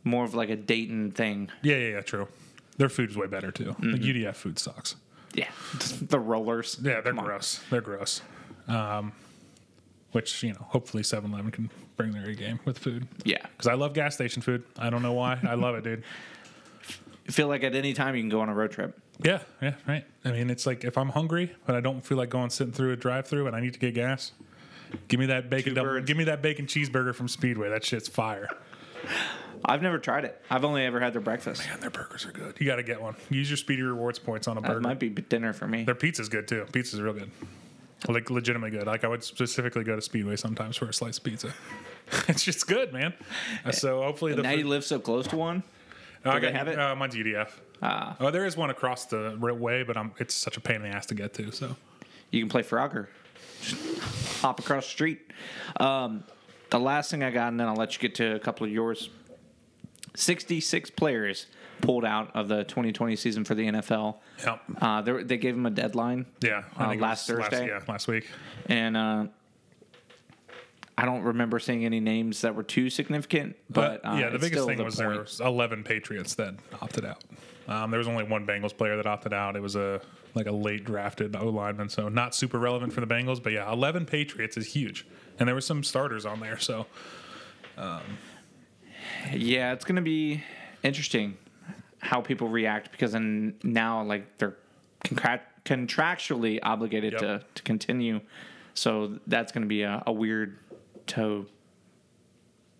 more 0.03 0.23
of 0.25 0.33
like 0.33 0.49
a 0.49 0.55
Dayton 0.55 1.11
thing. 1.11 1.49
yeah, 1.61 1.75
yeah, 1.77 1.87
yeah, 1.89 2.01
true. 2.01 2.27
Their 2.77 2.89
food's 2.89 3.15
way 3.15 3.27
better 3.27 3.51
too. 3.51 3.75
The 3.79 3.97
UDF 3.99 4.35
food 4.35 4.57
sucks. 4.59 4.95
Yeah, 5.35 5.49
the 6.01 6.19
rollers. 6.19 6.77
Yeah, 6.81 7.01
they're 7.01 7.11
Come 7.13 7.19
on. 7.19 7.25
gross. 7.25 7.61
They're 7.69 7.81
gross. 7.81 8.21
Um, 8.67 9.11
which 10.11 10.41
you 10.43 10.53
know, 10.53 10.65
hopefully 10.69 11.03
7-Eleven 11.03 11.51
can 11.51 11.69
bring 11.97 12.11
their 12.11 12.25
A 12.29 12.33
game 12.35 12.59
with 12.65 12.77
food. 12.79 13.07
Yeah, 13.23 13.37
Because 13.51 13.67
I 13.67 13.73
love 13.73 13.93
gas 13.93 14.15
station 14.15 14.41
food. 14.41 14.63
I 14.77 14.89
don't 14.89 15.01
know 15.01 15.13
why. 15.13 15.39
I 15.43 15.55
love 15.55 15.75
it, 15.75 15.83
dude. 15.83 16.03
feel 17.29 17.47
like 17.47 17.63
at 17.63 17.75
any 17.75 17.93
time 17.93 18.15
you 18.15 18.21
can 18.21 18.29
go 18.29 18.41
on 18.41 18.49
a 18.49 18.53
road 18.53 18.71
trip. 18.71 18.99
Yeah, 19.23 19.39
yeah, 19.61 19.75
right. 19.87 20.05
I 20.25 20.31
mean, 20.31 20.49
it's 20.49 20.65
like 20.65 20.83
if 20.83 20.97
I'm 20.97 21.09
hungry 21.09 21.55
but 21.65 21.75
I 21.75 21.79
don't 21.79 22.05
feel 22.05 22.17
like 22.17 22.29
going 22.29 22.49
sitting 22.49 22.73
through 22.73 22.91
a 22.91 22.95
drive-through 22.97 23.47
and 23.47 23.55
I 23.55 23.61
need 23.61 23.73
to 23.73 23.79
get 23.79 23.93
gas, 23.93 24.33
give 25.07 25.19
me 25.19 25.27
that 25.27 25.49
bacon 25.49 25.73
double, 25.73 25.99
give 26.01 26.17
me 26.17 26.25
that 26.25 26.41
bacon 26.41 26.65
cheeseburger 26.67 27.15
from 27.15 27.27
Speedway. 27.27 27.69
That 27.69 27.83
shit's 27.85 28.07
fire. 28.09 28.47
I've 29.63 29.81
never 29.81 29.97
tried 29.97 30.25
it. 30.25 30.39
I've 30.49 30.63
only 30.65 30.85
ever 30.85 30.99
had 30.99 31.13
their 31.13 31.21
breakfast. 31.21 31.65
Man, 31.67 31.79
their 31.79 31.89
burgers 31.89 32.25
are 32.25 32.31
good. 32.31 32.57
You 32.59 32.67
got 32.67 32.75
to 32.75 32.83
get 32.83 33.01
one. 33.01 33.15
Use 33.29 33.49
your 33.49 33.57
Speedy 33.57 33.81
Rewards 33.81 34.19
points 34.19 34.47
on 34.47 34.57
a 34.57 34.61
That 34.61 34.67
burger. 34.67 34.81
might 34.81 34.99
be 34.99 35.09
dinner 35.09 35.53
for 35.53 35.67
me. 35.67 35.85
Their 35.85 35.95
pizza's 35.95 36.29
good 36.29 36.47
too. 36.47 36.65
Pizza's 36.71 37.01
real 37.01 37.13
good. 37.13 37.31
Like 38.07 38.29
legitimately 38.29 38.77
good. 38.77 38.87
Like 38.87 39.03
I 39.03 39.07
would 39.07 39.23
specifically 39.23 39.83
go 39.83 39.95
to 39.95 40.01
Speedway 40.01 40.35
sometimes 40.35 40.77
for 40.77 40.87
a 40.87 40.93
slice 40.93 41.17
of 41.17 41.23
pizza. 41.23 41.53
it's 42.27 42.43
just 42.43 42.67
good, 42.67 42.93
man. 42.93 43.13
Uh, 43.65 43.71
So 43.71 44.01
hopefully 44.03 44.33
the 44.33 44.43
now 44.43 44.51
food- 44.51 44.59
you 44.59 44.67
live 44.67 44.83
so 44.83 44.99
close 44.99 45.27
to 45.27 45.35
one. 45.37 45.63
Oh, 46.25 46.31
I 46.31 46.39
got 46.39 46.53
have 46.53 46.67
it? 46.67 46.79
Uh, 46.79 46.95
mine's 46.95 47.15
UDF. 47.15 47.49
Ah. 47.83 48.15
Oh, 48.19 48.31
there 48.31 48.45
is 48.45 48.57
one 48.57 48.69
across 48.71 49.05
the 49.05 49.37
way, 49.39 49.83
but 49.83 49.95
I'm, 49.97 50.11
it's 50.17 50.33
such 50.33 50.57
a 50.57 50.61
pain 50.61 50.77
in 50.77 50.81
the 50.83 50.87
ass 50.89 51.05
to 51.07 51.15
get 51.15 51.33
to. 51.35 51.51
So 51.51 51.75
You 52.31 52.41
can 52.41 52.49
play 52.49 52.63
Frogger. 52.63 53.07
Just 53.61 53.77
hop 54.41 54.59
across 54.59 54.85
the 54.85 54.89
street. 54.91 55.19
Um, 55.79 56.23
the 56.71 56.79
last 56.79 57.11
thing 57.11 57.23
I 57.23 57.29
got, 57.31 57.49
and 57.49 57.59
then 57.59 57.67
I'll 57.67 57.75
let 57.75 57.93
you 57.93 57.99
get 57.99 58.15
to 58.15 58.35
a 58.35 58.39
couple 58.39 58.65
of 58.65 58.71
yours. 58.73 59.09
66 60.15 60.89
players 60.91 61.47
pulled 61.81 62.05
out 62.05 62.31
of 62.35 62.47
the 62.47 62.63
2020 62.63 63.15
season 63.15 63.43
for 63.43 63.53
the 63.55 63.67
NFL. 63.67 64.15
Yep. 64.45 64.61
Uh, 64.81 65.01
they, 65.01 65.23
they 65.23 65.37
gave 65.37 65.55
them 65.55 65.65
a 65.65 65.69
deadline. 65.69 66.25
yeah, 66.41 66.63
Uh, 66.79 66.95
last 66.95 67.27
Thursday? 67.27 67.67
yeah, 67.67 67.81
last 67.87 68.07
week. 68.07 68.29
And 68.67 68.95
uh, 68.95 69.25
I 70.97 71.05
don't 71.05 71.23
remember 71.23 71.59
seeing 71.59 71.83
any 71.85 71.99
names 71.99 72.41
that 72.41 72.55
were 72.55 72.63
too 72.63 72.89
significant. 72.89 73.57
But, 73.69 74.01
But 74.03 74.09
uh, 74.09 74.15
yeah, 74.15 74.29
the 74.29 74.39
biggest 74.39 74.65
thing 74.65 74.77
the 74.77 74.85
was 74.85 74.95
there 74.95 75.09
point. 75.09 75.21
was 75.23 75.41
11 75.41 75.83
Patriots 75.83 76.35
that 76.35 76.55
opted 76.81 77.05
out. 77.05 77.23
Um, 77.67 77.91
there 77.91 77.97
was 77.97 78.07
only 78.07 78.23
one 78.23 78.45
Bengals 78.47 78.75
player 78.75 78.95
that 78.95 79.05
opted 79.07 79.33
out. 79.33 79.55
It 79.55 79.61
was 79.61 79.75
a 79.75 79.99
like 80.35 80.47
a 80.47 80.51
late 80.51 80.83
drafted 80.83 81.35
O 81.35 81.47
lineman, 81.47 81.87
so 81.89 82.09
not 82.09 82.35
super 82.35 82.59
relevant 82.59 82.93
for 82.93 82.99
the 83.01 83.07
Bengals. 83.07 83.41
But 83.41 83.53
yeah, 83.53 83.71
11 83.71 84.05
Patriots 84.05 84.55
is 84.57 84.67
huge, 84.67 85.05
and 85.39 85.47
there 85.47 85.55
were 85.55 85.61
some 85.61 85.83
starters 85.83 86.25
on 86.25 86.39
there. 86.41 86.59
So 86.59 86.85
Yeah, 89.33 89.73
it's 89.73 89.85
going 89.85 89.95
to 89.97 90.01
be 90.01 90.43
interesting 90.83 91.37
how 91.99 92.21
people 92.21 92.47
react 92.47 92.91
because 92.91 93.13
then 93.13 93.55
now 93.63 94.03
like 94.03 94.37
they're 94.37 94.55
contractually 95.65 96.59
obligated 96.61 97.13
Yep. 97.13 97.21
to 97.21 97.43
to 97.55 97.63
continue. 97.63 98.21
So 98.73 99.19
that's 99.27 99.51
going 99.51 99.63
to 99.63 99.67
be 99.67 99.83
a, 99.83 100.03
a 100.05 100.11
weird 100.11 100.57
toe 101.07 101.45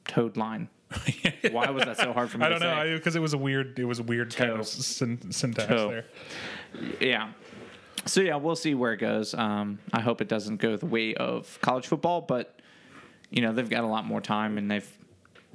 toad 0.07 0.37
line. 0.37 0.69
Why 1.51 1.69
was 1.71 1.83
that 1.85 1.97
so 1.97 2.13
hard 2.13 2.29
for 2.29 2.37
me 2.37 2.45
to 2.47 2.59
say? 2.59 2.65
I 2.67 2.75
don't 2.83 2.91
know 2.91 2.97
because 2.97 3.15
it 3.15 3.21
was 3.21 3.33
a 3.33 3.37
weird 3.37 3.79
it 3.79 3.85
was 3.85 3.99
a 3.99 4.03
weird 4.03 4.35
kind 4.35 4.51
of 4.51 4.67
syn- 4.67 5.31
syntax 5.31 5.67
Toe. 5.67 5.89
there. 5.89 6.05
yeah. 7.01 7.31
So 8.05 8.21
yeah, 8.21 8.35
we'll 8.35 8.55
see 8.55 8.75
where 8.75 8.93
it 8.93 8.97
goes. 8.97 9.33
Um, 9.33 9.79
I 9.91 10.01
hope 10.01 10.21
it 10.21 10.27
doesn't 10.27 10.57
go 10.57 10.77
the 10.77 10.85
way 10.85 11.15
of 11.15 11.57
college 11.61 11.87
football, 11.87 12.21
but 12.21 12.59
you 13.31 13.41
know 13.41 13.51
they've 13.51 13.69
got 13.69 13.83
a 13.83 13.87
lot 13.87 14.05
more 14.05 14.21
time, 14.21 14.59
and 14.59 14.69
they've 14.69 14.87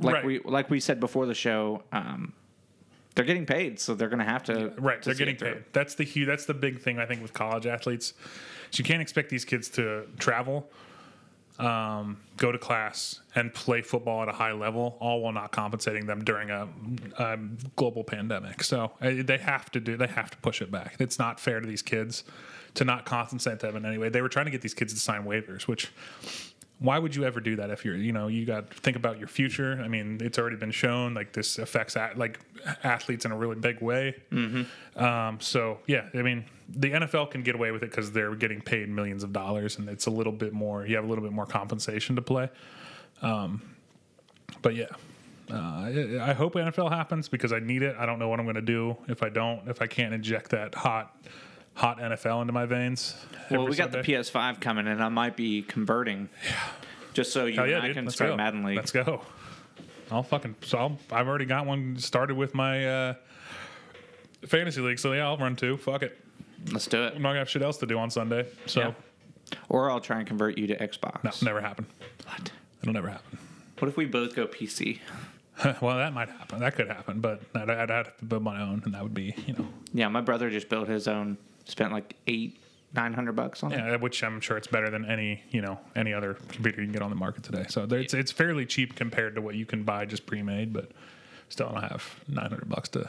like 0.00 0.14
Right. 0.16 0.24
we 0.24 0.38
like 0.40 0.70
we 0.70 0.80
said 0.80 0.98
before 1.00 1.26
the 1.26 1.34
show, 1.34 1.82
um, 1.92 2.32
they're 3.14 3.24
getting 3.24 3.46
paid, 3.46 3.78
so 3.80 3.94
they're 3.94 4.08
going 4.08 4.20
to 4.20 4.24
have 4.24 4.42
to 4.44 4.72
Right, 4.78 5.02
to 5.02 5.08
they're 5.08 5.14
getting 5.18 5.36
paid. 5.36 5.64
That's 5.72 5.94
the 5.94 6.04
huge. 6.04 6.26
That's 6.26 6.46
the 6.46 6.54
big 6.54 6.80
thing 6.80 6.98
I 6.98 7.06
think 7.06 7.22
with 7.22 7.32
college 7.32 7.66
athletes. 7.66 8.14
is 8.72 8.78
you 8.78 8.84
can't 8.84 9.02
expect 9.02 9.30
these 9.30 9.44
kids 9.44 9.68
to 9.70 10.06
travel, 10.18 10.70
um, 11.58 12.18
go 12.36 12.50
to 12.52 12.58
class, 12.58 13.20
and 13.34 13.52
play 13.52 13.82
football 13.82 14.22
at 14.22 14.28
a 14.28 14.32
high 14.32 14.52
level, 14.52 14.96
all 15.00 15.20
while 15.22 15.32
not 15.32 15.50
compensating 15.52 16.06
them 16.06 16.24
during 16.24 16.50
a, 16.50 16.68
a 17.18 17.36
global 17.76 18.04
pandemic. 18.04 18.62
So 18.62 18.92
uh, 19.02 19.12
they 19.24 19.38
have 19.38 19.70
to 19.72 19.80
do. 19.80 19.96
They 19.96 20.06
have 20.06 20.30
to 20.30 20.38
push 20.38 20.62
it 20.62 20.70
back. 20.70 20.96
It's 21.00 21.18
not 21.18 21.38
fair 21.40 21.60
to 21.60 21.66
these 21.66 21.82
kids 21.82 22.24
to 22.74 22.84
not 22.84 23.04
compensate 23.04 23.58
them 23.58 23.74
in 23.74 23.84
any 23.84 23.98
way. 23.98 24.08
They 24.08 24.22
were 24.22 24.28
trying 24.28 24.44
to 24.46 24.52
get 24.52 24.62
these 24.62 24.74
kids 24.74 24.94
to 24.94 25.00
sign 25.00 25.24
waivers, 25.24 25.62
which 25.62 25.90
why 26.80 26.98
would 26.98 27.14
you 27.14 27.24
ever 27.24 27.40
do 27.40 27.56
that 27.56 27.70
if 27.70 27.84
you're 27.84 27.94
you 27.94 28.12
know 28.12 28.26
you 28.26 28.44
got 28.44 28.70
to 28.70 28.76
think 28.78 28.96
about 28.96 29.18
your 29.18 29.28
future 29.28 29.80
i 29.84 29.88
mean 29.88 30.18
it's 30.20 30.38
already 30.38 30.56
been 30.56 30.70
shown 30.70 31.14
like 31.14 31.32
this 31.32 31.58
affects 31.58 31.96
at, 31.96 32.18
like 32.18 32.40
athletes 32.82 33.24
in 33.24 33.32
a 33.32 33.36
really 33.36 33.54
big 33.54 33.80
way 33.80 34.16
mm-hmm. 34.32 35.02
um, 35.02 35.38
so 35.40 35.78
yeah 35.86 36.06
i 36.14 36.22
mean 36.22 36.44
the 36.68 36.90
nfl 36.90 37.30
can 37.30 37.42
get 37.42 37.54
away 37.54 37.70
with 37.70 37.82
it 37.82 37.90
because 37.90 38.10
they're 38.12 38.34
getting 38.34 38.60
paid 38.60 38.88
millions 38.88 39.22
of 39.22 39.32
dollars 39.32 39.78
and 39.78 39.88
it's 39.88 40.06
a 40.06 40.10
little 40.10 40.32
bit 40.32 40.52
more 40.52 40.86
you 40.86 40.96
have 40.96 41.04
a 41.04 41.08
little 41.08 41.24
bit 41.24 41.32
more 41.32 41.46
compensation 41.46 42.16
to 42.16 42.22
play 42.22 42.48
um, 43.22 43.62
but 44.62 44.74
yeah 44.74 44.86
uh, 45.52 45.56
I, 45.56 46.30
I 46.30 46.32
hope 46.32 46.54
NFL 46.54 46.90
happens 46.90 47.28
because 47.28 47.52
I 47.52 47.58
need 47.58 47.82
it. 47.82 47.96
I 47.98 48.06
don't 48.06 48.20
know 48.20 48.28
what 48.28 48.38
I'm 48.38 48.46
going 48.46 48.54
to 48.54 48.62
do 48.62 48.96
if 49.08 49.22
I 49.22 49.28
don't. 49.28 49.68
If 49.68 49.82
I 49.82 49.88
can't 49.88 50.14
inject 50.14 50.50
that 50.50 50.76
hot, 50.76 51.16
hot 51.80 51.98
NFL 51.98 52.42
into 52.42 52.52
my 52.52 52.66
veins. 52.66 53.16
Well, 53.50 53.64
we 53.66 53.74
got 53.74 53.90
Sunday. 53.90 54.02
the 54.02 54.12
PS5 54.12 54.60
coming, 54.60 54.86
and 54.86 55.02
I 55.02 55.08
might 55.08 55.34
be 55.34 55.62
converting. 55.62 56.28
Yeah. 56.44 56.52
Just 57.14 57.32
so 57.32 57.46
you 57.46 57.54
Hell 57.54 57.64
and 57.64 57.72
yeah, 57.72 57.78
I 57.82 57.86
dude. 57.86 57.96
can 57.96 58.04
Let's 58.04 58.16
start 58.16 58.32
go. 58.32 58.36
Madden 58.36 58.64
League. 58.64 58.76
Let's 58.76 58.92
go. 58.92 59.22
I'll 60.10 60.22
fucking. 60.22 60.56
So 60.62 60.78
I'll, 60.78 60.98
I've 61.10 61.26
already 61.26 61.46
got 61.46 61.64
one 61.66 61.96
started 61.96 62.36
with 62.36 62.54
my 62.54 62.86
uh, 62.86 63.14
fantasy 64.46 64.80
league. 64.82 64.98
So 64.98 65.12
yeah, 65.14 65.26
I'll 65.26 65.38
run 65.38 65.56
two. 65.56 65.78
Fuck 65.78 66.02
it. 66.02 66.18
Let's 66.70 66.86
do 66.86 67.02
it. 67.04 67.14
I'm 67.16 67.22
not 67.22 67.30
gonna 67.30 67.38
have 67.40 67.48
shit 67.48 67.62
else 67.62 67.78
to 67.78 67.86
do 67.86 67.98
on 67.98 68.10
Sunday. 68.10 68.46
So 68.66 68.80
Yeah. 68.80 68.92
Or 69.68 69.90
I'll 69.90 70.00
try 70.00 70.18
and 70.18 70.26
convert 70.26 70.58
you 70.58 70.66
to 70.68 70.76
Xbox. 70.76 71.24
no, 71.24 71.30
never 71.42 71.60
happen. 71.60 71.86
What? 72.26 72.52
It'll 72.82 72.92
never 72.92 73.08
happen. 73.08 73.38
What 73.78 73.88
if 73.88 73.96
we 73.96 74.04
both 74.04 74.36
go 74.36 74.46
PC? 74.46 75.00
well, 75.80 75.96
that 75.96 76.12
might 76.12 76.28
happen. 76.28 76.60
That 76.60 76.76
could 76.76 76.86
happen, 76.88 77.20
but 77.20 77.42
I'd, 77.54 77.68
I'd 77.68 77.90
have 77.90 78.16
to 78.18 78.24
build 78.24 78.42
my 78.42 78.60
own, 78.60 78.82
and 78.84 78.94
that 78.94 79.02
would 79.02 79.14
be, 79.14 79.34
you 79.46 79.54
know, 79.54 79.66
Yeah, 79.92 80.08
my 80.08 80.20
brother 80.20 80.50
just 80.50 80.68
built 80.68 80.88
his 80.88 81.08
own. 81.08 81.36
Spent 81.66 81.92
like 81.92 82.16
eight, 82.26 82.58
nine 82.94 83.12
hundred 83.12 83.36
bucks 83.36 83.62
on 83.62 83.72
it. 83.72 83.76
yeah, 83.76 83.96
which 83.96 84.22
I'm 84.24 84.40
sure 84.40 84.56
it's 84.56 84.66
better 84.66 84.90
than 84.90 85.04
any, 85.04 85.42
you 85.50 85.60
know, 85.62 85.78
any 85.94 86.12
other 86.12 86.34
computer 86.48 86.80
you 86.80 86.86
can 86.86 86.92
get 86.92 87.02
on 87.02 87.10
the 87.10 87.16
market 87.16 87.42
today. 87.44 87.66
So 87.68 87.86
there- 87.86 88.00
it's 88.00 88.14
it's 88.14 88.32
fairly 88.32 88.66
cheap 88.66 88.94
compared 88.96 89.34
to 89.36 89.40
what 89.40 89.54
you 89.54 89.66
can 89.66 89.84
buy 89.84 90.04
just 90.06 90.26
pre-made, 90.26 90.72
but 90.72 90.90
still, 91.48 91.68
I 91.68 91.72
don't 91.80 91.90
have 91.90 92.20
900 92.28 92.68
bucks 92.68 92.88
to. 92.90 93.08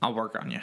I'll 0.00 0.14
work 0.14 0.36
on 0.40 0.50
you. 0.50 0.60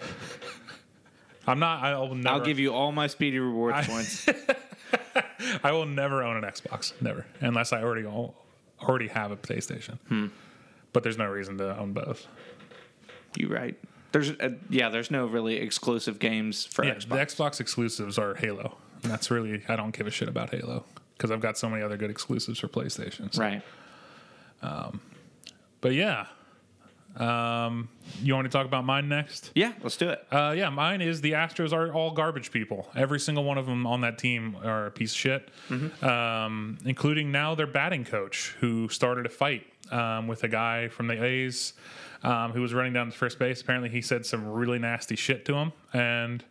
I'm 1.46 1.58
not. 1.58 1.84
I'll 1.84 2.14
never. 2.14 2.28
I'll 2.36 2.44
give 2.44 2.58
you 2.58 2.72
all 2.72 2.90
my 2.92 3.06
speedy 3.06 3.38
rewards 3.38 3.76
I- 3.78 3.84
points. 3.86 4.26
I 5.64 5.72
will 5.72 5.86
never 5.86 6.22
own 6.22 6.36
an 6.42 6.44
Xbox, 6.50 6.92
never, 7.02 7.26
unless 7.40 7.72
I 7.72 7.82
already 7.82 8.06
al- 8.06 8.34
already 8.80 9.08
have 9.08 9.30
a 9.30 9.36
PlayStation. 9.36 9.98
Hmm. 10.08 10.26
But 10.92 11.02
there's 11.02 11.18
no 11.18 11.26
reason 11.26 11.58
to 11.58 11.76
own 11.78 11.92
both. 11.92 12.26
you 13.36 13.48
right. 13.48 13.76
There's 14.14 14.30
uh, 14.30 14.50
yeah. 14.70 14.88
There's 14.90 15.10
no 15.10 15.26
really 15.26 15.56
exclusive 15.56 16.18
games 16.20 16.64
for 16.64 16.84
Yeah, 16.84 16.94
Xbox. 16.94 17.08
the 17.08 17.16
Xbox 17.16 17.60
exclusives 17.60 18.16
are 18.16 18.34
Halo, 18.36 18.76
and 19.02 19.10
that's 19.12 19.28
really 19.30 19.62
I 19.68 19.74
don't 19.76 19.90
give 19.96 20.06
a 20.06 20.10
shit 20.10 20.28
about 20.28 20.50
Halo 20.50 20.84
because 21.16 21.30
I've 21.32 21.40
got 21.40 21.58
so 21.58 21.68
many 21.68 21.82
other 21.82 21.96
good 21.96 22.10
exclusives 22.10 22.60
for 22.60 22.68
PlayStations. 22.68 23.38
right. 23.38 23.60
Um, 24.62 25.00
But 25.80 25.92
yeah, 25.94 26.26
um, 27.16 27.88
you 28.22 28.34
want 28.34 28.44
to 28.46 28.50
talk 28.50 28.66
about 28.66 28.84
mine 28.84 29.08
next? 29.08 29.50
Yeah. 29.54 29.72
Let's 29.82 29.96
do 29.96 30.08
it. 30.10 30.24
Uh, 30.30 30.54
yeah, 30.56 30.70
mine 30.70 31.00
is 31.02 31.20
the 31.20 31.32
Astros 31.32 31.72
are 31.72 31.92
all 31.92 32.10
garbage 32.12 32.50
people. 32.50 32.88
Every 32.96 33.20
single 33.20 33.44
one 33.44 33.58
of 33.58 33.66
them 33.66 33.86
on 33.86 34.00
that 34.02 34.18
team 34.18 34.56
are 34.64 34.86
a 34.86 34.90
piece 34.90 35.12
of 35.12 35.18
shit, 35.18 35.48
um, 36.02 36.78
including 36.84 37.30
now 37.32 37.54
their 37.54 37.66
batting 37.66 38.04
coach 38.04 38.56
who 38.60 38.88
started 38.88 39.26
a 39.26 39.28
fight 39.28 39.66
um, 39.92 40.26
with 40.26 40.42
a 40.44 40.48
guy 40.48 40.88
from 40.88 41.06
the 41.08 41.22
A's 41.22 41.74
um, 42.24 42.52
who 42.52 42.60
was 42.60 42.74
running 42.74 42.92
down 42.92 43.10
to 43.10 43.16
first 43.16 43.38
base. 43.38 43.60
Apparently, 43.60 43.90
he 43.90 44.00
said 44.00 44.26
some 44.26 44.48
really 44.48 44.78
nasty 44.78 45.14
shit 45.14 45.44
to 45.44 45.54
him, 45.54 45.72
and 45.92 46.42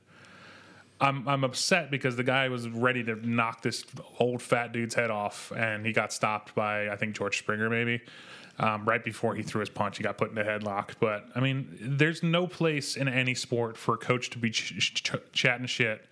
I'm 1.02 1.28
I'm 1.28 1.44
upset 1.44 1.92
because 1.92 2.16
the 2.16 2.24
guy 2.24 2.48
was 2.48 2.70
ready 2.70 3.04
to 3.04 3.16
knock 3.28 3.62
this 3.62 3.84
old 4.20 4.42
fat 4.42 4.72
dude's 4.72 4.96
head 4.96 5.12
off, 5.12 5.52
and 5.56 5.86
he 5.86 5.92
got 5.92 6.14
stopped 6.14 6.56
by 6.56 6.90
I 6.90 6.96
think 6.96 7.16
George 7.16 7.40
Springer 7.40 7.70
maybe. 7.70 8.02
Um, 8.60 8.86
right 8.86 9.04
before 9.04 9.34
he 9.34 9.42
threw 9.42 9.62
his 9.62 9.70
punch, 9.70 9.98
he 9.98 10.04
got 10.04 10.20
put 10.20 10.30
in 10.30 10.38
a 10.38 10.44
headlock. 10.44 10.92
But 11.00 11.26
I 11.36 11.40
mean, 11.40 11.76
there's 11.82 12.22
no 12.22 12.46
place 12.46 12.96
in 12.96 13.08
any 13.08 13.34
sport 13.34 13.78
for 13.78 13.96
a 13.96 13.98
coach 13.98 14.30
to 14.30 14.38
be 14.38 14.52
ch- 14.52 14.78
ch- 14.78 15.04
ch- 15.04 15.32
chatting 15.32 15.66
shit 15.66 16.06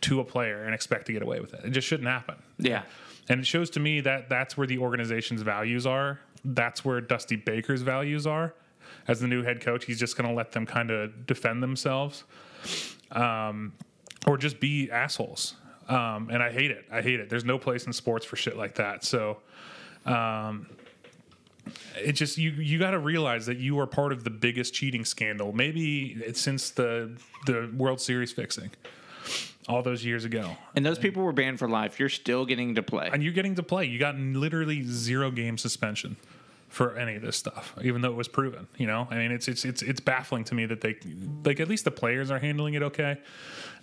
to 0.00 0.18
a 0.18 0.24
player 0.24 0.64
and 0.64 0.74
expect 0.74 1.06
to 1.06 1.12
get 1.12 1.22
away 1.22 1.38
with 1.38 1.54
it. 1.54 1.64
It 1.64 1.70
just 1.70 1.86
shouldn't 1.86 2.08
happen. 2.08 2.34
Yeah. 2.58 2.82
And 3.28 3.38
it 3.38 3.46
shows 3.46 3.70
to 3.70 3.80
me 3.80 4.00
that 4.00 4.28
that's 4.28 4.56
where 4.56 4.66
the 4.66 4.78
organization's 4.78 5.42
values 5.42 5.86
are. 5.86 6.18
That's 6.44 6.84
where 6.84 7.00
Dusty 7.00 7.36
Baker's 7.36 7.82
values 7.82 8.26
are. 8.26 8.54
As 9.08 9.20
the 9.20 9.26
new 9.26 9.42
head 9.42 9.60
coach, 9.60 9.84
he's 9.84 9.98
just 9.98 10.16
going 10.16 10.28
to 10.28 10.34
let 10.34 10.52
them 10.52 10.66
kind 10.66 10.90
of 10.90 11.26
defend 11.26 11.62
themselves 11.62 12.24
um, 13.10 13.72
or 14.26 14.36
just 14.38 14.60
be 14.60 14.90
assholes. 14.90 15.54
Um, 15.88 16.30
and 16.30 16.42
I 16.42 16.52
hate 16.52 16.70
it. 16.70 16.84
I 16.90 17.02
hate 17.02 17.20
it. 17.20 17.28
There's 17.28 17.44
no 17.44 17.58
place 17.58 17.86
in 17.86 17.92
sports 17.92 18.24
for 18.24 18.36
shit 18.36 18.56
like 18.56 18.76
that. 18.76 19.04
So 19.04 19.38
um, 20.06 20.68
it 21.96 22.12
just 22.12 22.38
you 22.38 22.50
you 22.50 22.78
got 22.78 22.92
to 22.92 22.98
realize 22.98 23.46
that 23.46 23.58
you 23.58 23.78
are 23.80 23.86
part 23.86 24.12
of 24.12 24.24
the 24.24 24.30
biggest 24.30 24.74
cheating 24.74 25.04
scandal, 25.04 25.52
maybe 25.52 26.16
it's 26.24 26.40
since 26.40 26.70
the 26.70 27.16
the 27.46 27.70
World 27.76 28.00
Series 28.00 28.32
fixing 28.32 28.70
all 29.68 29.82
those 29.82 30.04
years 30.04 30.24
ago. 30.24 30.56
And 30.74 30.84
those 30.84 30.98
people 30.98 31.22
were 31.22 31.32
banned 31.32 31.58
for 31.58 31.68
life. 31.68 32.00
You're 32.00 32.08
still 32.08 32.44
getting 32.44 32.74
to 32.74 32.82
play. 32.82 33.10
and 33.12 33.22
you're 33.22 33.32
getting 33.32 33.54
to 33.56 33.62
play. 33.62 33.84
You 33.84 33.98
got 33.98 34.16
literally 34.16 34.82
zero 34.82 35.30
game 35.30 35.56
suspension 35.58 36.16
for 36.72 36.96
any 36.96 37.16
of 37.16 37.22
this 37.22 37.36
stuff, 37.36 37.74
even 37.82 38.00
though 38.00 38.10
it 38.10 38.16
was 38.16 38.28
proven. 38.28 38.66
You 38.78 38.86
know, 38.86 39.06
I 39.10 39.16
mean, 39.16 39.30
it's 39.30 39.46
it's 39.46 39.66
it's 39.66 39.82
it's 39.82 40.00
baffling 40.00 40.44
to 40.44 40.54
me 40.54 40.64
that 40.64 40.80
they 40.80 40.96
like 41.44 41.60
at 41.60 41.68
least 41.68 41.84
the 41.84 41.90
players 41.90 42.30
are 42.30 42.38
handling 42.38 42.72
it 42.72 42.82
okay. 42.82 43.18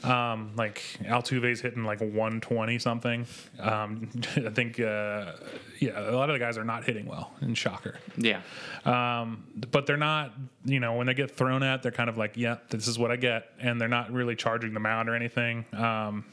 Um, 0.04 0.54
like 0.56 0.82
Altuve's 1.04 1.62
hitting 1.62 1.84
like 1.84 2.00
120 2.00 2.80
something. 2.80 3.28
Um, 3.60 4.10
I 4.38 4.50
think 4.50 4.80
uh, 4.80 5.34
yeah, 5.80 6.10
a 6.10 6.16
lot 6.16 6.32
of 6.32 6.34
the 6.34 6.40
guys 6.40 6.58
are 6.58 6.64
not 6.64 6.84
hitting 6.84 7.06
well. 7.06 7.32
In 7.42 7.54
shocker. 7.54 8.00
Yeah. 8.18 8.42
Um, 8.86 9.46
but 9.70 9.86
they're 9.86 9.96
not, 9.96 10.34
you 10.66 10.80
know, 10.80 10.96
when 10.96 11.06
they 11.06 11.14
get 11.14 11.30
thrown 11.30 11.62
at, 11.62 11.84
they're 11.84 11.92
kind 11.92 12.10
of 12.10 12.18
like, 12.18 12.38
yeah, 12.38 12.58
this 12.70 12.88
is 12.88 12.98
what 12.98 13.12
I 13.12 13.18
get. 13.18 13.52
And 13.60 13.80
they're 13.80 13.88
not 13.88 14.12
really 14.12 14.36
charging 14.36 14.74
the 14.74 14.80
mound 14.80 15.10
or 15.10 15.16
anything. 15.16 15.66
Um, 15.74 16.26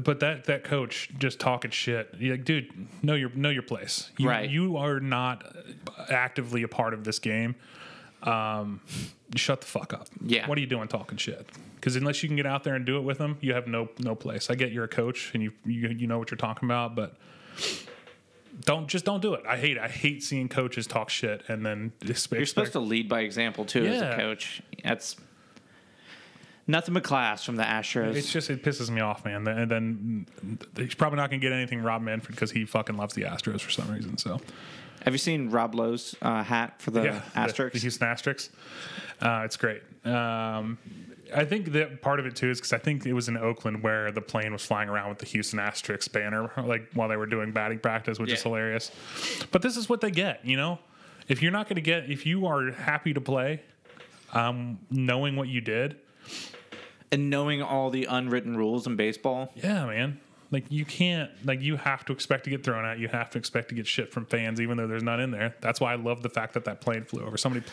but 0.00 0.20
that, 0.20 0.44
that 0.44 0.64
coach 0.64 1.10
just 1.18 1.40
talking 1.40 1.70
shit. 1.70 2.14
You're 2.18 2.36
like, 2.36 2.44
dude, 2.44 2.70
know 3.02 3.14
your 3.14 3.30
know 3.30 3.50
your 3.50 3.62
place. 3.62 4.10
You, 4.18 4.28
Right. 4.28 4.48
You 4.48 4.76
are 4.76 5.00
not 5.00 5.56
actively 6.10 6.62
a 6.62 6.68
part 6.68 6.94
of 6.94 7.04
this 7.04 7.18
game. 7.18 7.54
Um, 8.22 8.80
shut 9.34 9.60
the 9.60 9.66
fuck 9.66 9.92
up. 9.92 10.08
Yeah. 10.24 10.48
What 10.48 10.58
are 10.58 10.60
you 10.60 10.66
doing 10.66 10.88
talking 10.88 11.18
shit? 11.18 11.48
Because 11.76 11.96
unless 11.96 12.22
you 12.22 12.28
can 12.28 12.36
get 12.36 12.46
out 12.46 12.62
there 12.62 12.74
and 12.74 12.86
do 12.86 12.96
it 12.96 13.02
with 13.02 13.18
them, 13.18 13.36
you 13.40 13.54
have 13.54 13.66
no 13.66 13.88
no 13.98 14.14
place. 14.14 14.50
I 14.50 14.54
get 14.54 14.72
you're 14.72 14.84
a 14.84 14.88
coach 14.88 15.32
and 15.34 15.42
you 15.42 15.52
you, 15.64 15.88
you 15.88 16.06
know 16.06 16.18
what 16.18 16.30
you're 16.30 16.38
talking 16.38 16.68
about, 16.68 16.94
but 16.94 17.16
don't 18.60 18.86
just 18.86 19.04
don't 19.04 19.20
do 19.22 19.34
it. 19.34 19.44
I 19.46 19.56
hate 19.56 19.76
it. 19.76 19.82
I 19.82 19.88
hate 19.88 20.22
seeing 20.22 20.48
coaches 20.48 20.86
talk 20.86 21.10
shit 21.10 21.42
and 21.48 21.64
then 21.64 21.92
expect, 22.06 22.38
You're 22.38 22.46
supposed 22.46 22.72
to 22.72 22.80
lead 22.80 23.08
by 23.08 23.20
example 23.20 23.64
too 23.64 23.84
as 23.86 24.02
a 24.02 24.16
coach. 24.16 24.62
That's 24.84 25.16
nothing 26.66 26.94
but 26.94 27.04
class 27.04 27.44
from 27.44 27.56
the 27.56 27.62
Astros. 27.62 28.14
It's 28.14 28.32
just 28.32 28.50
it 28.50 28.62
pisses 28.62 28.90
me 28.90 29.00
off, 29.00 29.24
man. 29.24 29.46
And 29.46 29.70
then 29.70 30.26
he's 30.76 30.94
probably 30.94 31.16
not 31.16 31.30
gonna 31.30 31.40
get 31.40 31.52
anything 31.52 31.82
Rob 31.82 32.02
Manfred 32.02 32.34
because 32.34 32.50
he 32.50 32.64
fucking 32.64 32.96
loves 32.96 33.14
the 33.14 33.22
Astros 33.22 33.60
for 33.60 33.70
some 33.70 33.90
reason. 33.90 34.18
So 34.18 34.40
Have 35.04 35.14
you 35.14 35.18
seen 35.18 35.50
Rob 35.50 35.74
Lowe's 35.74 36.14
uh, 36.22 36.42
hat 36.42 36.80
for 36.80 36.90
the 36.90 37.00
the, 37.00 37.22
Asterix? 37.34 37.72
the 37.72 37.78
Houston 37.78 38.08
Asterix. 38.08 38.48
Uh, 39.20 39.42
it's 39.44 39.56
great. 39.56 39.82
Um, 40.04 40.78
I 41.34 41.44
think 41.44 41.72
that 41.72 42.02
part 42.02 42.20
of 42.20 42.26
it 42.26 42.36
too 42.36 42.50
is 42.50 42.58
because 42.58 42.72
I 42.72 42.78
think 42.78 43.06
it 43.06 43.12
was 43.12 43.28
in 43.28 43.36
Oakland 43.36 43.82
where 43.82 44.12
the 44.12 44.20
plane 44.20 44.52
was 44.52 44.64
flying 44.64 44.88
around 44.88 45.08
with 45.08 45.18
the 45.18 45.26
Houston 45.26 45.58
Asterix 45.58 46.10
banner, 46.10 46.50
like 46.64 46.90
while 46.94 47.08
they 47.08 47.16
were 47.16 47.26
doing 47.26 47.52
batting 47.52 47.78
practice, 47.78 48.18
which 48.18 48.32
is 48.32 48.42
hilarious. 48.42 48.90
But 49.50 49.62
this 49.62 49.76
is 49.76 49.88
what 49.88 50.00
they 50.00 50.10
get, 50.10 50.44
you 50.44 50.56
know. 50.56 50.78
If 51.28 51.40
you're 51.40 51.52
not 51.52 51.68
going 51.68 51.76
to 51.76 51.82
get, 51.82 52.10
if 52.10 52.26
you 52.26 52.46
are 52.46 52.72
happy 52.72 53.14
to 53.14 53.20
play, 53.20 53.62
um, 54.32 54.78
knowing 54.90 55.36
what 55.36 55.48
you 55.48 55.60
did, 55.60 55.96
and 57.10 57.28
knowing 57.30 57.62
all 57.62 57.90
the 57.90 58.06
unwritten 58.06 58.56
rules 58.56 58.86
in 58.86 58.96
baseball. 58.96 59.52
yeah, 59.56 59.86
man. 59.86 60.20
Like 60.50 60.66
you 60.68 60.84
can't, 60.84 61.30
like 61.46 61.62
you 61.62 61.76
have 61.76 62.04
to 62.04 62.12
expect 62.12 62.44
to 62.44 62.50
get 62.50 62.62
thrown 62.62 62.84
out. 62.84 62.98
You 62.98 63.08
have 63.08 63.30
to 63.30 63.38
expect 63.38 63.70
to 63.70 63.74
get 63.74 63.86
shit 63.86 64.12
from 64.12 64.26
fans, 64.26 64.60
even 64.60 64.76
though 64.76 64.86
there's 64.86 65.02
none 65.02 65.18
in 65.18 65.30
there. 65.30 65.54
That's 65.62 65.80
why 65.80 65.92
I 65.92 65.94
love 65.94 66.22
the 66.22 66.28
fact 66.28 66.52
that 66.52 66.66
that 66.66 66.82
plane 66.82 67.04
flew 67.04 67.24
over. 67.24 67.38
Somebody, 67.38 67.64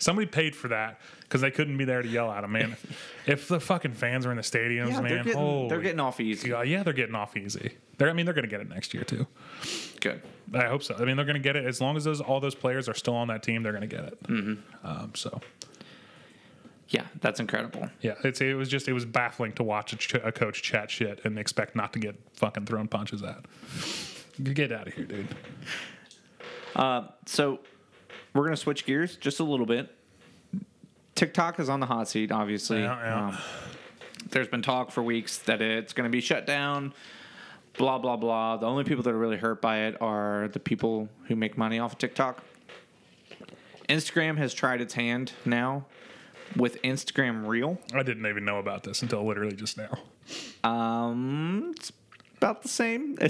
somebody 0.00 0.26
paid 0.26 0.56
for 0.56 0.66
that 0.66 0.98
because 1.20 1.40
they 1.40 1.52
couldn't 1.52 1.76
be 1.78 1.84
there 1.84 2.02
to 2.02 2.08
yell 2.08 2.28
at 2.32 2.40
them, 2.40 2.50
man. 2.50 2.76
if 3.26 3.46
the 3.46 3.60
fucking 3.60 3.92
fans 3.92 4.26
were 4.26 4.32
in 4.32 4.38
the 4.38 4.42
stadiums, 4.42 4.88
Yeah, 4.88 5.00
man, 5.02 5.04
they're 5.04 5.18
getting, 5.22 5.38
holy 5.38 5.68
they're 5.68 5.80
getting 5.80 6.00
off 6.00 6.18
easy. 6.18 6.48
yeah, 6.48 6.62
yeah, 6.64 6.82
they're 6.82 6.92
getting 6.92 7.14
off 7.14 7.36
easy. 7.36 7.74
They're, 7.96 8.10
I 8.10 8.12
mean, 8.12 8.26
they're 8.26 8.34
going 8.34 8.42
to 8.42 8.50
get 8.50 8.60
it 8.60 8.68
next 8.68 8.92
year 8.92 9.04
too. 9.04 9.28
Good. 10.00 10.20
I 10.52 10.64
hope 10.66 10.82
so. 10.82 10.96
I 10.98 11.04
mean, 11.04 11.14
they're 11.14 11.26
going 11.26 11.36
to 11.36 11.40
get 11.40 11.54
it 11.54 11.64
as 11.64 11.80
long 11.80 11.96
as 11.96 12.02
those 12.02 12.20
all 12.20 12.40
those 12.40 12.56
players 12.56 12.88
are 12.88 12.94
still 12.94 13.14
on 13.14 13.28
that 13.28 13.44
team. 13.44 13.62
They're 13.62 13.70
going 13.72 13.88
to 13.88 13.96
get 13.96 14.04
it. 14.04 14.22
Mm-hmm. 14.24 14.86
Um, 14.86 15.12
so 15.14 15.40
Yeah, 16.88 17.06
that's 17.20 17.40
incredible. 17.40 17.88
yeah, 18.00 18.14
it's 18.22 18.40
it 18.40 18.54
was 18.54 18.68
just 18.68 18.86
it 18.88 18.92
was 18.92 19.04
baffling 19.04 19.52
to 19.54 19.62
watch 19.64 19.92
a, 19.92 19.96
ch- 19.96 20.14
a 20.14 20.30
coach 20.30 20.62
chat 20.62 20.90
shit 20.90 21.20
and 21.24 21.38
expect 21.38 21.74
not 21.74 21.92
to 21.94 21.98
get 21.98 22.14
fucking 22.34 22.66
thrown 22.66 22.86
punches 22.86 23.22
at. 23.22 23.44
Get 24.42 24.70
out 24.70 24.86
of 24.86 24.94
here, 24.94 25.04
dude. 25.04 25.28
So 27.26 27.58
we're 28.34 28.44
gonna 28.44 28.56
switch 28.56 28.86
gears 28.86 29.16
just 29.16 29.40
a 29.40 29.44
little 29.44 29.66
bit. 29.66 29.92
TikTok 31.16 31.58
is 31.58 31.68
on 31.68 31.80
the 31.80 31.86
hot 31.86 32.08
seat, 32.08 32.30
obviously. 32.30 32.82
Yeah, 32.82 32.98
yeah. 33.02 33.26
Um, 33.28 33.38
there's 34.30 34.48
been 34.48 34.62
talk 34.62 34.90
for 34.90 35.02
weeks 35.02 35.38
that 35.38 35.62
it's 35.62 35.92
going 35.92 36.08
to 36.08 36.12
be 36.12 36.20
shut 36.20 36.46
down. 36.46 36.92
Blah 37.78 37.98
blah 37.98 38.16
blah. 38.16 38.58
The 38.58 38.66
only 38.66 38.84
people 38.84 39.02
that 39.02 39.10
are 39.10 39.18
really 39.18 39.36
hurt 39.36 39.60
by 39.60 39.78
it 39.86 40.00
are 40.00 40.48
the 40.48 40.60
people 40.60 41.08
who 41.24 41.36
make 41.36 41.58
money 41.58 41.78
off 41.78 41.92
of 41.94 41.98
TikTok. 41.98 42.42
Instagram 43.88 44.36
has 44.38 44.52
tried 44.52 44.80
its 44.80 44.94
hand 44.94 45.32
now 45.44 45.86
with 46.54 46.80
Instagram 46.82 47.46
Reel. 47.46 47.78
I 47.94 48.02
didn't 48.02 48.26
even 48.26 48.44
know 48.44 48.58
about 48.58 48.82
this 48.84 49.02
until 49.02 49.26
literally 49.26 49.56
just 49.56 49.76
now. 49.78 49.90
Um, 50.64 51.72
it's 51.76 51.92
about 52.38 52.62
the 52.62 52.68
same. 52.68 53.16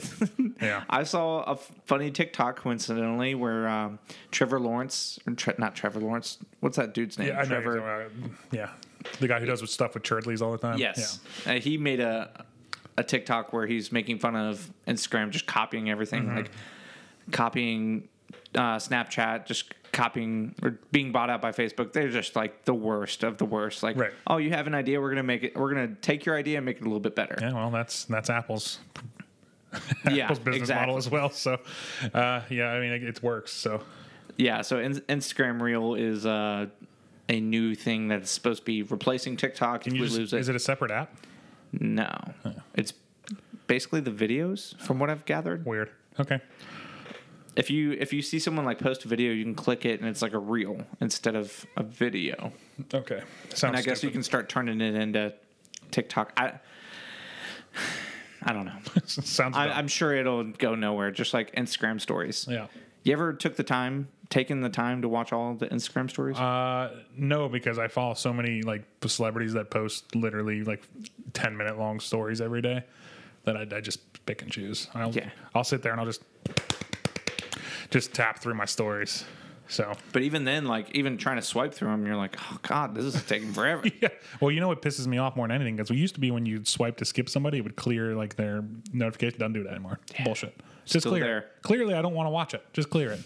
Yeah. 0.61 0.85
I 0.89 1.03
saw 1.05 1.43
a 1.45 1.53
f- 1.53 1.71
funny 1.85 2.11
TikTok 2.11 2.57
coincidentally 2.57 3.35
where 3.35 3.69
um, 3.69 3.99
Trevor 4.31 4.59
Lawrence, 4.59 5.19
or 5.27 5.35
tre- 5.35 5.55
not 5.59 5.75
Trevor 5.77 6.01
Lawrence, 6.01 6.39
what's 6.61 6.77
that 6.79 6.95
dude's 6.95 7.19
name? 7.19 7.29
Yeah, 7.29 7.41
I. 7.41 7.45
Trevor. 7.45 7.77
about- 7.79 8.11
Yeah, 8.51 8.71
the 9.21 9.29
guy 9.29 9.39
who 9.39 9.45
does 9.47 9.61
with 9.61 9.71
stuff 9.71 9.93
with 9.95 10.03
Churdleys 10.03 10.41
all 10.41 10.51
the 10.53 10.59
time. 10.59 10.79
Yes, 10.79 11.21
uh, 11.47 11.53
he 11.55 11.77
made 11.77 12.01
a 12.01 12.45
a 12.97 13.05
TikTok 13.05 13.53
where 13.53 13.67
he's 13.67 13.93
making 13.93 14.19
fun 14.19 14.35
of 14.35 14.71
Instagram, 14.89 15.29
just 15.31 15.47
copying 15.47 15.91
everything, 15.91 16.25
Mm-hmm. 16.25 16.37
like 16.37 16.51
copying 17.33 18.09
uh, 18.57 18.77
Snapchat, 18.77 19.47
just 19.47 19.73
copying 19.93 20.55
or 20.63 20.79
being 20.93 21.13
bought 21.13 21.31
out 21.31 21.41
by 21.41 21.53
Facebook. 21.53 21.93
They're 21.93 22.09
just 22.11 22.37
like 22.37 22.65
the 22.65 22.75
worst 22.75 23.23
of 23.23 23.39
the 23.39 23.45
worst. 23.45 23.83
Like, 23.83 23.97
Right. 23.97 24.13
oh, 24.27 24.39
you 24.39 24.51
have 24.51 24.67
an 24.67 24.75
idea, 24.75 25.01
we're 25.01 25.11
gonna 25.11 25.23
make 25.23 25.43
it. 25.45 25.57
We're 25.57 25.69
gonna 25.73 25.95
take 26.01 26.25
your 26.27 26.37
idea 26.37 26.59
and 26.59 26.67
make 26.67 26.77
it 26.79 26.83
a 26.83 26.85
little 26.87 27.01
bit 27.01 27.15
better. 27.15 27.37
Yeah, 27.41 27.53
well, 27.53 27.71
that's 27.71 28.05
that's 28.07 28.29
Apple's 28.31 28.79
Yeah, 30.11 30.25
Apple's 30.25 30.39
business 30.39 30.57
exactly. 30.63 30.87
model 30.87 30.97
as 30.97 31.11
well. 31.11 31.31
So, 31.31 31.59
uh, 32.15 32.41
yeah, 32.51 32.69
I 32.71 32.81
mean, 32.81 32.93
it, 32.93 33.03
it 33.05 33.23
works. 33.23 33.53
So, 33.53 33.83
Yeah, 34.37 34.63
so 34.63 34.79
in- 34.79 35.01
Instagram 35.03 35.61
Reel 35.61 35.95
is 35.95 36.25
uh, 36.27 36.67
a 37.29 37.41
new 37.41 37.75
thing 37.75 38.09
that's 38.09 38.31
supposed 38.31 38.61
to 38.63 38.65
be 38.67 38.83
replacing 38.83 39.37
TikTok. 39.37 39.83
can 39.83 39.93
if 39.93 39.97
you 39.97 40.03
we 40.03 40.07
just, 40.09 40.19
lose 40.19 40.33
it, 40.33 40.41
is 40.41 40.49
it 40.49 40.57
a 40.57 40.61
separate 40.61 40.91
app? 40.91 41.15
no, 41.73 42.09
it's 42.75 42.93
basically 43.67 44.01
the 44.01 44.11
videos, 44.11 44.79
from 44.81 44.99
what 44.99 45.11
I've 45.11 45.25
gathered. 45.25 45.67
Weird. 45.67 45.91
Okay. 46.21 46.41
If 47.57 47.71
you 47.71 47.93
if 47.93 48.13
you 48.13 48.21
see 48.23 48.39
someone 48.39 48.65
like 48.65 48.79
post 48.79 49.05
a 49.05 49.09
video, 49.09 49.33
you 49.33 49.43
can 49.43 49.55
click 49.55 49.85
it 49.85 50.01
and 50.01 50.09
it's 50.09 50.23
like 50.23 50.35
a 50.35 50.39
reel 50.39 50.85
instead 51.01 51.35
of 51.35 51.67
a 51.77 51.83
video. 51.83 52.53
Okay. 52.93 53.23
Sounds 53.49 53.65
And 53.65 53.77
I 53.77 53.83
guess 53.83 54.03
you 54.03 54.11
can 54.11 54.23
start 54.23 54.49
turning 54.49 54.81
it 54.81 54.95
into 54.95 55.33
TikTok. 55.91 56.33
I 56.37 56.55
I 58.43 58.53
don't 58.53 58.67
know. 58.67 58.79
Sounds. 59.07 59.57
I, 59.57 59.71
I'm 59.71 59.89
sure 59.89 60.15
it'll 60.15 60.45
go 60.45 60.75
nowhere, 60.75 61.11
just 61.11 61.35
like 61.35 61.55
Instagram 61.55 62.01
stories. 62.01 62.47
yeah. 62.49 62.67
You 63.03 63.13
ever 63.13 63.33
took 63.33 63.55
the 63.55 63.63
time, 63.63 64.09
taken 64.31 64.61
the 64.63 64.69
time 64.69 65.03
to 65.03 65.09
watch 65.09 65.33
all 65.33 65.55
the 65.55 65.69
Instagram 65.69 66.11
stories? 66.11 66.37
Uh, 66.37 67.03
no, 67.17 67.49
because 67.49 67.79
I 67.79 67.87
follow 67.87 68.15
so 68.15 68.33
many 68.33 68.63
like 68.63 68.83
celebrities 69.07 69.53
that 69.53 69.71
post 69.71 70.15
literally 70.17 70.65
like 70.65 70.83
ten 71.33 71.57
minute 71.57 71.79
long 71.79 72.01
stories 72.01 72.41
every 72.41 72.61
day 72.63 72.83
that 73.45 73.57
I, 73.57 73.61
I 73.77 73.81
just 73.81 74.01
pick 74.27 74.43
and 74.43 74.51
choose. 74.51 74.89
I'll, 74.93 75.13
Yeah. 75.13 75.29
I'll 75.55 75.63
sit 75.65 75.83
there 75.83 75.93
and 75.93 76.01
I'll 76.01 76.07
just 76.07 76.23
just 77.91 78.13
tap 78.15 78.39
through 78.41 78.55
my 78.55 78.65
stories. 78.65 79.25
So 79.69 79.93
But 80.13 80.23
even 80.23 80.45
then, 80.45 80.67
like 80.67 80.95
even 80.95 81.17
trying 81.19 81.37
to 81.37 81.43
swipe 81.43 81.75
through 81.75 81.89
them, 81.89 82.07
you're 82.07 82.15
like, 82.17 82.37
oh 82.41 82.59
god, 82.63 82.95
this 82.95 83.05
is 83.05 83.21
taking 83.25 83.53
forever. 83.53 83.83
yeah. 84.01 84.09
Well, 84.41 84.51
you 84.53 84.61
know 84.61 84.69
what 84.69 84.81
pisses 84.81 85.07
me 85.09 85.19
off 85.19 85.35
more 85.35 85.49
than 85.49 85.57
anything 85.57 85.75
because 85.77 85.91
we 85.91 85.97
used 85.97 86.15
to 86.15 86.21
be 86.21 86.31
when 86.31 86.47
you 86.47 86.65
swipe 86.65 86.97
to 86.99 87.05
skip 87.05 87.29
somebody, 87.29 87.59
it 87.59 87.63
would 87.63 87.77
clear 87.77 88.15
like 88.15 88.37
their 88.37 88.63
notification. 88.93 89.41
Don't 89.41 89.53
do 89.53 89.65
that 89.65 89.71
anymore. 89.71 89.99
Bullshit. 90.25 90.55
Just 90.85 91.01
Still 91.03 91.13
clear 91.13 91.25
there. 91.25 91.47
Clearly, 91.63 91.95
I 91.95 92.03
don't 92.03 92.15
want 92.15 92.27
to 92.29 92.31
watch 92.31 92.55
it. 92.55 92.63
Just 92.73 92.91
clear 92.91 93.11
it. 93.11 93.21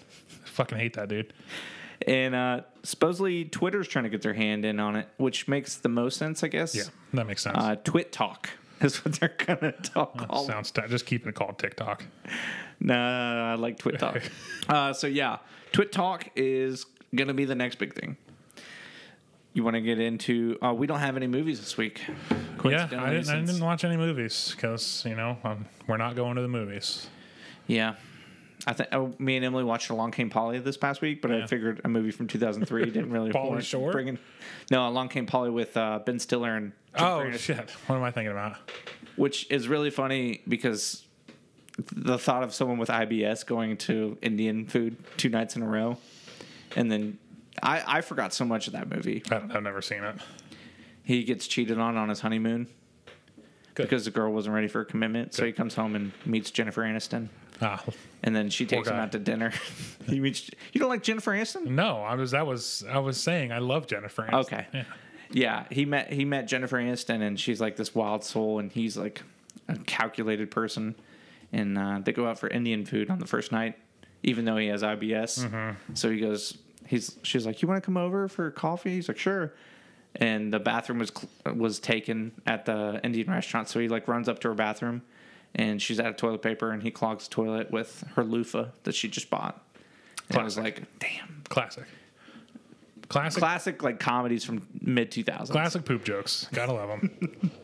Fucking 0.46 0.78
hate 0.78 0.94
that 0.94 1.08
dude. 1.11 1.34
and 2.06 2.34
uh, 2.34 2.61
supposedly 2.84 3.44
Twitter's 3.44 3.86
trying 3.86 4.04
to 4.04 4.08
get 4.08 4.22
their 4.22 4.32
hand 4.32 4.64
in 4.64 4.80
on 4.80 4.96
it, 4.96 5.08
which 5.18 5.46
makes 5.46 5.76
the 5.76 5.90
most 5.90 6.16
sense, 6.16 6.42
I 6.42 6.48
guess. 6.48 6.74
Yeah, 6.74 6.84
that 7.12 7.26
makes 7.26 7.42
sense. 7.42 7.58
Uh, 7.58 7.76
Twit 7.84 8.12
Talk 8.12 8.48
is 8.80 9.04
what 9.04 9.20
they're 9.20 9.36
gonna 9.46 9.72
talk 9.72 10.24
all. 10.30 10.46
Sounds 10.46 10.70
just 10.70 11.04
keep 11.04 11.26
it 11.26 11.34
called 11.34 11.58
TikTok. 11.58 12.04
Nah, 12.80 13.52
I 13.52 13.54
like 13.56 13.78
Twit 13.78 13.98
Talk. 13.98 14.22
uh, 14.68 14.92
so 14.92 15.06
yeah, 15.06 15.38
Twit 15.72 15.92
Talk 15.92 16.28
is 16.36 16.86
gonna 17.14 17.34
be 17.34 17.44
the 17.44 17.54
next 17.54 17.78
big 17.78 17.94
thing. 17.94 18.16
You 19.52 19.64
want 19.64 19.74
to 19.74 19.80
get 19.80 19.98
into? 19.98 20.56
Uh, 20.62 20.72
we 20.72 20.86
don't 20.86 21.00
have 21.00 21.16
any 21.16 21.26
movies 21.26 21.58
this 21.58 21.76
week. 21.76 22.00
Yeah, 22.64 22.84
I 22.84 22.86
didn't, 22.86 23.00
I 23.00 23.22
since- 23.22 23.50
didn't 23.50 23.64
watch 23.64 23.84
any 23.84 23.96
movies 23.96 24.52
because 24.54 25.04
you 25.06 25.16
know 25.16 25.36
um, 25.44 25.66
we're 25.88 25.96
not 25.96 26.14
going 26.14 26.36
to 26.36 26.42
the 26.42 26.48
movies. 26.48 27.08
Yeah. 27.66 27.94
I 28.66 28.74
think 28.74 28.90
oh, 28.92 29.14
me 29.18 29.36
and 29.36 29.44
Emily 29.44 29.64
watched 29.64 29.88
Along 29.88 30.10
Came 30.10 30.28
Polly 30.28 30.58
this 30.58 30.76
past 30.76 31.00
week, 31.00 31.22
but 31.22 31.30
I 31.30 31.38
Yeah. 31.38 31.46
figured 31.46 31.80
a 31.82 31.88
movie 31.88 32.10
from 32.10 32.26
2003 32.26 32.84
didn't 32.90 33.10
really 33.10 33.30
Pauly 33.32 33.46
warrant 33.46 33.64
Shore? 33.64 33.90
bringing. 33.90 34.18
No, 34.70 34.86
Along 34.86 35.08
Came 35.08 35.24
Polly 35.24 35.48
with 35.48 35.74
uh, 35.78 36.00
Ben 36.04 36.18
Stiller 36.18 36.54
and 36.56 36.72
Oh 36.94 37.22
Jennifer 37.22 37.38
shit! 37.38 37.70
What 37.86 37.96
am 37.96 38.02
I 38.02 38.10
thinking 38.10 38.32
about? 38.32 38.56
which 39.16 39.50
is 39.50 39.66
really 39.66 39.88
funny 39.90 40.42
because 40.46 41.04
the 41.92 42.18
thought 42.18 42.42
of 42.42 42.52
someone 42.54 42.78
with 42.78 42.88
IBS 42.88 43.46
going 43.46 43.76
to 43.78 44.18
Indian 44.22 44.66
food 44.66 44.96
two 45.16 45.28
nights 45.28 45.56
in 45.56 45.62
a 45.62 45.68
row, 45.68 45.96
and 46.76 46.90
then 46.90 47.18
I, 47.62 47.82
I 47.86 48.00
forgot 48.00 48.32
so 48.32 48.44
much 48.44 48.66
of 48.66 48.72
that 48.74 48.88
movie. 48.88 49.22
I, 49.30 49.36
I've 49.36 49.62
never 49.62 49.82
seen 49.82 50.04
it. 50.04 50.16
He 51.02 51.24
gets 51.24 51.46
cheated 51.46 51.78
on 51.78 51.96
on 51.96 52.08
his 52.08 52.20
honeymoon 52.20 52.68
Good. 53.74 53.84
because 53.84 54.04
the 54.04 54.10
girl 54.10 54.32
wasn't 54.32 54.54
ready 54.54 54.68
for 54.68 54.80
a 54.80 54.84
commitment, 54.84 55.34
so 55.34 55.44
he 55.44 55.52
comes 55.52 55.74
home 55.74 55.96
and 55.96 56.12
meets 56.24 56.50
Jennifer 56.50 56.82
Aniston. 56.82 57.28
Ah, 57.62 57.82
and 58.22 58.34
then 58.34 58.48
she 58.48 58.64
takes 58.64 58.88
him 58.88 58.96
out 58.96 59.12
to 59.12 59.18
dinner. 59.18 59.52
you 60.08 60.22
mean 60.22 60.34
you 60.72 60.80
don't 60.80 60.88
like 60.88 61.02
Jennifer 61.02 61.32
Aniston? 61.32 61.66
no, 61.66 62.02
I 62.02 62.14
was 62.14 62.30
that 62.32 62.46
was 62.46 62.84
I 62.88 62.98
was 62.98 63.20
saying 63.20 63.52
I 63.52 63.58
love 63.58 63.86
Jennifer. 63.86 64.22
Aniston. 64.22 64.40
Okay. 64.40 64.66
Yeah. 64.72 64.84
Yeah, 65.32 65.64
he 65.70 65.84
met 65.84 66.12
he 66.12 66.24
met 66.24 66.48
Jennifer 66.48 66.76
Aniston, 66.78 67.22
and 67.22 67.38
she's 67.38 67.60
like 67.60 67.76
this 67.76 67.94
wild 67.94 68.24
soul, 68.24 68.58
and 68.58 68.70
he's 68.72 68.96
like 68.96 69.22
a 69.68 69.76
calculated 69.78 70.50
person. 70.50 70.96
And 71.53 71.76
uh, 71.76 72.01
they 72.03 72.12
go 72.12 72.26
out 72.26 72.38
for 72.38 72.48
Indian 72.48 72.84
food 72.84 73.11
on 73.11 73.18
the 73.18 73.26
first 73.26 73.51
night, 73.51 73.78
even 74.22 74.44
though 74.44 74.57
he 74.57 74.68
has 74.68 74.82
IBS. 74.82 75.46
Mm-hmm. 75.46 75.94
So 75.94 76.11
he 76.11 76.20
goes, 76.20 76.57
he's 76.90 77.18
she's 77.22 77.46
like, 77.46 77.62
"You 77.62 77.68
want 77.68 77.82
to 77.82 77.86
come 77.86 77.96
over 77.96 78.28
for 78.28 78.51
coffee?" 78.51 78.90
He's 78.90 79.09
like, 79.09 79.18
"Sure." 79.18 79.55
And 80.16 80.53
the 80.53 80.59
bathroom 80.59 80.98
was 80.98 81.12
was 81.55 81.78
taken 81.78 82.32
at 82.46 82.66
the 82.66 83.01
Indian 83.05 83.30
restaurant, 83.30 83.68
so 83.68 83.78
he 83.80 83.88
like 83.88 84.09
runs 84.09 84.28
up 84.28 84.40
to 84.40 84.48
her 84.48 84.55
bathroom, 84.55 85.03
and 85.55 85.80
she's 85.80 86.01
out 86.01 86.07
of 86.07 86.16
toilet 86.16 86.42
paper, 86.42 86.72
and 86.72 86.82
he 86.82 86.90
clogs 86.90 87.28
the 87.28 87.34
toilet 87.34 87.70
with 87.70 88.05
her 88.16 88.24
loofah 88.24 88.66
that 88.82 88.94
she 88.94 89.09
just 89.09 89.30
bought. 89.30 89.64
And 90.28 90.38
I 90.38 90.42
was 90.42 90.59
like, 90.59 90.82
"Damn." 90.98 91.42
Classic. 91.48 91.84
Classic. 93.09 93.40
Classic 93.40 93.82
like 93.82 93.98
comedies 93.98 94.44
from 94.44 94.66
mid 94.80 95.11
2000s. 95.11 95.51
Classic 95.51 95.84
poop 95.84 96.05
jokes. 96.05 96.46
Gotta 96.53 96.72
love 96.72 96.88
them. 96.88 97.51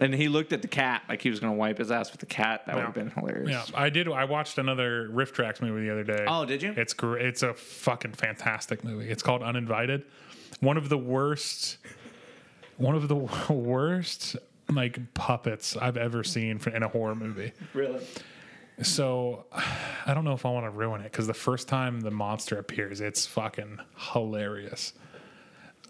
And 0.00 0.14
he 0.14 0.28
looked 0.28 0.52
at 0.52 0.62
the 0.62 0.68
cat 0.68 1.02
like 1.08 1.22
he 1.22 1.30
was 1.30 1.40
going 1.40 1.52
to 1.52 1.58
wipe 1.58 1.78
his 1.78 1.90
ass 1.90 2.10
with 2.10 2.20
the 2.20 2.26
cat. 2.26 2.66
That 2.66 2.76
would 2.76 2.84
have 2.84 2.94
been 2.94 3.10
hilarious. 3.10 3.50
yeah, 3.50 3.64
I 3.78 3.90
did. 3.90 4.08
I 4.08 4.24
watched 4.24 4.58
another 4.58 5.08
RiffTrax 5.08 5.60
movie 5.62 5.86
the 5.86 5.92
other 5.92 6.04
day. 6.04 6.24
Oh, 6.26 6.44
did 6.44 6.62
you? 6.62 6.74
It's 6.76 6.92
great. 6.92 7.24
It's 7.24 7.42
a 7.42 7.54
fucking 7.54 8.12
fantastic 8.12 8.84
movie. 8.84 9.08
It's 9.10 9.22
called 9.22 9.42
Uninvited. 9.42 10.04
One 10.60 10.76
of 10.76 10.88
the 10.88 10.98
worst. 10.98 11.78
One 12.76 12.94
of 12.96 13.08
the 13.08 13.14
worst 13.52 14.36
like 14.70 15.14
puppets 15.14 15.76
I've 15.76 15.96
ever 15.96 16.24
seen 16.24 16.58
for, 16.58 16.70
in 16.70 16.82
a 16.82 16.88
horror 16.88 17.14
movie. 17.14 17.52
Really? 17.74 18.04
So 18.82 19.44
I 20.06 20.14
don't 20.14 20.24
know 20.24 20.32
if 20.34 20.44
I 20.46 20.50
want 20.50 20.66
to 20.66 20.70
ruin 20.70 21.00
it 21.00 21.04
because 21.04 21.26
the 21.26 21.34
first 21.34 21.68
time 21.68 22.00
the 22.00 22.10
monster 22.10 22.58
appears, 22.58 23.00
it's 23.00 23.26
fucking 23.26 23.78
hilarious. 24.12 24.92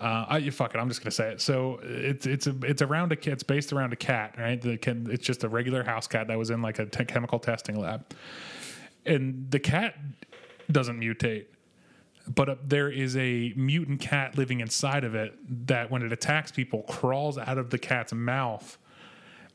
Uh, 0.01 0.26
I, 0.28 0.51
fuck 0.51 0.74
it. 0.74 0.78
I'm 0.78 0.88
just 0.88 1.03
gonna 1.03 1.12
say 1.12 1.32
it. 1.32 1.40
So 1.40 1.78
it's 1.82 2.26
it's 2.26 2.47
a 2.47 2.55
it's 2.62 2.82
around 2.82 3.12
a 3.12 3.30
it's 3.30 3.45
based 3.45 3.72
around 3.72 3.92
a 3.92 3.97
cat, 3.97 4.34
right? 4.38 4.61
The 4.61 4.76
can 4.76 5.09
it's 5.11 5.24
just 5.24 5.45
a 5.45 5.49
regular 5.49 5.84
house 5.84 6.07
cat 6.07 6.26
that 6.28 6.38
was 6.38 6.51
in 6.51 6.62
like 6.62 6.78
a 6.78 6.86
te- 6.86 7.05
chemical 7.05 7.38
testing 7.38 7.78
lab, 7.78 8.05
and 9.07 9.51
the 9.51 9.61
cat 9.61 9.95
doesn't 10.70 10.99
mutate, 10.99 11.47
but 12.26 12.68
there 12.68 12.90
is 12.90 13.16
a 13.16 13.53
mutant 13.57 14.01
cat 14.01 14.36
living 14.36 14.61
inside 14.61 15.05
of 15.05 15.14
it 15.14 15.34
that 15.68 15.90
when 15.90 16.03
it 16.03 16.12
attacks 16.12 16.51
people 16.51 16.82
crawls 16.82 17.38
out 17.38 17.59
of 17.59 17.70
the 17.70 17.78
cat's 17.78 18.12
mouth. 18.12 18.78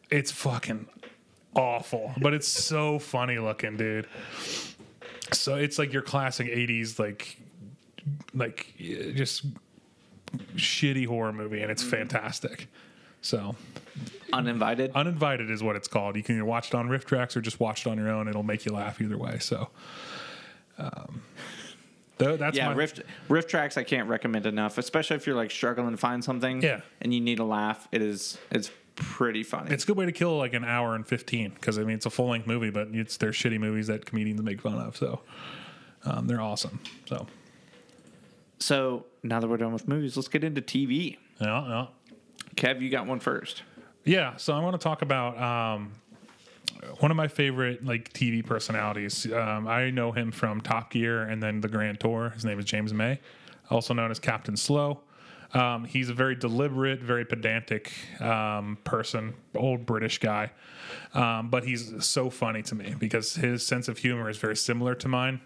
It's 0.10 0.32
fucking 0.32 0.88
awful, 1.54 2.14
but 2.20 2.34
it's 2.34 2.48
so 2.48 2.98
funny 2.98 3.38
looking, 3.38 3.78
dude. 3.78 4.08
So 5.34 5.56
it's 5.56 5.78
like 5.78 5.94
your 5.94 6.02
classic 6.02 6.48
'80s, 6.48 6.98
like, 6.98 7.38
like 8.34 8.74
just 8.78 9.46
shitty 10.56 11.08
horror 11.08 11.34
movie, 11.34 11.62
and 11.62 11.72
it's 11.72 11.84
fantastic. 11.84 12.68
So, 13.22 13.56
Uninvited? 14.32 14.92
Uninvited 14.96 15.50
is 15.50 15.62
what 15.62 15.76
it's 15.76 15.88
called. 15.88 16.16
You 16.16 16.24
can 16.24 16.36
either 16.36 16.46
watch 16.46 16.70
it 16.70 16.76
on 16.76 16.88
RiffTrax 16.88 17.36
or 17.36 17.42
just 17.42 17.60
watch 17.60 17.86
it 17.86 17.90
on 17.90 17.98
your 17.98 18.10
own. 18.10 18.28
It'll 18.28 18.44
make 18.44 18.66
you 18.66 18.74
laugh 18.74 19.02
either 19.02 19.18
way. 19.18 19.40
So, 19.40 19.70
um, 20.78 21.22
tho- 22.18 22.38
that's 22.38 22.56
yeah, 22.56 22.70
my, 22.70 22.76
Rift 22.76 23.02
RiffTrax 23.28 23.78
I 23.78 23.84
can't 23.84 24.08
recommend 24.08 24.46
enough, 24.46 24.78
especially 24.78 25.18
if 25.18 25.28
you're 25.28 25.36
like 25.36 25.52
struggling 25.52 25.92
to 25.92 25.98
find 25.98 26.24
something. 26.24 26.62
Yeah. 26.62 26.82
And 27.02 27.14
you 27.14 27.20
need 27.20 27.40
a 27.40 27.44
laugh. 27.44 27.88
It 27.92 28.02
is 28.02 28.38
it's 28.52 28.72
pretty 28.96 29.44
funny. 29.44 29.72
It's 29.72 29.84
a 29.84 29.88
good 29.88 29.98
way 29.98 30.06
to 30.06 30.12
kill 30.12 30.38
like 30.38 30.54
an 30.54 30.64
hour 30.64 30.96
and 30.96 31.06
fifteen 31.06 31.52
because 31.52 31.78
I 31.78 31.84
mean 31.84 31.96
it's 31.96 32.06
a 32.06 32.10
full 32.10 32.30
length 32.30 32.48
movie, 32.48 32.70
but 32.70 32.90
it's 32.94 33.18
they're 33.18 33.32
shitty 33.32 33.60
movies 33.60 33.88
that 33.88 34.06
comedians 34.06 34.42
make 34.42 34.62
fun 34.62 34.78
of. 34.78 34.96
So, 34.96 35.22
um, 36.06 36.28
they're 36.28 36.42
awesome. 36.42 36.80
So, 37.06 37.28
so 38.60 39.06
now 39.24 39.40
that 39.40 39.48
we're 39.48 39.58
done 39.58 39.74
with 39.74 39.88
movies, 39.88 40.16
let's 40.16 40.28
get 40.28 40.44
into 40.44 40.62
TV. 40.62 41.18
yeah, 41.40 41.68
yeah. 41.68 41.86
Kev, 42.56 42.82
you 42.82 42.90
got 42.90 43.08
one 43.08 43.20
first. 43.20 43.64
Yeah, 44.06 44.38
so 44.38 44.54
I 44.54 44.60
want 44.60 44.80
to 44.80 44.84
talk 44.84 45.02
about 45.02 45.38
um, 45.42 45.92
one 47.00 47.12
of 47.12 47.18
my 47.18 47.28
favorite 47.28 47.86
like 47.86 48.12
TV 48.14 48.46
personalities. 48.46 49.32
Um, 49.32 49.68
I 49.68 49.92
know 49.92 50.12
him 50.12 50.32
from 50.32 50.62
Top 50.62 50.92
Gear 50.92 51.24
and 51.24 51.42
then 51.42 51.62
The 51.62 51.68
Grand 51.68 52.00
Tour. 52.00 52.32
His 52.32 52.46
name 52.46 52.60
is 52.60 52.66
James 52.66 52.94
May, 52.94 53.20
also 53.70 53.94
known 53.94 54.12
as 54.12 54.20
Captain 54.20 54.58
Slow. 54.58 55.02
Um, 55.54 55.86
he's 55.86 56.10
a 56.10 56.14
very 56.14 56.36
deliberate, 56.36 57.00
very 57.02 57.26
pedantic 57.26 57.92
um, 58.22 58.78
person, 58.84 59.34
old 59.56 59.86
British 59.86 60.20
guy. 60.20 60.52
Um, 61.14 61.50
but 61.50 61.64
he's 61.64 62.06
so 62.06 62.30
funny 62.30 62.62
to 62.64 62.76
me 62.76 62.96
because 62.98 63.36
his 63.36 63.66
sense 63.66 63.88
of 63.88 63.98
humor 63.98 64.30
is 64.30 64.38
very 64.38 64.56
similar 64.56 64.96
to 64.96 65.08
mine. 65.08 65.42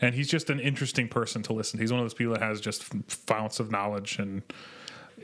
And 0.00 0.14
he's 0.14 0.28
just 0.28 0.50
an 0.50 0.60
interesting 0.60 1.08
person 1.08 1.42
to 1.44 1.52
listen 1.52 1.78
to. 1.78 1.82
He's 1.82 1.92
one 1.92 2.00
of 2.00 2.04
those 2.04 2.14
people 2.14 2.34
that 2.34 2.42
has 2.42 2.60
just 2.60 2.84
founts 3.08 3.60
of 3.60 3.70
knowledge 3.70 4.18
and 4.18 4.42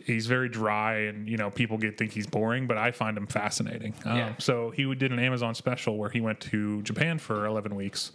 he's 0.07 0.27
very 0.27 0.49
dry 0.49 0.95
and 1.03 1.29
you 1.29 1.37
know 1.37 1.51
people 1.51 1.79
get 1.79 1.97
think 1.97 2.11
he's 2.11 2.27
boring 2.27 2.67
but 2.67 2.77
i 2.77 2.91
find 2.91 3.17
him 3.17 3.27
fascinating 3.27 3.95
um, 4.05 4.17
Yeah. 4.17 4.33
so 4.39 4.71
he 4.71 4.93
did 4.97 5.13
an 5.13 5.21
amazon 5.21 5.55
special 5.55 5.97
where 5.97 6.09
he 6.11 6.21
went 6.21 6.41
to 6.41 6.83
japan 6.83 7.19
for 7.19 7.47
11 7.47 7.75
weeks 7.77 8.11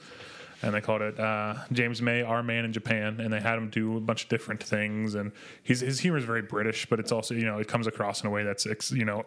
and 0.63 0.73
they 0.73 0.81
called 0.81 1.01
it 1.01 1.17
uh, 1.17 1.53
james 1.71 2.01
may 2.01 2.23
our 2.23 2.43
man 2.43 2.65
in 2.65 2.73
japan 2.73 3.21
and 3.21 3.31
they 3.31 3.39
had 3.39 3.57
him 3.57 3.69
do 3.69 3.95
a 3.95 4.01
bunch 4.01 4.23
of 4.23 4.29
different 4.29 4.61
things 4.61 5.15
and 5.15 5.31
his, 5.63 5.79
his 5.79 5.99
humor 5.99 6.17
is 6.17 6.25
very 6.25 6.41
british 6.41 6.85
but 6.89 6.99
it's 6.99 7.11
also 7.13 7.33
you 7.35 7.45
know 7.45 7.57
it 7.59 7.67
comes 7.69 7.87
across 7.87 8.21
in 8.21 8.27
a 8.27 8.31
way 8.31 8.43
that's 8.43 8.65
you 8.91 9.05
know 9.05 9.23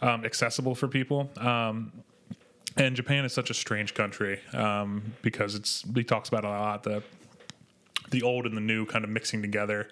um, 0.00 0.24
accessible 0.24 0.74
for 0.74 0.88
people 0.88 1.28
um, 1.36 1.92
and 2.76 2.96
japan 2.96 3.24
is 3.24 3.32
such 3.32 3.50
a 3.50 3.54
strange 3.54 3.94
country 3.94 4.40
um, 4.52 5.02
because 5.22 5.54
it's 5.54 5.84
he 5.94 6.04
talks 6.04 6.28
about 6.28 6.44
a 6.44 6.48
lot 6.48 6.82
the 6.82 7.02
the 8.10 8.22
old 8.22 8.46
and 8.46 8.56
the 8.56 8.60
new 8.60 8.84
kind 8.86 9.04
of 9.04 9.10
mixing 9.10 9.42
together 9.42 9.88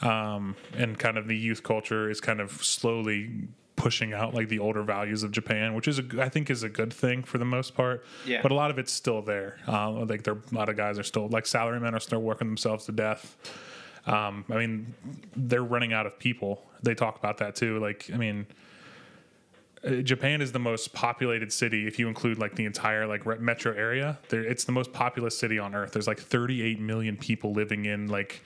um, 0.00 0.54
and 0.76 0.98
kind 0.98 1.18
of 1.18 1.26
the 1.26 1.36
youth 1.36 1.62
culture 1.62 2.08
is 2.10 2.20
kind 2.20 2.40
of 2.40 2.52
slowly 2.64 3.48
pushing 3.78 4.12
out 4.12 4.34
like 4.34 4.48
the 4.48 4.58
older 4.58 4.82
values 4.82 5.22
of 5.22 5.30
Japan, 5.30 5.72
which 5.72 5.88
is 5.88 6.00
a, 6.00 6.04
I 6.18 6.28
think 6.28 6.50
is 6.50 6.64
a 6.64 6.68
good 6.68 6.92
thing 6.92 7.22
for 7.22 7.38
the 7.38 7.44
most 7.44 7.74
part. 7.74 8.04
Yeah. 8.26 8.42
But 8.42 8.50
a 8.50 8.54
lot 8.54 8.70
of 8.70 8.78
it's 8.78 8.92
still 8.92 9.22
there. 9.22 9.56
Uh, 9.66 9.90
like 9.90 10.24
there, 10.24 10.34
a 10.34 10.54
lot 10.54 10.68
of 10.68 10.76
guys 10.76 10.98
are 10.98 11.04
still 11.04 11.28
like 11.28 11.44
salarymen 11.44 11.94
are 11.94 12.00
still 12.00 12.20
working 12.20 12.48
themselves 12.48 12.86
to 12.86 12.92
death. 12.92 13.36
Um, 14.06 14.44
I 14.50 14.56
mean, 14.56 14.94
they're 15.36 15.62
running 15.62 15.92
out 15.92 16.06
of 16.06 16.18
people. 16.18 16.62
They 16.82 16.94
talk 16.94 17.18
about 17.18 17.38
that 17.38 17.54
too. 17.56 17.78
Like, 17.78 18.10
I 18.12 18.16
mean, 18.16 18.46
Uh, 19.84 19.96
Japan 20.02 20.40
is 20.40 20.52
the 20.52 20.58
most 20.58 20.92
populated 20.92 21.52
city 21.52 21.86
if 21.86 21.98
you 21.98 22.08
include 22.08 22.38
like 22.38 22.54
the 22.56 22.64
entire 22.64 23.06
like 23.06 23.24
re- 23.26 23.38
metro 23.38 23.72
area. 23.74 24.18
There, 24.28 24.42
it's 24.44 24.64
the 24.64 24.72
most 24.72 24.92
populous 24.92 25.38
city 25.38 25.58
on 25.58 25.74
earth. 25.74 25.92
There's 25.92 26.06
like 26.08 26.18
38 26.20 26.80
million 26.80 27.16
people 27.16 27.52
living 27.52 27.84
in 27.86 28.08
like 28.08 28.42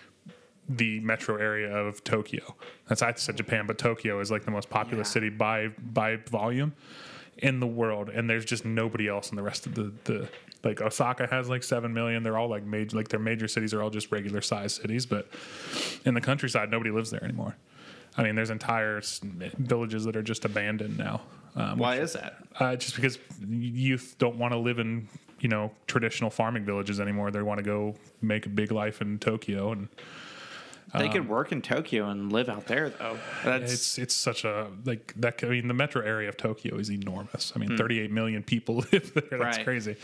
the 0.68 1.00
metro 1.00 1.36
area 1.36 1.74
of 1.74 2.04
Tokyo. 2.04 2.54
That's 2.88 3.02
I 3.02 3.12
said 3.14 3.36
Japan, 3.36 3.66
but 3.66 3.78
Tokyo 3.78 4.20
is 4.20 4.30
like 4.30 4.44
the 4.44 4.50
most 4.50 4.70
populous 4.70 5.08
Yeah. 5.08 5.12
city 5.12 5.28
by 5.30 5.68
by 5.68 6.16
volume 6.16 6.74
in 7.38 7.60
the 7.60 7.66
world, 7.66 8.10
and 8.10 8.28
there's 8.28 8.44
just 8.44 8.64
nobody 8.64 9.08
else 9.08 9.30
in 9.30 9.36
the 9.36 9.42
rest 9.42 9.66
of 9.66 9.74
the 9.74 9.92
the. 10.04 10.28
Like 10.64 10.80
Osaka 10.80 11.26
has 11.26 11.48
like 11.48 11.64
seven 11.64 11.92
million. 11.92 12.22
They're 12.22 12.38
all 12.38 12.48
like 12.48 12.62
major, 12.62 12.96
like 12.96 13.08
their 13.08 13.18
major 13.18 13.48
cities 13.48 13.74
are 13.74 13.82
all 13.82 13.90
just 13.90 14.12
regular 14.12 14.40
sized 14.40 14.80
cities. 14.80 15.06
But 15.06 15.26
in 16.04 16.14
the 16.14 16.20
countryside, 16.20 16.70
nobody 16.70 16.92
lives 16.92 17.10
there 17.10 17.24
anymore. 17.24 17.56
I 18.16 18.22
mean, 18.22 18.34
there's 18.34 18.50
entire 18.50 19.00
villages 19.58 20.04
that 20.04 20.16
are 20.16 20.22
just 20.22 20.44
abandoned 20.44 20.98
now. 20.98 21.22
Um, 21.56 21.78
Why 21.78 21.96
is 21.96 22.12
that? 22.14 22.36
uh, 22.60 22.76
just 22.76 22.94
because 22.96 23.18
youth 23.48 24.16
don't 24.18 24.36
want 24.36 24.52
to 24.52 24.58
live 24.58 24.78
in 24.78 25.08
you 25.40 25.48
know 25.48 25.70
traditional 25.86 26.30
farming 26.30 26.64
villages 26.64 27.00
anymore. 27.00 27.30
They 27.30 27.42
want 27.42 27.58
to 27.58 27.64
go 27.64 27.94
make 28.20 28.46
a 28.46 28.48
big 28.48 28.70
life 28.72 29.00
in 29.02 29.18
Tokyo, 29.18 29.72
and 29.72 29.88
They 30.98 31.08
could 31.08 31.26
work 31.28 31.52
in 31.52 31.62
Tokyo 31.62 32.08
and 32.10 32.30
live 32.32 32.48
out 32.50 32.66
there 32.66 32.90
though. 32.90 33.18
That's 33.44 33.56
Um, 33.56 33.62
it's 33.64 33.98
it's 33.98 34.14
such 34.14 34.44
a 34.44 34.68
like 34.84 35.12
that. 35.16 35.42
I 35.42 35.48
mean, 35.48 35.68
the 35.68 35.74
metro 35.74 36.02
area 36.04 36.28
of 36.28 36.36
Tokyo 36.36 36.76
is 36.76 36.90
enormous. 36.90 37.52
I 37.56 37.58
mean, 37.58 37.76
38 37.76 38.10
million 38.10 38.42
people 38.42 38.76
live 38.92 39.12
there. 39.14 39.38
That's 39.38 39.56
Right. 39.58 39.64
crazy. 39.64 39.96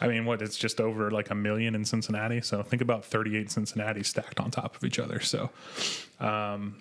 I 0.00 0.06
mean, 0.08 0.24
what? 0.24 0.40
It's 0.42 0.56
just 0.56 0.80
over 0.80 1.10
like 1.10 1.30
a 1.30 1.34
million 1.34 1.74
in 1.74 1.84
Cincinnati. 1.84 2.40
So 2.40 2.62
think 2.62 2.80
about 2.82 3.04
38 3.04 3.50
Cincinnati 3.50 4.02
stacked 4.04 4.38
on 4.40 4.50
top 4.50 4.76
of 4.76 4.84
each 4.84 4.98
other. 4.98 5.20
So. 5.20 5.50
Um, 6.20 6.76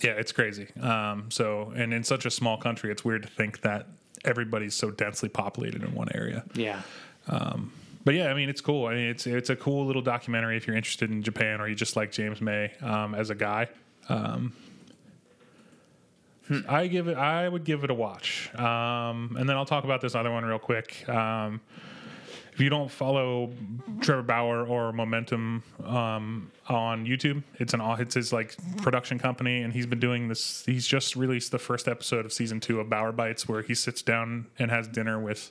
yeah, 0.00 0.12
it's 0.12 0.32
crazy. 0.32 0.68
Um, 0.80 1.30
so, 1.30 1.72
and 1.76 1.92
in 1.92 2.04
such 2.04 2.26
a 2.26 2.30
small 2.30 2.56
country, 2.56 2.90
it's 2.90 3.04
weird 3.04 3.22
to 3.22 3.28
think 3.28 3.60
that 3.62 3.86
everybody's 4.24 4.74
so 4.74 4.90
densely 4.90 5.28
populated 5.28 5.82
in 5.82 5.94
one 5.94 6.08
area. 6.14 6.44
yeah. 6.54 6.82
But 8.04 8.14
yeah, 8.14 8.28
I 8.30 8.34
mean, 8.34 8.48
it's 8.48 8.60
cool. 8.60 8.86
I 8.86 8.94
mean, 8.94 9.08
it's 9.08 9.26
it's 9.26 9.50
a 9.50 9.56
cool 9.56 9.86
little 9.86 10.02
documentary 10.02 10.56
if 10.56 10.66
you're 10.66 10.76
interested 10.76 11.10
in 11.10 11.22
Japan 11.22 11.60
or 11.60 11.68
you 11.68 11.74
just 11.74 11.94
like 11.94 12.10
James 12.10 12.40
May 12.40 12.72
um, 12.80 13.14
as 13.14 13.30
a 13.30 13.34
guy. 13.34 13.68
Um, 14.08 14.52
I 16.68 16.88
give 16.88 17.06
it. 17.06 17.16
I 17.16 17.48
would 17.48 17.64
give 17.64 17.84
it 17.84 17.90
a 17.90 17.94
watch, 17.94 18.52
um, 18.56 19.36
and 19.38 19.48
then 19.48 19.56
I'll 19.56 19.64
talk 19.64 19.84
about 19.84 20.00
this 20.00 20.14
other 20.14 20.30
one 20.32 20.44
real 20.44 20.58
quick. 20.58 21.08
If 22.52 22.60
you 22.60 22.68
don't 22.68 22.90
follow 22.90 23.50
Trevor 24.02 24.22
Bauer 24.22 24.66
or 24.66 24.92
Momentum 24.92 25.62
um, 25.84 26.50
on 26.68 27.06
YouTube, 27.06 27.42
it's 27.58 27.72
an 27.72 27.80
it's 27.98 28.14
his 28.14 28.30
like 28.30 28.54
production 28.78 29.18
company, 29.18 29.62
and 29.62 29.72
he's 29.72 29.86
been 29.86 30.00
doing 30.00 30.28
this. 30.28 30.62
He's 30.66 30.86
just 30.86 31.16
released 31.16 31.50
the 31.50 31.58
first 31.58 31.88
episode 31.88 32.26
of 32.26 32.32
season 32.32 32.60
two 32.60 32.78
of 32.78 32.90
Bauer 32.90 33.12
Bytes, 33.12 33.48
where 33.48 33.62
he 33.62 33.74
sits 33.74 34.02
down 34.02 34.48
and 34.58 34.70
has 34.70 34.86
dinner 34.86 35.18
with 35.18 35.50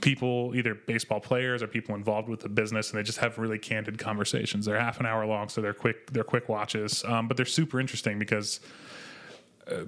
people, 0.00 0.52
either 0.56 0.74
baseball 0.74 1.20
players 1.20 1.62
or 1.62 1.68
people 1.68 1.94
involved 1.94 2.28
with 2.28 2.40
the 2.40 2.48
business, 2.48 2.90
and 2.90 2.98
they 2.98 3.04
just 3.04 3.18
have 3.18 3.38
really 3.38 3.58
candid 3.58 3.96
conversations. 3.96 4.66
They're 4.66 4.80
half 4.80 4.98
an 4.98 5.06
hour 5.06 5.24
long, 5.26 5.48
so 5.48 5.60
they're 5.60 5.74
quick. 5.74 6.10
They're 6.10 6.24
quick 6.24 6.48
watches, 6.48 7.04
um, 7.04 7.28
but 7.28 7.36
they're 7.36 7.46
super 7.46 7.78
interesting 7.78 8.18
because 8.18 8.58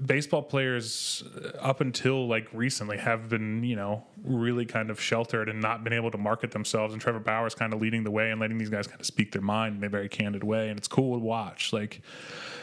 baseball 0.04 0.42
players 0.42 1.24
uh, 1.36 1.58
up 1.58 1.80
until 1.80 2.28
like 2.28 2.48
recently 2.52 2.98
have 2.98 3.28
been 3.28 3.64
you 3.64 3.76
know 3.76 4.04
really 4.22 4.64
kind 4.64 4.90
of 4.90 5.00
sheltered 5.00 5.48
and 5.48 5.60
not 5.60 5.82
been 5.82 5.92
able 5.92 6.10
to 6.10 6.18
market 6.18 6.50
themselves. 6.50 6.92
And 6.92 7.02
trevor 7.02 7.18
bauer's 7.18 7.54
kind 7.54 7.72
of 7.72 7.80
leading 7.80 8.04
the 8.04 8.10
way 8.10 8.30
and 8.30 8.40
letting 8.40 8.58
these 8.58 8.70
guys 8.70 8.86
kind 8.86 9.00
of 9.00 9.06
speak 9.06 9.32
their 9.32 9.42
mind 9.42 9.76
in 9.76 9.84
a 9.84 9.88
very 9.88 10.08
candid 10.08 10.44
way. 10.44 10.68
And 10.68 10.78
it's 10.78 10.88
cool 10.88 11.18
to 11.18 11.24
watch. 11.24 11.72
Like 11.72 12.00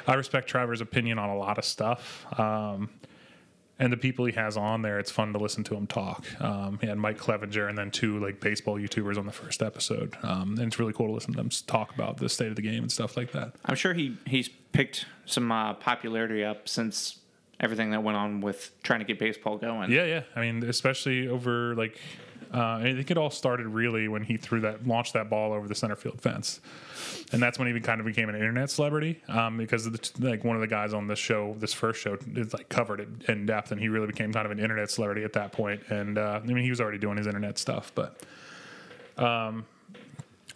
i 0.07 0.13
respect 0.13 0.47
trevor's 0.47 0.81
opinion 0.81 1.19
on 1.19 1.29
a 1.29 1.37
lot 1.37 1.57
of 1.57 1.65
stuff. 1.65 2.25
Um, 2.39 2.89
and 3.79 3.91
the 3.93 3.97
people 3.97 4.25
he 4.25 4.33
has 4.33 4.57
on 4.57 4.81
there, 4.81 4.99
it's 4.99 5.09
fun 5.09 5.33
to 5.33 5.39
listen 5.39 5.63
to 5.65 5.75
him 5.75 5.87
talk. 5.87 6.25
Um, 6.41 6.77
he 6.81 6.87
had 6.87 6.97
Mike 6.97 7.17
Clevinger 7.17 7.67
and 7.69 7.77
then 7.77 7.91
two 7.91 8.19
like 8.19 8.39
baseball 8.39 8.75
YouTubers 8.75 9.17
on 9.17 9.25
the 9.25 9.31
first 9.31 9.63
episode, 9.63 10.17
um, 10.21 10.55
and 10.57 10.67
it's 10.67 10.79
really 10.79 10.93
cool 10.93 11.07
to 11.07 11.13
listen 11.13 11.31
to 11.31 11.37
them 11.37 11.49
talk 11.67 11.93
about 11.95 12.17
the 12.17 12.29
state 12.29 12.49
of 12.49 12.55
the 12.55 12.61
game 12.61 12.83
and 12.83 12.91
stuff 12.91 13.15
like 13.15 13.31
that. 13.31 13.53
I'm 13.65 13.75
sure 13.75 13.93
he 13.93 14.17
he's 14.25 14.49
picked 14.49 15.05
some 15.25 15.51
uh, 15.51 15.73
popularity 15.75 16.43
up 16.43 16.67
since 16.67 17.19
everything 17.59 17.91
that 17.91 18.03
went 18.03 18.17
on 18.17 18.41
with 18.41 18.71
trying 18.83 18.99
to 18.99 19.05
get 19.05 19.19
baseball 19.19 19.57
going. 19.57 19.91
Yeah, 19.91 20.05
yeah. 20.05 20.23
I 20.35 20.41
mean, 20.41 20.63
especially 20.63 21.27
over 21.27 21.75
like 21.75 21.99
uh, 22.53 22.77
I 22.81 22.93
think 22.95 23.11
it 23.11 23.17
all 23.17 23.29
started 23.29 23.67
really 23.67 24.07
when 24.07 24.23
he 24.23 24.37
threw 24.37 24.61
that, 24.61 24.87
launched 24.87 25.13
that 25.13 25.29
ball 25.29 25.53
over 25.53 25.67
the 25.67 25.75
center 25.75 25.95
field 25.95 26.19
fence, 26.21 26.61
and 27.31 27.41
that's 27.41 27.59
when 27.59 27.73
he 27.73 27.79
kind 27.79 27.99
of 27.99 28.05
became 28.05 28.29
an 28.29 28.35
internet 28.35 28.71
celebrity 28.71 29.21
um, 29.27 29.57
because 29.57 29.85
the, 29.85 30.11
like 30.19 30.43
one 30.43 30.55
of 30.55 30.61
the 30.61 30.67
guys 30.67 30.93
on 30.93 31.07
this 31.07 31.19
show, 31.19 31.55
this 31.59 31.73
first 31.73 32.01
show, 32.01 32.17
is 32.35 32.53
like 32.53 32.69
covered 32.69 33.01
it 33.01 33.09
in 33.27 33.45
depth, 33.45 33.71
and 33.71 33.79
he 33.79 33.89
really 33.89 34.07
became 34.07 34.33
kind 34.33 34.45
of 34.45 34.51
an 34.51 34.59
internet 34.59 34.89
celebrity 34.89 35.23
at 35.23 35.33
that 35.33 35.51
point. 35.51 35.81
And 35.89 36.17
uh, 36.17 36.41
I 36.43 36.45
mean, 36.47 36.63
he 36.63 36.69
was 36.69 36.81
already 36.81 36.97
doing 36.97 37.17
his 37.17 37.27
internet 37.27 37.57
stuff, 37.57 37.91
but. 37.93 38.21
Um, 39.17 39.65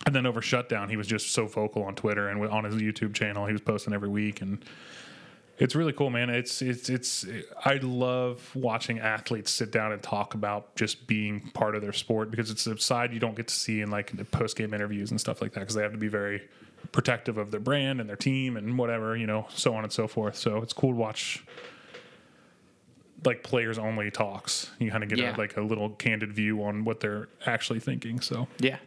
and 0.05 0.13
then 0.13 0.25
over 0.25 0.41
shutdown, 0.41 0.89
he 0.89 0.97
was 0.97 1.07
just 1.07 1.31
so 1.31 1.45
vocal 1.47 1.83
on 1.83 1.95
Twitter 1.95 2.27
and 2.27 2.45
on 2.49 2.65
his 2.65 2.75
YouTube 2.75 3.13
channel. 3.13 3.45
He 3.45 3.53
was 3.53 3.61
posting 3.61 3.93
every 3.93 4.09
week, 4.09 4.41
and 4.41 4.63
it's 5.59 5.75
really 5.75 5.93
cool, 5.93 6.09
man. 6.09 6.29
It's 6.29 6.61
it's 6.61 6.89
it's. 6.89 7.25
I 7.63 7.75
love 7.75 8.49
watching 8.55 8.99
athletes 8.99 9.51
sit 9.51 9.71
down 9.71 9.91
and 9.91 10.01
talk 10.01 10.33
about 10.33 10.75
just 10.75 11.05
being 11.07 11.51
part 11.53 11.75
of 11.75 11.81
their 11.81 11.93
sport 11.93 12.31
because 12.31 12.49
it's 12.49 12.65
a 12.65 12.77
side 12.77 13.13
you 13.13 13.19
don't 13.19 13.35
get 13.35 13.47
to 13.47 13.53
see 13.53 13.81
in 13.81 13.91
like 13.91 14.15
the 14.17 14.25
post 14.25 14.57
game 14.57 14.73
interviews 14.73 15.11
and 15.11 15.19
stuff 15.21 15.41
like 15.41 15.53
that 15.53 15.59
because 15.61 15.75
they 15.75 15.83
have 15.83 15.91
to 15.91 15.97
be 15.97 16.07
very 16.07 16.41
protective 16.91 17.37
of 17.37 17.51
their 17.51 17.59
brand 17.59 18.01
and 18.01 18.09
their 18.09 18.15
team 18.17 18.57
and 18.57 18.77
whatever 18.77 19.15
you 19.15 19.25
know, 19.27 19.45
so 19.49 19.73
on 19.75 19.83
and 19.83 19.93
so 19.93 20.07
forth. 20.07 20.35
So 20.35 20.57
it's 20.57 20.73
cool 20.73 20.89
to 20.91 20.95
watch 20.97 21.43
like 23.25 23.43
players 23.43 23.77
only 23.77 24.11
talks. 24.11 24.69
You 24.79 24.91
kind 24.91 25.03
of 25.03 25.09
get 25.09 25.17
Yeah. 25.19 25.35
a, 25.35 25.37
like 25.37 25.55
a 25.55 25.61
little 25.61 25.91
candid 25.91 26.33
view 26.33 26.63
on 26.63 26.83
what 26.83 26.99
they're 26.99 27.29
actually 27.45 27.79
thinking. 27.79 28.19
So 28.19 28.47
Yeah. 28.59 28.77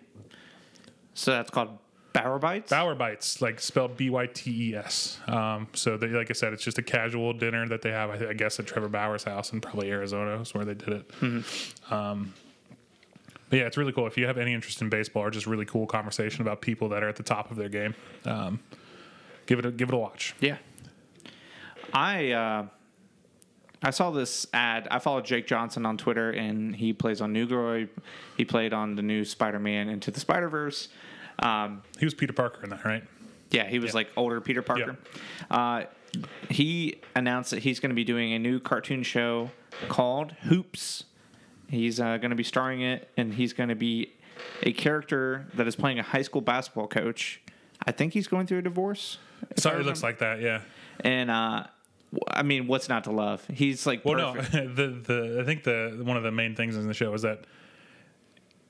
So 1.14 1.31
that's 1.31 1.51
called 1.51 1.79
Bauer 2.23 2.39
Bytes. 2.41 2.71
Bauer 2.71 2.97
Bytes, 2.97 3.41
like 3.41 3.61
spelled 3.61 3.97
B 3.97 4.11
Y 4.11 4.27
T 4.27 4.71
E 4.71 4.75
S. 4.77 5.19
Um, 5.27 5.69
so, 5.75 5.97
they, 5.97 6.09
like 6.09 6.31
I 6.31 6.33
said, 6.35 6.53
it's 6.53 6.64
just 6.64 6.79
a 6.79 6.83
casual 6.83 7.33
dinner 7.33 7.69
that 7.69 7.83
they 7.83 7.91
have, 7.91 8.11
I, 8.11 8.31
I 8.31 8.33
guess, 8.33 8.59
at 8.59 8.67
Trevor 8.67 8.89
Bauer's 8.89 9.25
house 9.25 9.53
in 9.53 9.61
probably 9.61 9.91
Arizona 9.91 10.41
is 10.41 10.55
where 10.55 10.64
they 10.64 10.75
did 10.75 10.89
it. 10.89 11.11
Um, 11.91 12.35
but 13.49 13.59
yeah, 13.61 13.67
it's 13.67 13.77
really 13.77 13.93
cool. 13.93 14.07
If 14.07 14.17
you 14.17 14.27
have 14.27 14.39
any 14.39 14.55
interest 14.55 14.83
in 14.83 14.89
baseball 14.89 15.23
or 15.23 15.31
just 15.31 15.47
really 15.47 15.67
cool 15.67 15.87
conversation 15.87 16.43
about 16.43 16.61
people 16.61 16.89
that 16.89 17.03
are 17.05 17.09
at 17.09 17.17
the 17.17 17.23
top 17.23 17.51
of 17.51 17.57
their 17.57 17.69
game, 17.69 17.95
um, 18.25 18.59
give 19.47 19.59
it 19.59 19.67
a, 19.67 19.71
give 19.71 19.89
it 19.89 19.95
a 19.95 19.99
watch. 19.99 20.35
Yeah. 20.41 20.57
I 21.93 22.33
uh, 22.33 22.67
I 23.83 23.91
saw 23.91 24.11
this 24.11 24.47
ad. 24.53 24.89
I 24.91 24.99
followed 24.99 25.25
Jake 25.25 25.47
Johnson 25.47 25.87
on 25.87 25.97
Twitter, 25.97 26.31
and 26.31 26.75
he 26.75 26.93
plays 26.93 27.21
on 27.21 27.33
New 27.33 27.47
Newgroy. 27.47 27.89
He 28.37 28.45
played 28.45 28.73
on 28.73 28.97
the 28.97 29.03
new 29.03 29.25
Spider-Man 29.25 29.89
Into 29.89 30.11
the 30.11 30.19
Spider-Verse. 30.19 30.89
Um, 31.39 31.82
He 31.99 32.05
was 32.05 32.14
Peter 32.14 32.32
Parker 32.32 32.62
in 32.64 32.70
that, 32.70 32.84
right? 32.84 33.05
yeah, 33.51 33.66
he 33.68 33.78
was 33.78 33.95
like 33.95 34.09
older 34.16 34.41
Peter 34.41 34.62
Parker. 34.62 34.97
Uh, 35.51 35.84
he 36.51 37.01
announced 37.14 37.51
that 37.51 37.61
he's 37.62 37.78
going 37.80 37.91
to 37.91 37.95
be 37.95 38.05
doing 38.05 38.32
a 38.32 38.39
new 38.39 38.59
cartoon 38.59 39.03
show 39.03 39.51
called 39.89 40.32
Hoops. 40.43 41.05
He's 41.68 42.01
uh, 42.01 42.16
going 42.18 42.30
to 42.30 42.37
be 42.37 42.43
starring 42.43 42.80
it, 42.82 43.09
and 43.16 43.34
he's 43.34 43.53
going 43.53 43.68
to 43.68 43.74
be 43.74 44.12
a 44.62 44.72
character 44.72 45.47
that 45.55 45.66
is 45.66 45.76
playing 45.76 45.99
a 45.99 46.03
high 46.03 46.22
school 46.22 46.41
basketball 46.41 46.87
coach. 46.89 47.41
I 47.87 47.93
think 47.93 48.12
he's 48.14 48.26
going 48.26 48.47
through 48.47 48.59
a 48.59 48.62
divorce. 48.62 49.18
if 49.51 49.59
I 49.59 49.61
So 49.61 49.78
it 49.78 49.84
looks 49.87 50.03
like 50.03 50.18
that, 50.18 50.41
yeah. 50.41 50.62
And 51.01 51.30
uh, 51.30 51.64
I 52.28 52.43
mean, 52.43 52.66
what's 52.66 52.89
not 52.89 53.05
to 53.05 53.11
love? 53.12 53.45
He's 53.53 53.87
like 53.87 54.05
Well, 54.05 54.34
perfect. 54.34 54.55
no, 54.55 54.68
the 54.74 54.87
the 54.89 55.39
I 55.41 55.45
think 55.45 55.64
the 55.64 56.01
one 56.03 56.16
of 56.16 56.22
the 56.22 56.32
main 56.32 56.55
things 56.57 56.76
in 56.76 56.87
the 56.87 56.95
show 56.95 57.12
is 57.14 57.22
that 57.22 57.45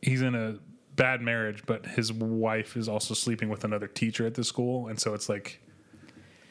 he's 0.02 0.22
in 0.22 0.34
a 0.34 0.56
bad 0.96 1.20
marriage, 1.20 1.62
but 1.66 1.86
his 1.86 2.12
wife 2.12 2.76
is 2.76 2.88
also 2.88 3.14
sleeping 3.14 3.48
with 3.48 3.64
another 3.64 3.86
teacher 3.86 4.26
at 4.26 4.34
the 4.34 4.44
school, 4.44 4.88
and 4.88 4.98
so 4.98 5.14
it's 5.14 5.28
like 5.28 5.60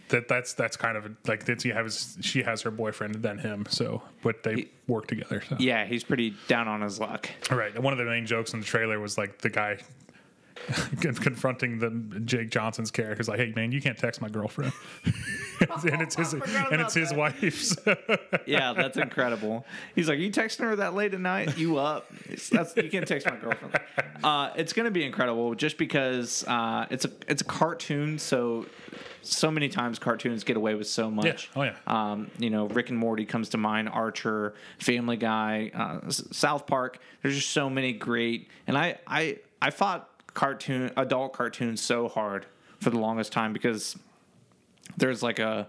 that. 0.10 0.28
That's 0.28 0.54
that's 0.54 0.78
kind 0.78 0.96
of 0.98 1.12
like 1.28 1.46
that. 1.46 1.62
She 1.62 1.70
has 1.70 2.18
she 2.22 2.44
has 2.44 2.62
her 2.62 2.72
boyfriend 2.72 3.16
then 3.16 3.40
him, 3.40 3.66
so 3.70 4.02
but 4.22 4.44
they 4.44 4.70
work 4.88 5.08
together. 5.08 5.44
So. 5.50 5.58
Yeah, 5.60 5.86
he's 5.86 6.04
pretty 6.04 6.36
down 6.48 6.68
on 6.68 6.82
his 6.82 7.00
luck. 7.00 7.30
All 7.52 7.58
right. 7.58 7.78
One 7.78 7.92
of 7.92 8.00
the 8.00 8.06
main 8.06 8.26
jokes 8.26 8.54
in 8.54 8.60
the 8.60 8.66
trailer 8.66 9.00
was 9.00 9.18
like 9.18 9.40
the 9.40 9.50
guy 9.50 9.80
confronting 11.02 11.80
the 11.80 12.20
Jake 12.22 12.50
Johnson's 12.50 12.92
character. 12.92 13.18
He's 13.18 13.28
like, 13.28 13.40
"Hey 13.40 13.54
man, 13.56 13.72
you 13.72 13.82
can't 13.82 13.98
text 13.98 14.22
my 14.22 14.30
girlfriend," 14.30 14.74
and 15.60 16.02
it's 16.02 16.16
his 16.16 16.34
and 16.34 16.82
it's 16.82 16.94
his 16.94 17.14
wife. 17.14 17.62
So. 17.62 17.98
Yeah, 18.46 18.74
that's 18.74 18.98
incredible. 18.98 19.66
He's 19.96 20.10
like, 20.10 20.20
you 20.20 20.32
texting 20.32 20.62
her 20.62 20.76
that 20.78 20.94
late 20.94 21.14
at 21.14 21.20
night? 21.20 21.58
You 21.58 21.78
up? 21.78 22.08
That's 22.52 22.76
you 22.76 22.90
can't 22.90 23.08
text 23.08 23.30
my 23.30 23.36
girlfriend. 23.36 23.80
Uh, 24.24 24.52
it's 24.56 24.74
gonna 24.74 24.92
be 24.92 25.04
incredible 25.04 25.56
just 25.56 25.78
because 25.78 26.44
uh, 26.48 26.86
it's 26.90 27.06
a 27.06 27.12
it's 27.28 27.42
a 27.42 27.46
cartoon. 27.46 28.18
So 28.18 28.66
so 29.22 29.50
many 29.52 29.70
times 29.70 30.00
cartoons 30.00 30.44
get 30.44 30.56
away 30.56 30.76
with 30.76 30.88
so 30.88 31.10
much. 31.10 31.50
Oh, 31.56 31.64
yeah. 31.64 31.76
Um, 31.88 32.30
you 32.38 32.50
know, 32.50 32.68
Rick 32.68 32.90
and 32.90 32.98
Morty 33.00 33.26
comes 33.26 33.50
to 33.50 33.58
mind. 33.58 33.90
Archer, 33.90 34.54
Family 34.78 35.18
Guy, 35.18 35.72
uh, 35.74 36.08
S- 36.08 36.28
South 36.32 36.68
Park. 36.68 37.00
There's 37.22 37.36
just 37.36 37.50
so 37.50 37.70
many 37.70 37.94
great. 37.94 38.50
And 38.68 38.78
I 38.78 39.00
I 39.08 39.40
I 39.62 39.72
fought 39.72 40.10
cartoon 40.36 40.92
adult 40.96 41.34
cartoons 41.34 41.82
so 41.82 42.08
hard 42.08 42.46
for 42.80 42.92
the 42.92 43.00
longest 43.00 43.32
time 43.32 43.54
because 43.54 43.98
there's 44.98 45.24
like 45.24 45.40
a 45.40 45.68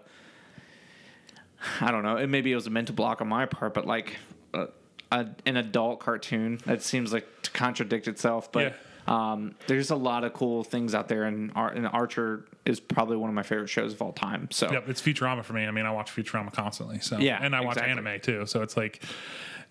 I 1.81 1.91
don't 1.91 2.03
know. 2.03 2.17
It 2.17 2.27
maybe 2.27 2.53
it 2.53 2.55
was 2.55 2.67
a 2.67 2.71
mental 2.71 2.95
block 2.95 3.23
on 3.23 3.29
my 3.29 3.47
part, 3.47 3.73
but 3.73 3.87
like 3.87 4.19
uh, 4.53 4.67
a, 5.11 5.27
an 5.47 5.57
adult 5.57 6.01
cartoon 6.01 6.59
that 6.67 6.83
seems 6.83 7.13
like 7.13 7.27
to 7.43 7.51
contradict 7.51 8.09
itself. 8.09 8.53
But 8.53 8.75
um, 9.07 9.55
there's 9.67 9.91
a 9.91 9.97
lot 9.97 10.25
of 10.25 10.33
cool 10.33 10.65
things 10.65 10.95
out 10.95 11.09
there, 11.09 11.25
and, 11.25 11.53
Ar- 11.55 11.71
and 11.71 11.87
Archer 11.87 12.45
is 12.65 12.81
probably 12.81 13.17
one 13.17 13.31
of 13.31 13.35
my 13.35 13.43
favorite 13.43 13.69
shows 13.69 13.93
of 13.93 14.03
all 14.03 14.13
time. 14.13 14.49
So 14.51 14.71
Yep, 14.71 14.89
it's 14.89 15.01
Futurama 15.01 15.45
for 15.45 15.53
me. 15.53 15.65
I 15.65 15.71
mean, 15.71 15.87
I 15.87 15.93
watch 15.93 16.15
Futurama 16.15 16.53
constantly. 16.53 16.99
So 16.99 17.19
Yeah, 17.19 17.39
and 17.41 17.55
I 17.55 17.61
watch 17.61 17.79
anime 17.79 18.21
too. 18.21 18.47
So 18.47 18.63
it's 18.63 18.77
like, 18.77 19.03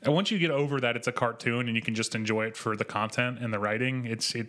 once 0.06 0.32
you 0.32 0.40
get 0.40 0.52
over 0.52 0.80
that, 0.82 0.96
it's 0.96 1.08
a 1.08 1.12
cartoon, 1.12 1.68
and 1.68 1.76
you 1.76 1.82
can 1.82 1.96
just 1.96 2.16
enjoy 2.16 2.46
it 2.46 2.56
for 2.58 2.76
the 2.78 2.86
content 2.86 3.40
and 3.40 3.54
the 3.54 3.60
writing. 3.60 4.06
It's 4.06 4.34
it. 4.36 4.48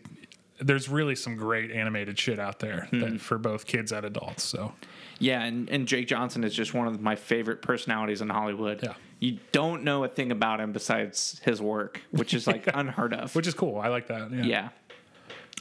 There's 0.58 0.88
really 0.88 1.14
some 1.16 1.36
great 1.36 1.70
animated 1.70 2.18
shit 2.18 2.38
out 2.38 2.58
there 2.60 2.86
Hmm. 2.90 3.00
that, 3.00 3.20
for 3.20 3.38
both 3.38 3.66
kids 3.66 3.92
and 3.92 4.04
adults. 4.06 4.42
So 4.42 4.72
yeah, 5.18 5.42
and, 5.42 5.68
and 5.70 5.86
Jake 5.86 6.08
Johnson 6.08 6.44
is 6.44 6.54
just 6.54 6.72
one 6.74 6.86
of 6.88 7.00
my 7.00 7.16
favorite 7.16 7.62
personalities 7.62 8.20
in 8.22 8.28
Hollywood. 8.30 8.80
Yeah. 8.82 8.94
You 9.18 9.38
don't 9.52 9.82
know 9.82 10.04
a 10.04 10.08
thing 10.08 10.30
about 10.30 10.60
him 10.60 10.72
besides 10.72 11.40
his 11.44 11.60
work, 11.60 12.02
which 12.10 12.34
is 12.34 12.46
like 12.46 12.66
unheard 12.74 13.14
of. 13.14 13.34
which 13.34 13.46
is 13.46 13.54
cool. 13.54 13.78
I 13.78 13.88
like 13.88 14.08
that. 14.08 14.30
Yeah. 14.32 14.68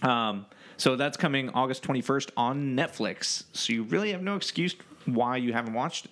Yeah. 0.04 0.30
Um, 0.30 0.46
so 0.78 0.96
that's 0.98 1.16
coming 1.16 1.50
August 1.52 1.84
21st 1.84 2.32
on 2.36 2.76
Netflix. 2.76 3.44
So 3.54 3.72
you 3.74 3.84
really 3.84 4.12
have 4.12 4.22
no 4.22 4.36
excuse 4.36 4.76
why 5.06 5.38
you 5.38 5.54
haven't 5.54 5.74
watched 5.74 6.06
it. 6.06 6.12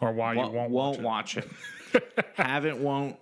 Or 0.00 0.12
why 0.12 0.34
you 0.34 0.38
Won't, 0.40 0.52
won't, 0.52 0.70
watch 1.00 1.36
watch 1.36 1.36
it. 1.38 1.48
haven't, 2.34 2.78
won't, 2.78 3.16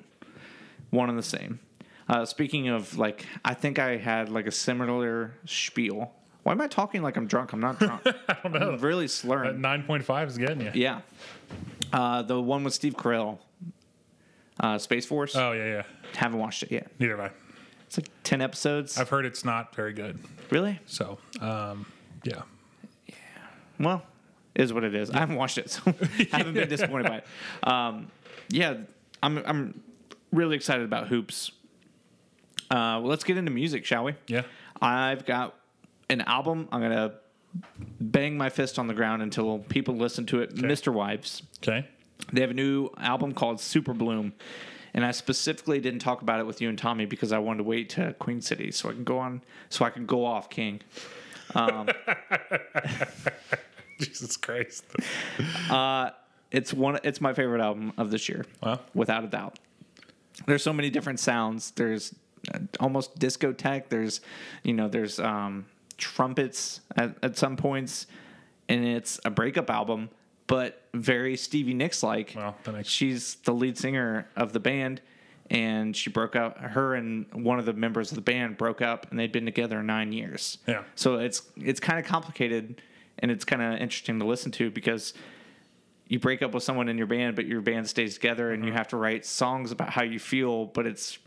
one 0.90 1.08
and 1.08 1.16
the 1.16 1.22
same. 1.22 1.60
Uh, 2.08 2.24
speaking 2.24 2.68
of 2.68 2.96
like, 2.98 3.26
I 3.44 3.54
think 3.54 3.78
I 3.78 3.96
had 3.96 4.28
like 4.28 4.46
a 4.46 4.50
similar 4.52 5.34
spiel. 5.46 6.12
Why 6.42 6.52
am 6.52 6.60
I 6.60 6.66
talking 6.66 7.02
like 7.02 7.16
I'm 7.16 7.26
drunk? 7.26 7.52
I'm 7.54 7.60
not 7.60 7.78
drunk. 7.78 8.02
I 8.28 8.36
don't 8.42 8.52
know. 8.52 8.72
I'm 8.72 8.78
really 8.78 9.08
slurring. 9.08 9.60
Nine 9.60 9.82
point 9.84 10.04
five 10.04 10.28
is 10.28 10.36
getting 10.36 10.60
you. 10.60 10.70
yeah. 10.74 11.00
Uh, 11.92 12.22
the 12.22 12.40
one 12.40 12.64
with 12.64 12.74
Steve 12.74 12.94
Carell, 12.94 13.38
uh, 14.60 14.76
Space 14.78 15.06
Force. 15.06 15.34
Oh 15.36 15.52
yeah, 15.52 15.64
yeah. 15.66 15.82
Haven't 16.16 16.38
watched 16.38 16.62
it 16.62 16.70
yet. 16.72 16.90
Neither 16.98 17.16
have 17.16 17.30
I. 17.30 17.34
It's 17.86 17.96
like 17.98 18.08
10 18.24 18.40
episodes. 18.42 18.98
I've 18.98 19.08
heard 19.08 19.24
it's 19.24 19.44
not 19.44 19.74
very 19.74 19.92
good. 19.92 20.18
really? 20.50 20.80
So 20.86 21.18
um, 21.40 21.86
yeah. 22.24 22.42
Well, 23.78 24.02
it 24.54 24.62
is 24.62 24.72
what 24.72 24.84
it 24.84 24.94
is. 24.94 25.10
I 25.10 25.18
haven't 25.20 25.36
watched 25.36 25.58
it, 25.58 25.70
so 25.70 25.82
I 26.32 26.36
haven't 26.36 26.54
been 26.54 26.68
disappointed 26.68 27.08
by 27.08 27.16
it. 27.18 27.26
Um, 27.68 28.08
yeah, 28.48 28.74
I'm 29.22 29.38
I'm 29.46 29.80
really 30.32 30.56
excited 30.56 30.84
about 30.84 31.08
Hoops. 31.08 31.50
Uh, 32.74 32.98
well, 32.98 33.04
let's 33.04 33.22
get 33.22 33.36
into 33.36 33.52
music, 33.52 33.84
shall 33.84 34.02
we? 34.02 34.14
Yeah. 34.26 34.42
I've 34.82 35.24
got 35.24 35.54
an 36.10 36.22
album. 36.22 36.68
I'm 36.72 36.80
gonna 36.80 37.14
bang 38.00 38.36
my 38.36 38.48
fist 38.48 38.80
on 38.80 38.88
the 38.88 38.94
ground 38.94 39.22
until 39.22 39.60
people 39.60 39.94
listen 39.94 40.26
to 40.26 40.40
it. 40.40 40.56
MisterWives. 40.56 41.42
Okay. 41.62 41.86
They 42.32 42.40
have 42.40 42.50
a 42.50 42.54
new 42.54 42.90
album 42.98 43.32
called 43.32 43.60
Super 43.60 43.94
Bloom. 43.94 44.32
And 44.92 45.04
I 45.04 45.12
specifically 45.12 45.80
didn't 45.80 46.00
talk 46.00 46.22
about 46.22 46.40
it 46.40 46.46
with 46.46 46.60
you 46.60 46.68
and 46.68 46.76
Tommy 46.76 47.04
because 47.04 47.30
I 47.30 47.38
wanted 47.38 47.58
to 47.58 47.64
wait 47.64 47.90
to 47.90 48.12
Queen 48.14 48.40
City 48.40 48.72
so 48.72 48.88
I 48.88 48.92
can 48.92 49.04
go 49.04 49.18
on 49.18 49.42
so 49.68 49.84
I 49.84 49.90
can 49.90 50.04
go 50.04 50.24
off 50.24 50.50
King. 50.50 50.80
Jesus 54.00 54.36
Christ. 54.36 54.84
It's 56.50 56.72
one 56.72 57.00
it's 57.02 57.20
my 57.20 57.34
favorite 57.34 57.60
album 57.60 57.92
of 57.98 58.12
this 58.12 58.28
year. 58.28 58.46
Wow. 58.62 58.78
Without 58.94 59.24
a 59.24 59.26
doubt. 59.26 59.58
There's 60.46 60.62
so 60.62 60.72
many 60.72 60.88
different 60.88 61.18
sounds. 61.18 61.72
There's 61.72 62.12
uh, 62.12 62.14
almost 62.80 63.18
discotheque. 63.18 63.88
There's 63.88 64.20
you 64.62 64.72
know, 64.74 64.88
there's 64.88 65.18
um 65.20 65.66
trumpets 65.96 66.80
at, 66.96 67.16
at 67.22 67.36
some 67.38 67.56
points 67.56 68.06
and 68.68 68.84
it's 68.84 69.20
a 69.24 69.30
breakup 69.30 69.70
album 69.70 70.10
but 70.46 70.82
very 70.92 71.36
Stevie 71.36 71.72
Nicks 71.74 72.02
like. 72.02 72.34
That 72.34 72.72
makes- 72.74 72.88
She's 72.88 73.36
the 73.36 73.52
lead 73.54 73.78
singer 73.78 74.28
of 74.36 74.52
the 74.52 74.60
band 74.60 75.00
and 75.50 75.96
she 75.96 76.10
broke 76.10 76.36
up 76.36 76.58
her 76.58 76.94
and 76.94 77.26
one 77.32 77.58
of 77.58 77.64
the 77.64 77.72
members 77.72 78.10
of 78.10 78.16
the 78.16 78.22
band 78.22 78.56
broke 78.58 78.82
up 78.82 79.06
and 79.10 79.18
they'd 79.18 79.32
been 79.32 79.44
together 79.46 79.82
9 79.82 80.12
years. 80.12 80.58
Yeah. 80.66 80.82
So 80.96 81.16
it's 81.16 81.42
it's 81.56 81.80
kind 81.80 81.98
of 81.98 82.04
complicated 82.04 82.82
and 83.20 83.30
it's 83.30 83.44
kind 83.44 83.62
of 83.62 83.72
interesting 83.80 84.18
to 84.18 84.24
listen 84.26 84.50
to 84.52 84.70
because 84.70 85.14
you 86.08 86.18
break 86.18 86.42
up 86.42 86.52
with 86.52 86.62
someone 86.62 86.88
in 86.90 86.98
your 86.98 87.06
band, 87.06 87.36
but 87.36 87.46
your 87.46 87.62
band 87.62 87.88
stays 87.88 88.14
together, 88.14 88.52
and 88.52 88.62
you 88.64 88.70
Mm-hmm. 88.70 88.76
have 88.78 88.88
to 88.88 88.96
write 88.98 89.24
songs 89.24 89.72
about 89.72 89.88
how 89.90 90.02
you 90.02 90.18
feel. 90.18 90.66
But 90.66 90.86
it's 90.86 91.18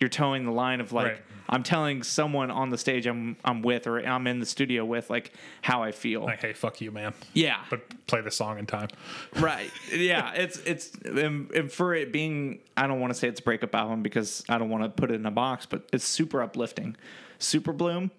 you're 0.00 0.08
toeing 0.10 0.44
the 0.44 0.52
line 0.52 0.80
of 0.80 0.92
like 0.92 1.06
Right. 1.06 1.22
I'm 1.50 1.62
telling 1.62 2.02
someone 2.02 2.50
on 2.50 2.68
the 2.68 2.76
stage 2.76 3.06
I'm 3.06 3.36
I'm 3.44 3.62
with, 3.62 3.86
or 3.86 3.98
I'm 4.06 4.26
in 4.26 4.38
the 4.38 4.44
studio 4.46 4.84
with, 4.84 5.08
like 5.08 5.32
how 5.62 5.82
I 5.82 5.92
feel. 5.92 6.24
Like, 6.24 6.40
hey, 6.40 6.52
fuck 6.52 6.80
you, 6.82 6.90
man. 6.90 7.14
yeah, 7.32 7.64
But 7.70 8.06
play 8.06 8.20
the 8.20 8.30
song 8.30 8.58
in 8.58 8.66
time. 8.66 8.88
right. 9.36 9.70
Yeah, 9.92 10.32
it's 10.34 10.58
it's 10.66 10.94
and, 11.06 11.50
and 11.52 11.72
for 11.72 11.94
it 11.94 12.12
being, 12.12 12.58
I 12.76 12.86
don't 12.86 13.00
want 13.00 13.12
to 13.14 13.18
say 13.18 13.28
it's 13.28 13.40
a 13.40 13.42
breakup 13.42 13.74
album 13.74 14.02
because 14.02 14.44
I 14.48 14.58
don't 14.58 14.68
want 14.68 14.84
to 14.84 14.90
put 14.90 15.10
it 15.10 15.14
in 15.14 15.24
a 15.26 15.30
box, 15.30 15.64
but 15.64 15.88
it's 15.92 16.04
super 16.04 16.42
uplifting. 16.42 16.96
Super 17.38 17.72
Bloom, 17.72 18.10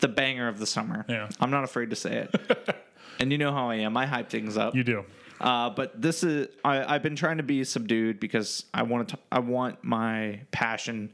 the 0.00 0.08
banger 0.08 0.48
of 0.48 0.58
the 0.58 0.66
summer. 0.66 1.04
Yeah. 1.08 1.28
I'm 1.38 1.50
not 1.52 1.62
afraid 1.64 1.90
to 1.90 1.96
say 1.96 2.26
it. 2.32 2.76
and 3.20 3.30
you 3.30 3.38
know 3.38 3.52
how 3.52 3.70
I 3.70 3.76
am. 3.76 3.96
I 3.96 4.06
hype 4.06 4.30
things 4.30 4.56
up. 4.56 4.74
You 4.74 4.82
do. 4.82 5.04
Uh, 5.40 5.70
but 5.70 6.00
this 6.00 6.22
is 6.22 6.48
I, 6.64 6.94
I've 6.94 7.02
been 7.02 7.16
trying 7.16 7.36
to 7.36 7.42
be 7.42 7.62
subdued 7.64 8.20
because 8.20 8.64
I 8.72 8.82
want 8.82 9.08
to 9.10 9.18
I 9.30 9.40
want 9.40 9.84
my 9.84 10.40
passion 10.50 11.12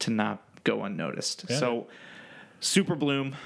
to 0.00 0.10
not 0.10 0.42
go 0.64 0.84
unnoticed. 0.84 1.46
Yeah. 1.48 1.58
So, 1.58 1.86
Super 2.60 2.94
Bloom, 2.94 3.36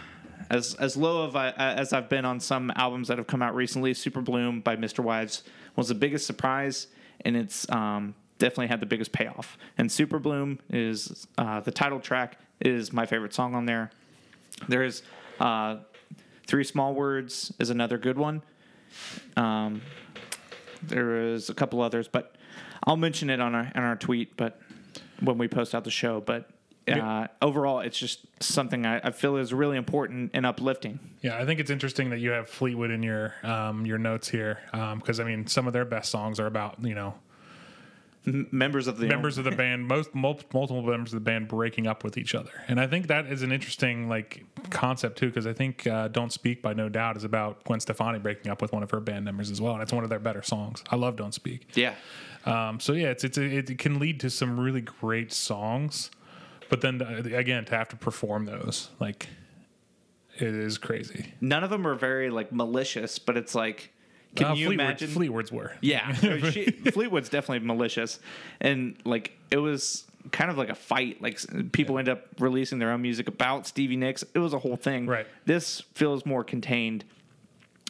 as 0.50 0.74
as 0.74 0.96
low 0.96 1.24
of 1.24 1.36
I, 1.36 1.50
as 1.50 1.92
I've 1.92 2.08
been 2.08 2.24
on 2.24 2.40
some 2.40 2.72
albums 2.76 3.08
that 3.08 3.18
have 3.18 3.26
come 3.26 3.42
out 3.42 3.54
recently, 3.54 3.94
Super 3.94 4.20
Bloom 4.20 4.60
by 4.60 4.76
MisterWives 4.76 5.42
was 5.76 5.88
the 5.88 5.94
biggest 5.94 6.26
surprise, 6.26 6.86
and 7.24 7.36
it's 7.36 7.68
um, 7.70 8.14
definitely 8.38 8.68
had 8.68 8.80
the 8.80 8.86
biggest 8.86 9.12
payoff. 9.12 9.58
And 9.78 9.90
Super 9.90 10.18
Bloom 10.18 10.58
is 10.70 11.26
uh, 11.38 11.60
the 11.60 11.72
title 11.72 12.00
track 12.00 12.38
is 12.60 12.92
my 12.92 13.06
favorite 13.06 13.34
song 13.34 13.54
on 13.54 13.66
there. 13.66 13.90
There 14.68 14.84
is 14.84 15.02
uh, 15.40 15.78
Three 16.46 16.64
Small 16.64 16.94
Words 16.94 17.52
is 17.58 17.70
another 17.70 17.98
good 17.98 18.18
one. 18.18 18.42
Um, 19.36 19.82
there 20.82 21.32
is 21.32 21.50
a 21.50 21.54
couple 21.54 21.80
others, 21.80 22.08
but 22.08 22.36
I'll 22.84 22.96
mention 22.96 23.30
it 23.30 23.40
on 23.40 23.54
our 23.54 23.70
on 23.74 23.82
our 23.82 23.96
tweet. 23.96 24.36
But 24.36 24.60
when 25.20 25.38
we 25.38 25.48
post 25.48 25.74
out 25.74 25.84
the 25.84 25.90
show, 25.90 26.20
but 26.20 26.50
uh, 26.88 27.28
overall, 27.40 27.80
it's 27.80 27.98
just 27.98 28.26
something 28.42 28.86
I, 28.86 28.98
I 28.98 29.10
feel 29.10 29.36
is 29.36 29.54
really 29.54 29.76
important 29.76 30.32
and 30.34 30.44
uplifting. 30.44 30.98
Yeah, 31.20 31.38
I 31.38 31.46
think 31.46 31.60
it's 31.60 31.70
interesting 31.70 32.10
that 32.10 32.18
you 32.18 32.30
have 32.30 32.48
Fleetwood 32.48 32.90
in 32.90 33.02
your 33.02 33.34
um, 33.42 33.86
your 33.86 33.98
notes 33.98 34.28
here 34.28 34.58
because 34.96 35.20
I 35.20 35.24
mean 35.24 35.46
some 35.46 35.66
of 35.66 35.72
their 35.72 35.84
best 35.84 36.10
songs 36.10 36.40
are 36.40 36.46
about 36.46 36.84
you 36.84 36.94
know 36.94 37.14
M- 38.26 38.46
members 38.50 38.86
of 38.86 38.98
the 38.98 39.06
members 39.06 39.38
of 39.38 39.44
the 39.44 39.50
band 39.62 39.86
most 39.86 40.14
multiple 40.14 40.82
members 40.82 41.12
of 41.12 41.18
the 41.18 41.24
band 41.24 41.48
breaking 41.48 41.86
up 41.86 42.04
with 42.04 42.16
each 42.16 42.34
other. 42.34 42.50
And 42.68 42.80
i 42.80 42.86
think 42.86 43.08
that 43.08 43.26
is 43.26 43.42
an 43.42 43.52
interesting 43.52 44.08
like 44.08 44.44
concept 44.70 45.18
too 45.18 45.26
because 45.26 45.46
i 45.46 45.52
think 45.52 45.86
uh, 45.86 46.08
don't 46.08 46.32
speak 46.32 46.62
by 46.62 46.72
no 46.74 46.88
doubt 46.88 47.16
is 47.16 47.24
about 47.24 47.64
gwen 47.64 47.80
stefani 47.80 48.18
breaking 48.18 48.50
up 48.50 48.62
with 48.62 48.72
one 48.72 48.82
of 48.82 48.90
her 48.90 49.00
band 49.00 49.24
members 49.24 49.50
as 49.50 49.60
well 49.60 49.74
and 49.74 49.82
it's 49.82 49.92
one 49.92 50.04
of 50.04 50.10
their 50.10 50.18
better 50.18 50.42
songs. 50.42 50.82
I 50.90 50.96
love 50.96 51.16
don't 51.16 51.34
speak. 51.34 51.68
Yeah. 51.74 51.94
um, 52.46 52.80
so 52.80 52.92
yeah 52.92 53.08
it's, 53.08 53.24
it's 53.24 53.38
a, 53.38 53.42
it 53.42 53.78
can 53.78 53.98
lead 53.98 54.20
to 54.20 54.30
some 54.30 54.58
really 54.58 54.80
great 54.80 55.32
songs 55.32 56.10
but 56.68 56.80
then 56.80 57.02
uh, 57.02 57.36
again 57.36 57.64
to 57.66 57.76
have 57.76 57.88
to 57.88 57.96
perform 57.96 58.44
those 58.46 58.90
like 59.00 59.28
it 60.36 60.54
is 60.54 60.78
crazy. 60.78 61.34
None 61.40 61.62
of 61.62 61.70
them 61.70 61.86
are 61.86 61.94
very 61.94 62.30
like 62.30 62.52
malicious, 62.52 63.18
but 63.18 63.36
it's 63.36 63.54
like, 63.54 63.92
can 64.36 64.46
Uh, 64.46 64.54
you 64.54 64.66
Fleetwood, 64.66 64.86
imagine? 64.86 65.08
fleetwood's 65.10 65.52
were 65.52 65.72
Yeah, 65.80 66.12
she, 66.50 66.66
Fleetwood's 66.70 67.28
definitely 67.28 67.66
malicious, 67.66 68.18
and 68.60 68.96
like 69.04 69.36
it 69.50 69.58
was 69.58 70.04
kind 70.30 70.50
of 70.50 70.56
like 70.58 70.68
a 70.68 70.74
fight. 70.74 71.20
Like 71.20 71.38
people 71.72 71.98
end 71.98 72.08
up 72.08 72.26
releasing 72.38 72.78
their 72.78 72.90
own 72.92 73.02
music 73.02 73.28
about 73.28 73.66
Stevie 73.66 73.96
Nicks. 73.96 74.24
It 74.34 74.38
was 74.38 74.52
a 74.54 74.58
whole 74.58 74.76
thing. 74.76 75.06
Right. 75.06 75.26
This 75.44 75.80
feels 75.94 76.24
more 76.24 76.44
contained, 76.44 77.04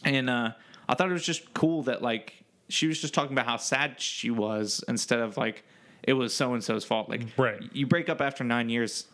and 0.03 0.29
uh, 0.29 0.51
I 0.89 0.95
thought 0.95 1.09
it 1.09 1.13
was 1.13 1.25
just 1.25 1.53
cool 1.53 1.83
that 1.83 2.01
like 2.01 2.33
she 2.69 2.87
was 2.87 2.99
just 2.99 3.13
talking 3.13 3.31
about 3.33 3.45
how 3.45 3.57
sad 3.57 3.99
she 4.01 4.31
was 4.31 4.83
instead 4.87 5.19
of 5.19 5.37
like 5.37 5.63
it 6.01 6.13
was 6.13 6.33
so 6.35 6.53
and 6.53 6.63
so's 6.63 6.83
fault. 6.83 7.07
Like 7.09 7.21
Right. 7.37 7.61
you 7.71 7.85
break 7.87 8.09
up 8.09 8.19
after 8.19 8.43
nine 8.43 8.67
years, 8.69 9.05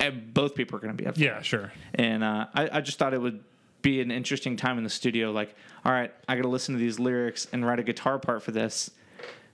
and 0.00 0.32
both 0.32 0.54
people 0.54 0.76
are 0.76 0.80
going 0.80 0.96
to 0.96 1.02
be 1.02 1.06
upset. 1.08 1.22
yeah 1.24 1.42
sure 1.42 1.72
And 1.94 2.24
uh, 2.24 2.46
I, 2.54 2.78
I 2.78 2.80
just 2.80 2.98
thought 2.98 3.12
it 3.12 3.20
would 3.20 3.42
be 3.82 4.00
an 4.00 4.10
interesting 4.10 4.56
time 4.56 4.78
in 4.78 4.84
the 4.84 4.90
studio. 4.90 5.30
Like, 5.32 5.54
all 5.84 5.92
right, 5.92 6.12
I 6.28 6.36
got 6.36 6.42
to 6.42 6.48
listen 6.48 6.74
to 6.74 6.78
these 6.78 6.98
lyrics 6.98 7.46
and 7.52 7.66
write 7.66 7.80
a 7.80 7.82
guitar 7.82 8.18
part 8.18 8.42
for 8.42 8.52
this, 8.52 8.90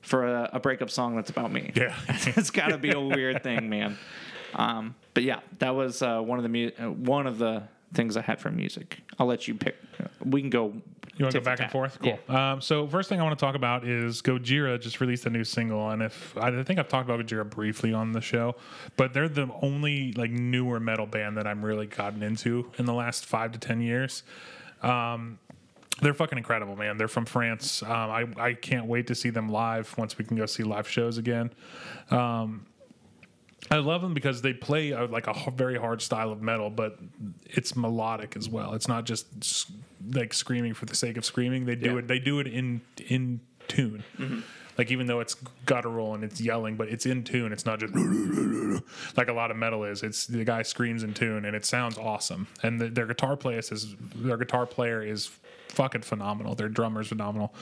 for 0.00 0.26
a, 0.26 0.50
a 0.54 0.60
breakup 0.60 0.90
song 0.90 1.16
that's 1.16 1.30
about 1.30 1.50
me. 1.50 1.72
Yeah. 1.74 1.94
it's 2.08 2.50
got 2.50 2.68
to 2.68 2.78
be 2.78 2.90
a 2.92 3.00
weird 3.00 3.42
thing, 3.42 3.68
man. 3.68 3.98
Um, 4.54 4.94
but 5.14 5.22
yeah, 5.22 5.40
that 5.58 5.74
was 5.74 6.02
uh, 6.02 6.20
one 6.20 6.38
of 6.38 6.42
the 6.42 6.48
mu- 6.48 6.70
uh, 6.78 6.90
one 6.90 7.26
of 7.26 7.38
the 7.38 7.64
things 7.94 8.16
I 8.16 8.22
had 8.22 8.40
from 8.40 8.56
music. 8.56 9.00
I'll 9.18 9.26
let 9.26 9.48
you 9.48 9.54
pick. 9.54 9.76
We 10.24 10.40
can 10.40 10.50
go. 10.50 10.72
You 11.16 11.24
want 11.24 11.32
to 11.32 11.40
go 11.40 11.44
back 11.44 11.58
and 11.58 11.70
forth? 11.70 11.98
Cool. 12.00 12.18
Um, 12.28 12.60
so 12.60 12.86
first 12.86 13.08
thing 13.08 13.18
I 13.18 13.24
want 13.24 13.36
to 13.36 13.44
talk 13.44 13.56
about 13.56 13.84
is 13.84 14.22
Gojira 14.22 14.80
just 14.80 15.00
released 15.00 15.26
a 15.26 15.30
new 15.30 15.42
single, 15.42 15.90
and 15.90 16.00
if 16.02 16.36
I 16.36 16.62
think 16.62 16.78
I've 16.78 16.86
talked 16.86 17.08
about 17.08 17.24
Gojira 17.26 17.48
briefly 17.48 17.92
on 17.92 18.12
the 18.12 18.20
show, 18.20 18.54
but 18.96 19.12
they're 19.12 19.28
the 19.28 19.48
only 19.60 20.12
like 20.12 20.30
newer 20.30 20.78
metal 20.78 21.06
band 21.06 21.36
that 21.36 21.46
I'm 21.46 21.64
really 21.64 21.86
gotten 21.86 22.22
into 22.22 22.70
in 22.78 22.84
the 22.84 22.94
last 22.94 23.26
five 23.26 23.50
to 23.52 23.58
ten 23.58 23.80
years. 23.80 24.22
Um, 24.80 25.40
they're 26.00 26.14
fucking 26.14 26.38
incredible, 26.38 26.76
man. 26.76 26.96
They're 26.98 27.08
from 27.08 27.26
France. 27.26 27.82
Um, 27.82 27.90
I 27.90 28.26
I 28.36 28.52
can't 28.54 28.86
wait 28.86 29.08
to 29.08 29.16
see 29.16 29.30
them 29.30 29.48
live 29.48 29.92
once 29.98 30.18
we 30.18 30.24
can 30.24 30.36
go 30.36 30.46
see 30.46 30.62
live 30.62 30.88
shows 30.88 31.18
again. 31.18 31.50
I 33.70 33.76
love 33.76 34.02
them 34.02 34.14
because 34.14 34.40
they 34.42 34.52
play 34.54 34.92
a, 34.92 35.04
like 35.04 35.26
a 35.26 35.50
very 35.50 35.78
hard 35.78 36.00
style 36.00 36.30
of 36.32 36.40
metal, 36.40 36.70
but 36.70 36.98
it's 37.44 37.76
melodic 37.76 38.36
as 38.36 38.48
well. 38.48 38.72
It's 38.74 38.88
not 38.88 39.04
just 39.04 39.26
like 40.12 40.32
screaming 40.32 40.74
for 40.74 40.86
the 40.86 40.94
sake 40.96 41.16
of 41.16 41.24
screaming. 41.24 41.66
They 41.66 41.74
do 41.74 41.92
Yeah. 41.92 41.98
it. 41.98 42.08
They 42.08 42.18
do 42.18 42.38
it 42.40 42.46
in 42.46 42.80
in 43.08 43.40
tune. 43.66 44.04
Mm-hmm. 44.18 44.40
Like 44.78 44.92
even 44.92 45.08
though 45.08 45.18
it's 45.18 45.34
guttural 45.66 46.14
and 46.14 46.22
it's 46.22 46.40
yelling, 46.40 46.76
but 46.76 46.88
it's 46.88 47.04
in 47.04 47.24
tune. 47.24 47.52
It's 47.52 47.66
not 47.66 47.80
just 47.80 47.92
like 49.16 49.26
a 49.28 49.32
lot 49.32 49.50
of 49.50 49.56
metal 49.56 49.82
is. 49.84 50.04
It's 50.04 50.26
the 50.28 50.44
guy 50.44 50.62
screams 50.62 51.02
in 51.02 51.14
tune 51.14 51.44
and 51.44 51.56
it 51.56 51.64
sounds 51.64 51.98
awesome. 51.98 52.46
And 52.62 52.80
the, 52.80 52.88
their 52.88 53.06
guitar 53.06 53.36
player 53.36 53.58
is 53.58 53.96
their 54.14 54.36
guitar 54.36 54.66
player 54.66 55.02
is 55.02 55.30
fucking 55.78 56.02
phenomenal. 56.02 56.54
Their 56.56 56.68
drummer's 56.68 57.08
phenomenal. 57.08 57.54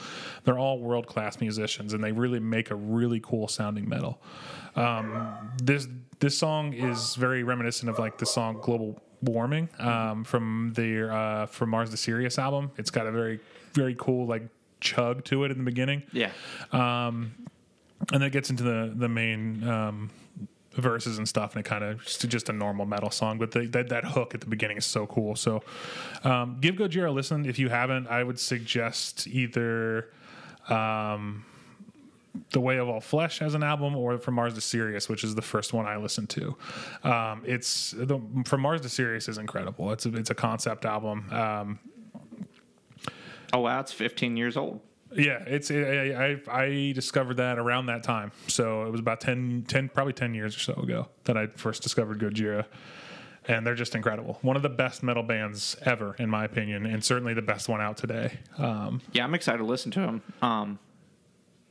They're 0.43 0.57
all 0.57 0.79
world 0.79 1.05
class 1.07 1.39
musicians 1.39 1.93
and 1.93 2.03
they 2.03 2.11
really 2.11 2.39
make 2.39 2.71
a 2.71 2.75
really 2.75 3.19
cool 3.29 3.47
sounding 3.47 3.87
metal 3.87 4.19
this 5.63 5.87
this 6.19 6.37
song 6.37 6.73
is 6.73 7.15
very 7.15 7.43
reminiscent 7.43 7.89
of 7.89 7.97
like 7.99 8.17
the 8.17 8.25
song 8.25 8.59
global 8.61 8.99
warming 9.21 9.67
um, 9.79 10.23
from 10.23 10.71
the 10.75 10.89
uh, 11.11 11.45
from 11.47 11.69
mars 11.69 11.89
the 11.91 11.97
sirius 11.97 12.37
album 12.39 12.71
it's 12.77 12.91
got 12.91 13.05
a 13.07 13.11
very 13.11 13.39
very 13.73 13.95
cool 13.99 14.25
like 14.27 14.43
chug 14.79 15.23
to 15.25 15.43
it 15.43 15.51
in 15.51 15.57
the 15.57 15.63
beginning 15.63 16.01
Yeah. 16.11 16.31
and 18.13 18.21
that 18.21 18.31
gets 18.31 18.49
into 18.49 18.63
the 18.63 18.93
the 18.95 19.09
main 19.09 19.67
um, 19.67 20.09
verses 20.81 21.17
and 21.17 21.27
stuff 21.27 21.55
and 21.55 21.65
it 21.65 21.69
kind 21.69 21.83
of 21.83 22.03
just, 22.03 22.49
a 22.49 22.53
normal 22.53 22.85
metal 22.85 23.09
song 23.09 23.37
but 23.37 23.51
the, 23.51 23.65
that, 23.67 23.89
that 23.89 24.05
hook 24.05 24.33
at 24.33 24.41
the 24.41 24.47
beginning 24.47 24.77
is 24.77 24.85
so 24.85 25.05
cool 25.07 25.35
so 25.35 25.61
um, 26.23 26.57
give 26.61 26.75
gojira 26.75 27.09
a 27.09 27.11
listen 27.11 27.45
if 27.45 27.59
you 27.59 27.69
haven't 27.69 28.07
i 28.07 28.23
would 28.23 28.39
suggest 28.39 29.27
either 29.27 30.09
um, 30.69 31.45
the 32.51 32.59
Way 32.59 32.77
of 32.77 32.87
All 32.87 32.99
Flesh 32.99 33.41
as 33.41 33.55
an 33.55 33.63
album, 33.63 33.95
or 33.95 34.17
From 34.19 34.35
Mars 34.35 34.53
to 34.53 34.61
Sirius, 34.61 35.09
which 35.09 35.23
is 35.23 35.33
the 35.33 35.41
first 35.41 35.73
one 35.73 35.87
I 35.87 35.97
listened 35.97 36.29
to. 36.31 36.55
Um, 37.03 37.41
it's 37.45 37.91
the 37.91 38.19
From 38.45 38.61
Mars 38.61 38.81
to 38.81 38.89
Sirius 38.89 39.27
is 39.27 39.37
incredible. 39.37 39.91
It's 39.91 40.05
a, 40.05 40.13
it's 40.13 40.29
a 40.29 40.35
concept 40.35 40.85
album. 40.85 41.31
Um, 41.31 41.79
Oh 43.53 43.61
wow, 43.61 43.79
it's 43.79 43.93
15 43.93 44.35
years 44.37 44.57
old. 44.57 44.81
Yeah, 45.17 45.43
it's 45.47 45.71
I, 45.71 46.37
I 46.47 46.61
I 46.63 46.91
discovered 46.93 47.37
that 47.37 47.57
around 47.59 47.87
that 47.87 48.03
time. 48.03 48.31
So 48.47 48.83
it 48.83 48.91
was 48.91 48.99
about 48.99 49.19
10, 49.19 49.65
10 49.67 49.89
probably 49.89 50.13
ten 50.13 50.33
years 50.35 50.55
or 50.55 50.59
so 50.59 50.73
ago 50.73 51.07
that 51.25 51.35
I 51.37 51.47
first 51.47 51.81
discovered 51.83 52.19
Gojira, 52.19 52.65
and 53.47 53.65
they're 53.65 53.73
just 53.75 53.95
incredible. 53.95 54.37
One 54.43 54.55
of 54.55 54.61
the 54.61 54.69
best 54.69 55.01
metal 55.03 55.23
bands 55.23 55.75
ever, 55.81 56.15
in 56.19 56.29
my 56.29 56.45
opinion, 56.45 56.85
and 56.85 57.03
certainly 57.03 57.33
the 57.33 57.41
best 57.41 57.67
one 57.67 57.81
out 57.81 57.97
today. 57.97 58.37
Um, 58.57 59.01
Yeah, 59.11 59.23
I'm 59.23 59.33
excited 59.33 59.57
to 59.57 59.65
listen 59.65 59.89
to 59.91 59.99
them. 60.01 60.21
Um, 60.43 60.79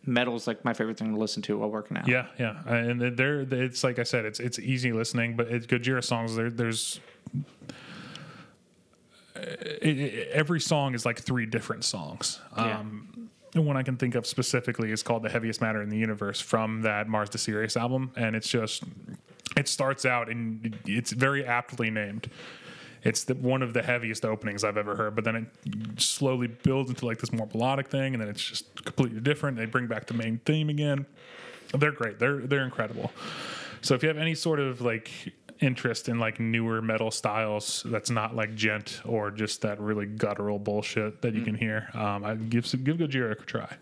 metal's 0.04 0.46
like 0.46 0.64
my 0.64 0.72
favorite 0.72 0.96
thing 0.98 1.12
to 1.14 1.18
listen 1.18 1.42
to 1.42 1.58
while 1.58 1.70
working 1.70 1.96
out. 1.96 2.08
yeah, 2.08 2.26
yeah, 2.38 2.62
and 2.68 3.16
they're 3.16 3.40
it's 3.42 3.84
like 3.84 3.98
I 4.00 4.04
said, 4.04 4.24
it's 4.24 4.40
it's 4.40 4.58
easy 4.58 4.92
listening, 4.92 5.36
but 5.36 5.48
it's 5.48 5.66
Gojira 5.66 6.02
songs. 6.02 6.34
There, 6.34 6.50
there's 6.50 7.00
it, 9.34 9.98
it- 9.98 10.28
every 10.32 10.60
song 10.60 10.94
is 10.94 11.04
like 11.04 11.20
three 11.20 11.46
different 11.46 11.84
songs. 11.84 12.40
Yeah. 12.56 12.78
Um, 12.80 13.15
the 13.56 13.62
one 13.62 13.76
I 13.76 13.82
can 13.82 13.96
think 13.96 14.14
of 14.14 14.26
specifically 14.26 14.92
is 14.92 15.02
called 15.02 15.22
"The 15.22 15.30
Heaviest 15.30 15.60
Matter 15.60 15.82
in 15.82 15.88
the 15.88 15.96
Universe" 15.96 16.40
from 16.40 16.82
that 16.82 17.08
Mars 17.08 17.30
to 17.30 17.38
Sirius 17.38 17.76
album, 17.76 18.12
and 18.16 18.36
it's 18.36 18.48
just 18.48 18.84
it 19.56 19.68
starts 19.68 20.04
out 20.04 20.28
and 20.28 20.78
it's 20.86 21.12
very 21.12 21.44
aptly 21.44 21.90
named. 21.90 22.30
It's 23.02 23.24
the, 23.24 23.34
one 23.34 23.62
of 23.62 23.72
the 23.72 23.82
heaviest 23.82 24.24
openings 24.24 24.64
I've 24.64 24.76
ever 24.76 24.96
heard, 24.96 25.14
but 25.14 25.24
then 25.24 25.36
it 25.36 26.00
slowly 26.00 26.48
builds 26.48 26.90
into 26.90 27.06
like 27.06 27.18
this 27.18 27.32
more 27.32 27.48
melodic 27.52 27.88
thing, 27.88 28.14
and 28.14 28.20
then 28.20 28.28
it's 28.28 28.42
just 28.42 28.84
completely 28.84 29.20
different. 29.20 29.56
They 29.56 29.66
bring 29.66 29.86
back 29.86 30.06
the 30.06 30.14
main 30.14 30.38
theme 30.44 30.68
again. 30.68 31.06
They're 31.72 31.92
great. 31.92 32.18
They're 32.18 32.38
they're 32.38 32.64
incredible. 32.64 33.12
So 33.80 33.94
if 33.94 34.02
you 34.02 34.08
have 34.08 34.18
any 34.18 34.34
sort 34.34 34.60
of 34.60 34.80
like 34.80 35.10
interest 35.60 36.08
in 36.08 36.18
like 36.18 36.38
newer 36.40 36.82
metal 36.82 37.10
styles 37.10 37.84
that's 37.86 38.10
not 38.10 38.34
like 38.36 38.54
djent 38.54 39.00
or 39.04 39.30
just 39.30 39.62
that 39.62 39.80
really 39.80 40.06
guttural 40.06 40.58
bullshit 40.58 41.22
that 41.22 41.34
you 41.34 41.42
can 41.42 41.54
hear, 41.54 41.88
um, 41.94 42.24
I 42.24 42.34
give 42.34 42.66
some, 42.66 42.84
give 42.84 42.96
Gojira 42.98 43.32
a 43.32 43.34
try. 43.36 43.76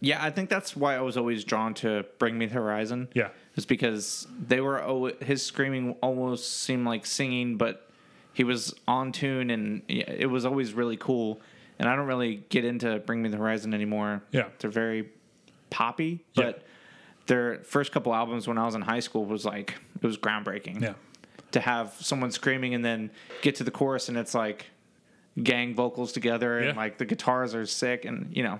Yeah, 0.00 0.22
I 0.24 0.30
think 0.30 0.48
that's 0.48 0.74
why 0.74 0.96
I 0.96 1.00
was 1.00 1.16
always 1.16 1.44
drawn 1.44 1.74
to 1.74 2.04
Bring 2.18 2.38
Me 2.38 2.46
the 2.46 2.54
Horizon. 2.54 3.08
Yeah. 3.14 3.28
Is 3.56 3.66
because 3.66 4.26
they 4.46 4.60
were 4.60 4.80
al- 4.80 5.12
his 5.20 5.42
screaming 5.44 5.94
almost 6.02 6.62
seemed 6.62 6.86
like 6.86 7.04
singing, 7.04 7.56
but 7.56 7.86
he 8.32 8.42
was 8.44 8.74
on 8.88 9.12
tune 9.12 9.50
and 9.50 9.82
it 9.88 10.30
was 10.30 10.46
always 10.46 10.72
really 10.72 10.96
cool. 10.96 11.40
And 11.78 11.88
I 11.88 11.96
don't 11.96 12.06
really 12.06 12.42
get 12.48 12.64
into 12.64 12.98
Bring 13.00 13.22
Me 13.22 13.28
the 13.28 13.36
Horizon 13.36 13.74
anymore. 13.74 14.22
Yeah. 14.32 14.48
They're 14.58 14.70
very 14.70 15.10
poppy, 15.68 16.24
Yeah. 16.34 16.52
Their 17.30 17.60
first 17.64 17.92
couple 17.92 18.12
albums 18.12 18.46
when 18.48 18.58
I 18.58 18.64
was 18.66 18.74
in 18.74 18.82
high 18.82 19.00
school 19.00 19.24
was 19.24 19.44
like 19.44 19.68
it 20.02 20.06
was 20.06 20.18
groundbreaking. 20.18 20.82
Yeah. 20.82 20.94
To 21.52 21.60
have 21.60 21.94
someone 22.00 22.30
screaming 22.32 22.74
and 22.74 22.84
then 22.84 23.10
get 23.42 23.54
to 23.56 23.64
the 23.64 23.70
chorus 23.70 24.08
and 24.08 24.16
it's 24.18 24.34
like 24.34 24.66
gang 25.42 25.74
vocals 25.74 26.12
together 26.12 26.58
and 26.58 26.66
Yeah. 26.68 26.82
like 26.84 26.98
the 26.98 27.04
guitars 27.06 27.54
are 27.54 27.66
sick 27.66 28.04
and 28.04 28.16
you 28.36 28.42
know 28.42 28.58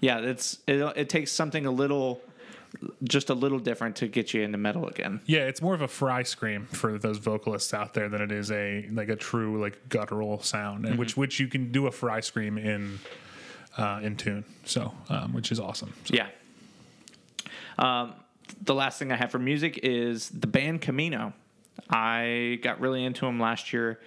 yeah 0.00 0.18
it's 0.32 0.58
it, 0.66 0.78
it 0.96 1.08
takes 1.08 1.30
something 1.30 1.66
a 1.66 1.70
little 1.70 2.20
just 3.04 3.30
a 3.30 3.34
little 3.34 3.58
different 3.58 3.96
to 3.96 4.06
get 4.08 4.34
you 4.34 4.42
into 4.42 4.58
metal 4.58 4.86
again 4.88 5.20
Yeah, 5.26 5.40
it's 5.50 5.60
more 5.62 5.74
of 5.74 5.82
a 5.82 5.88
fry 5.88 6.22
scream 6.24 6.66
for 6.72 6.98
those 6.98 7.18
vocalists 7.18 7.72
out 7.74 7.94
there 7.94 8.08
than 8.08 8.20
it 8.22 8.32
is 8.32 8.50
a 8.50 8.88
like 8.92 9.08
a 9.10 9.16
true 9.16 9.60
like 9.62 9.76
guttural 9.88 10.42
sound, 10.42 10.84
and 10.86 10.98
which 10.98 11.16
which 11.16 11.38
you 11.40 11.48
can 11.48 11.70
do 11.72 11.86
a 11.86 11.92
fry 11.92 12.20
scream 12.20 12.58
in 12.58 12.98
uh, 13.78 14.00
in 14.02 14.16
tune. 14.16 14.44
So, 14.64 14.92
um, 15.10 15.32
which 15.34 15.52
is 15.52 15.60
awesome. 15.60 15.92
So, 16.04 16.14
yeah 16.14 16.28
um, 17.78 18.14
the 18.62 18.74
last 18.74 18.98
thing 18.98 19.12
i 19.12 19.16
have 19.16 19.30
for 19.30 19.38
music 19.38 19.80
is 19.82 20.28
the 20.30 20.46
band 20.46 20.80
camino. 20.80 21.32
I 21.90 22.58
got 22.62 22.80
really 22.80 23.04
into 23.04 23.26
them 23.26 23.38
last 23.38 23.72
year 23.72 24.00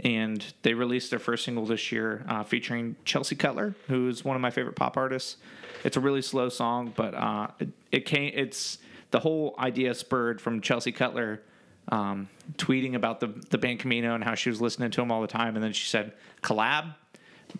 and 0.00 0.44
they 0.62 0.74
released 0.74 1.10
their 1.10 1.18
first 1.18 1.44
single 1.44 1.64
this 1.64 1.90
year 1.90 2.24
uh, 2.28 2.44
featuring 2.44 2.96
chelsea 3.04 3.34
cutler 3.34 3.74
who's 3.88 4.24
one 4.24 4.36
of 4.36 4.42
my 4.42 4.50
favorite 4.50 4.76
pop 4.76 4.96
artists. 4.96 5.36
It's 5.84 5.96
a 5.96 6.00
really 6.00 6.22
slow 6.22 6.48
song 6.48 6.92
but 6.94 7.14
uh, 7.14 7.48
it, 7.58 7.68
it 7.92 8.06
came 8.06 8.32
it's 8.34 8.78
the 9.10 9.20
whole 9.20 9.54
idea 9.58 9.94
spurred 9.94 10.40
from 10.40 10.60
chelsea 10.60 10.92
cutler 10.92 11.42
um, 11.88 12.28
tweeting 12.56 12.94
about 12.94 13.20
the, 13.20 13.28
the 13.50 13.58
band 13.58 13.78
camino 13.78 14.14
and 14.14 14.24
how 14.24 14.34
she 14.34 14.50
was 14.50 14.60
listening 14.60 14.90
to 14.90 15.00
them 15.00 15.10
all 15.10 15.20
the 15.20 15.28
time 15.28 15.54
and 15.54 15.64
then 15.64 15.72
she 15.72 15.86
said 15.86 16.12
collab 16.42 16.94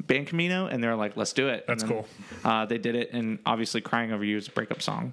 band 0.06 0.26
camino? 0.26 0.66
And 0.66 0.82
they're 0.82 0.96
like 0.96 1.16
let's 1.16 1.32
do 1.32 1.48
it. 1.48 1.64
That's 1.66 1.82
then, 1.82 1.92
cool. 1.92 2.08
uh, 2.44 2.66
they 2.66 2.78
did 2.78 2.94
it 2.94 3.12
and 3.12 3.38
obviously 3.46 3.80
crying 3.80 4.12
over 4.12 4.24
you 4.24 4.36
is 4.36 4.48
a 4.48 4.50
breakup 4.50 4.82
song 4.82 5.12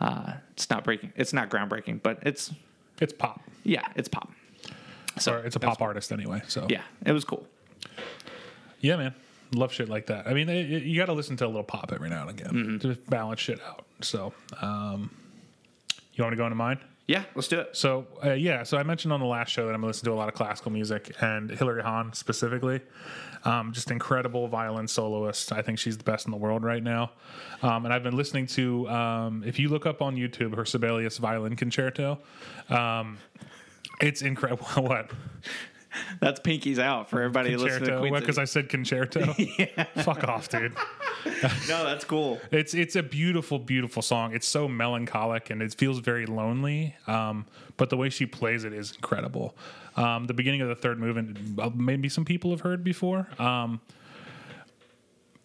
uh, 0.00 0.32
it's 0.52 0.68
not 0.70 0.84
breaking 0.84 1.12
it's 1.16 1.32
not 1.32 1.48
groundbreaking 1.50 2.02
but 2.02 2.18
it's 2.22 2.52
it's 3.00 3.12
pop, 3.12 3.40
yeah 3.64 3.86
it's 3.96 4.08
pop 4.08 4.30
so 5.18 5.34
or 5.34 5.38
it's 5.46 5.56
a 5.56 5.60
pop 5.60 5.80
artist 5.82 6.10
anyway. 6.12 6.42
So, 6.48 6.66
yeah 6.68 6.82
it 7.06 7.12
was 7.12 7.24
cool 7.24 7.46
yeah, 8.80 8.96
man, 8.96 9.14
love 9.54 9.72
shit 9.72 9.88
like 9.88 10.06
that. 10.08 10.26
I 10.26 10.34
mean, 10.34 10.48
it, 10.50 10.70
it- 10.70 10.82
you 10.82 10.98
got 11.00 11.06
to 11.06 11.14
listen 11.14 11.36
to 11.38 11.46
a 11.46 11.48
little 11.48 11.62
pop 11.62 11.90
every 11.90 12.10
now 12.10 12.28
and 12.28 12.38
again 12.38 12.78
to 12.82 12.94
balance 13.08 13.40
shit 13.40 13.58
out. 13.62 13.86
So, 14.02 14.34
um, 14.60 15.10
you 16.12 16.22
want 16.22 16.32
to 16.32 16.36
go 16.36 16.44
into 16.44 16.54
mine? 16.56 16.78
Yeah 17.06 17.24
let's 17.34 17.48
do 17.48 17.60
it 17.60 17.76
So 17.76 18.06
uh, 18.24 18.32
yeah, 18.32 18.62
so 18.62 18.78
I 18.78 18.82
mentioned 18.82 19.12
on 19.12 19.20
the 19.20 19.26
last 19.26 19.50
show 19.50 19.66
that 19.66 19.74
I'm 19.74 19.82
listening 19.82 20.10
to 20.10 20.16
a 20.16 20.18
lot 20.18 20.28
of 20.28 20.34
classical 20.34 20.70
music, 20.70 21.14
and 21.20 21.50
Hilary 21.50 21.82
Hahn 21.82 22.12
specifically, 22.12 22.80
um, 23.44 23.72
just 23.72 23.90
incredible 23.90 24.48
violin 24.48 24.88
soloist. 24.88 25.52
I 25.52 25.62
think 25.62 25.78
she's 25.78 25.98
the 25.98 26.04
best 26.04 26.26
in 26.26 26.30
the 26.30 26.36
world 26.36 26.64
right 26.64 26.82
now. 26.82 27.12
Um, 27.62 27.84
and 27.84 27.92
I've 27.92 28.02
been 28.02 28.16
listening 28.16 28.46
to, 28.48 28.88
um, 28.88 29.42
if 29.44 29.58
you 29.58 29.68
look 29.68 29.86
up 29.86 30.00
on 30.02 30.16
YouTube, 30.16 30.56
her 30.56 30.64
Sibelius 30.64 31.18
Violin 31.18 31.56
Concerto. 31.56 32.18
Um, 32.70 33.18
it's 34.00 34.22
incredible. 34.22 34.66
what 34.82 35.10
that's 36.20 36.40
pinkies 36.40 36.78
out 36.78 37.10
for 37.10 37.20
everybody 37.20 37.56
listening 37.56 37.72
to 37.72 37.78
concerto? 37.78 38.00
Queens 38.00 38.20
Because 38.20 38.38
I 38.38 38.44
said 38.44 38.68
concerto. 38.68 39.32
Fuck 40.02 40.24
off, 40.24 40.48
dude. 40.48 40.74
no 41.68 41.84
that's 41.84 42.04
cool 42.04 42.38
It's 42.50 42.74
it's 42.74 42.96
a 42.96 43.02
beautiful, 43.02 43.58
beautiful 43.58 44.02
song. 44.02 44.34
It's 44.34 44.46
so 44.46 44.68
melancholic 44.68 45.50
and 45.50 45.62
it 45.62 45.74
feels 45.74 46.00
very 46.00 46.26
lonely. 46.26 46.94
Um, 47.06 47.46
but 47.76 47.90
the 47.90 47.96
way 47.96 48.10
she 48.10 48.26
plays 48.26 48.64
it 48.64 48.72
is 48.72 48.92
incredible. 48.92 49.56
Um, 49.96 50.26
the 50.26 50.34
beginning 50.34 50.60
of 50.60 50.68
the 50.68 50.74
third 50.74 50.98
movement, 50.98 51.58
uh, 51.58 51.70
maybe 51.74 52.08
some 52.08 52.24
people 52.24 52.50
have 52.50 52.60
heard 52.60 52.82
before. 52.82 53.28
Um, 53.38 53.80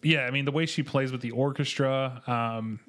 yeah, 0.02 0.20
I 0.20 0.30
mean 0.30 0.44
the 0.44 0.52
way 0.52 0.66
she 0.66 0.82
plays 0.82 1.12
with 1.12 1.20
the 1.20 1.30
orchestra. 1.30 2.22
Um, 2.26 2.80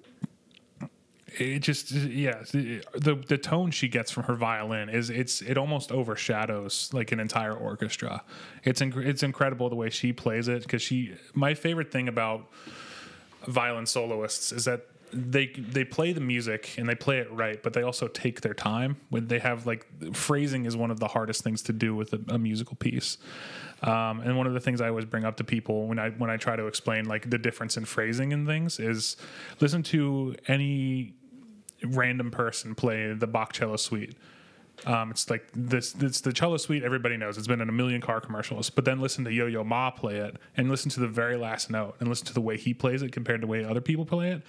it 1.38 1.59
just 1.59 1.91
yeah 1.91 2.43
the 2.51 3.15
the 3.27 3.38
tone 3.38 3.71
she 3.71 3.88
gets 3.88 4.11
from 4.11 4.23
her 4.23 4.36
violin 4.36 4.89
is 4.89 5.09
it's 5.09 5.41
it 5.41 5.57
almost 5.57 5.91
overshadows 5.91 6.89
like 6.93 7.11
an 7.11 7.19
entire 7.19 7.53
orchestra 7.53 8.23
it's 8.63 8.82
inc- 8.82 9.05
it's 9.05 9.23
incredible 9.23 9.69
the 9.69 9.75
way 9.75 9.89
she 9.89 10.11
plays 10.11 10.47
it 10.47 10.63
because 10.63 10.82
she 10.82 11.13
my 11.34 11.53
favorite 11.53 11.91
thing 11.91 12.07
about 12.07 12.49
violin 13.47 13.86
soloists 13.86 14.51
is 14.51 14.65
that 14.65 14.86
they 15.13 15.47
they 15.47 15.84
play 15.84 16.13
the 16.13 16.21
music 16.21 16.75
and 16.77 16.88
they 16.88 16.95
play 16.95 17.19
it 17.19 17.32
right, 17.32 17.61
but 17.61 17.73
they 17.73 17.84
also 17.84 18.07
take 18.07 18.41
their 18.41 18.53
time. 18.53 18.97
When 19.09 19.27
they 19.27 19.39
have 19.39 19.65
like 19.65 19.86
phrasing 20.13 20.65
is 20.65 20.77
one 20.77 20.91
of 20.91 20.99
the 20.99 21.07
hardest 21.07 21.43
things 21.43 21.61
to 21.63 21.73
do 21.73 21.95
with 21.95 22.13
a, 22.13 22.21
a 22.29 22.38
musical 22.38 22.75
piece. 22.75 23.17
Um, 23.82 24.21
and 24.21 24.38
one 24.38 24.47
of 24.47 24.53
the 24.53 24.59
things 24.59 24.79
I 24.79 24.89
always 24.89 25.05
bring 25.05 25.25
up 25.25 25.38
to 25.38 25.43
people 25.43 25.88
when 25.88 25.99
I 25.99 26.11
when 26.11 26.29
I 26.29 26.38
try 26.38 26.55
to 26.55 26.67
explain 26.67 27.05
like 27.05 27.29
the 27.29 27.38
difference 27.38 27.77
in 27.77 27.86
phrasing 27.86 28.32
and 28.32 28.47
things 28.47 28.79
is 28.79 29.17
listen 29.59 29.84
to 29.84 30.36
any 30.47 31.15
random 31.86 32.32
person 32.32 32.75
play 32.75 33.13
the 33.13 33.27
Bach 33.27 33.53
cello 33.53 33.75
suite. 33.75 34.15
Um, 34.86 35.11
it's 35.11 35.29
like 35.29 35.47
this. 35.53 35.93
It's 35.99 36.21
the 36.21 36.34
cello 36.34 36.57
suite 36.57 36.84
everybody 36.84 37.17
knows. 37.17 37.38
It's 37.38 37.47
been 37.47 37.61
in 37.61 37.69
a 37.69 37.73
million 37.73 38.01
car 38.01 38.19
commercials. 38.19 38.69
But 38.69 38.86
then 38.86 38.99
listen 38.99 39.23
to 39.25 39.32
Yo 39.32 39.45
Yo 39.45 39.63
Ma 39.63 39.91
play 39.91 40.17
it, 40.17 40.38
and 40.57 40.69
listen 40.69 40.89
to 40.91 40.99
the 40.99 41.07
very 41.07 41.38
last 41.38 41.69
note, 41.69 41.95
and 41.99 42.09
listen 42.09 42.25
to 42.27 42.34
the 42.34 42.41
way 42.41 42.57
he 42.57 42.73
plays 42.73 43.01
it 43.03 43.11
compared 43.11 43.41
to 43.41 43.47
the 43.47 43.51
way 43.51 43.63
other 43.63 43.82
people 43.82 44.05
play 44.05 44.32
it. 44.32 44.41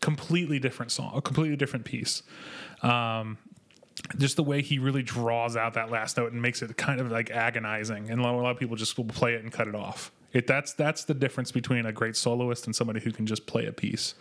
Completely 0.00 0.58
different 0.58 0.90
song, 0.90 1.12
a 1.14 1.22
completely 1.22 1.56
different 1.56 1.84
piece. 1.84 2.22
Um, 2.82 3.38
just 4.16 4.36
the 4.36 4.42
way 4.42 4.62
he 4.62 4.78
really 4.78 5.02
draws 5.02 5.56
out 5.56 5.74
that 5.74 5.90
last 5.90 6.16
note 6.16 6.32
and 6.32 6.40
makes 6.40 6.62
it 6.62 6.76
kind 6.76 7.00
of 7.00 7.10
like 7.10 7.30
agonizing, 7.30 8.10
and 8.10 8.20
a 8.20 8.24
lot 8.24 8.50
of 8.50 8.58
people 8.58 8.76
just 8.76 8.96
will 8.96 9.04
play 9.04 9.34
it 9.34 9.42
and 9.42 9.52
cut 9.52 9.68
it 9.68 9.74
off. 9.76 10.10
It 10.32 10.46
that's 10.46 10.72
that's 10.72 11.04
the 11.04 11.14
difference 11.14 11.52
between 11.52 11.86
a 11.86 11.92
great 11.92 12.16
soloist 12.16 12.66
and 12.66 12.76
somebody 12.76 13.00
who 13.00 13.12
can 13.12 13.26
just 13.26 13.46
play 13.46 13.66
a 13.66 13.72
piece 13.72 14.14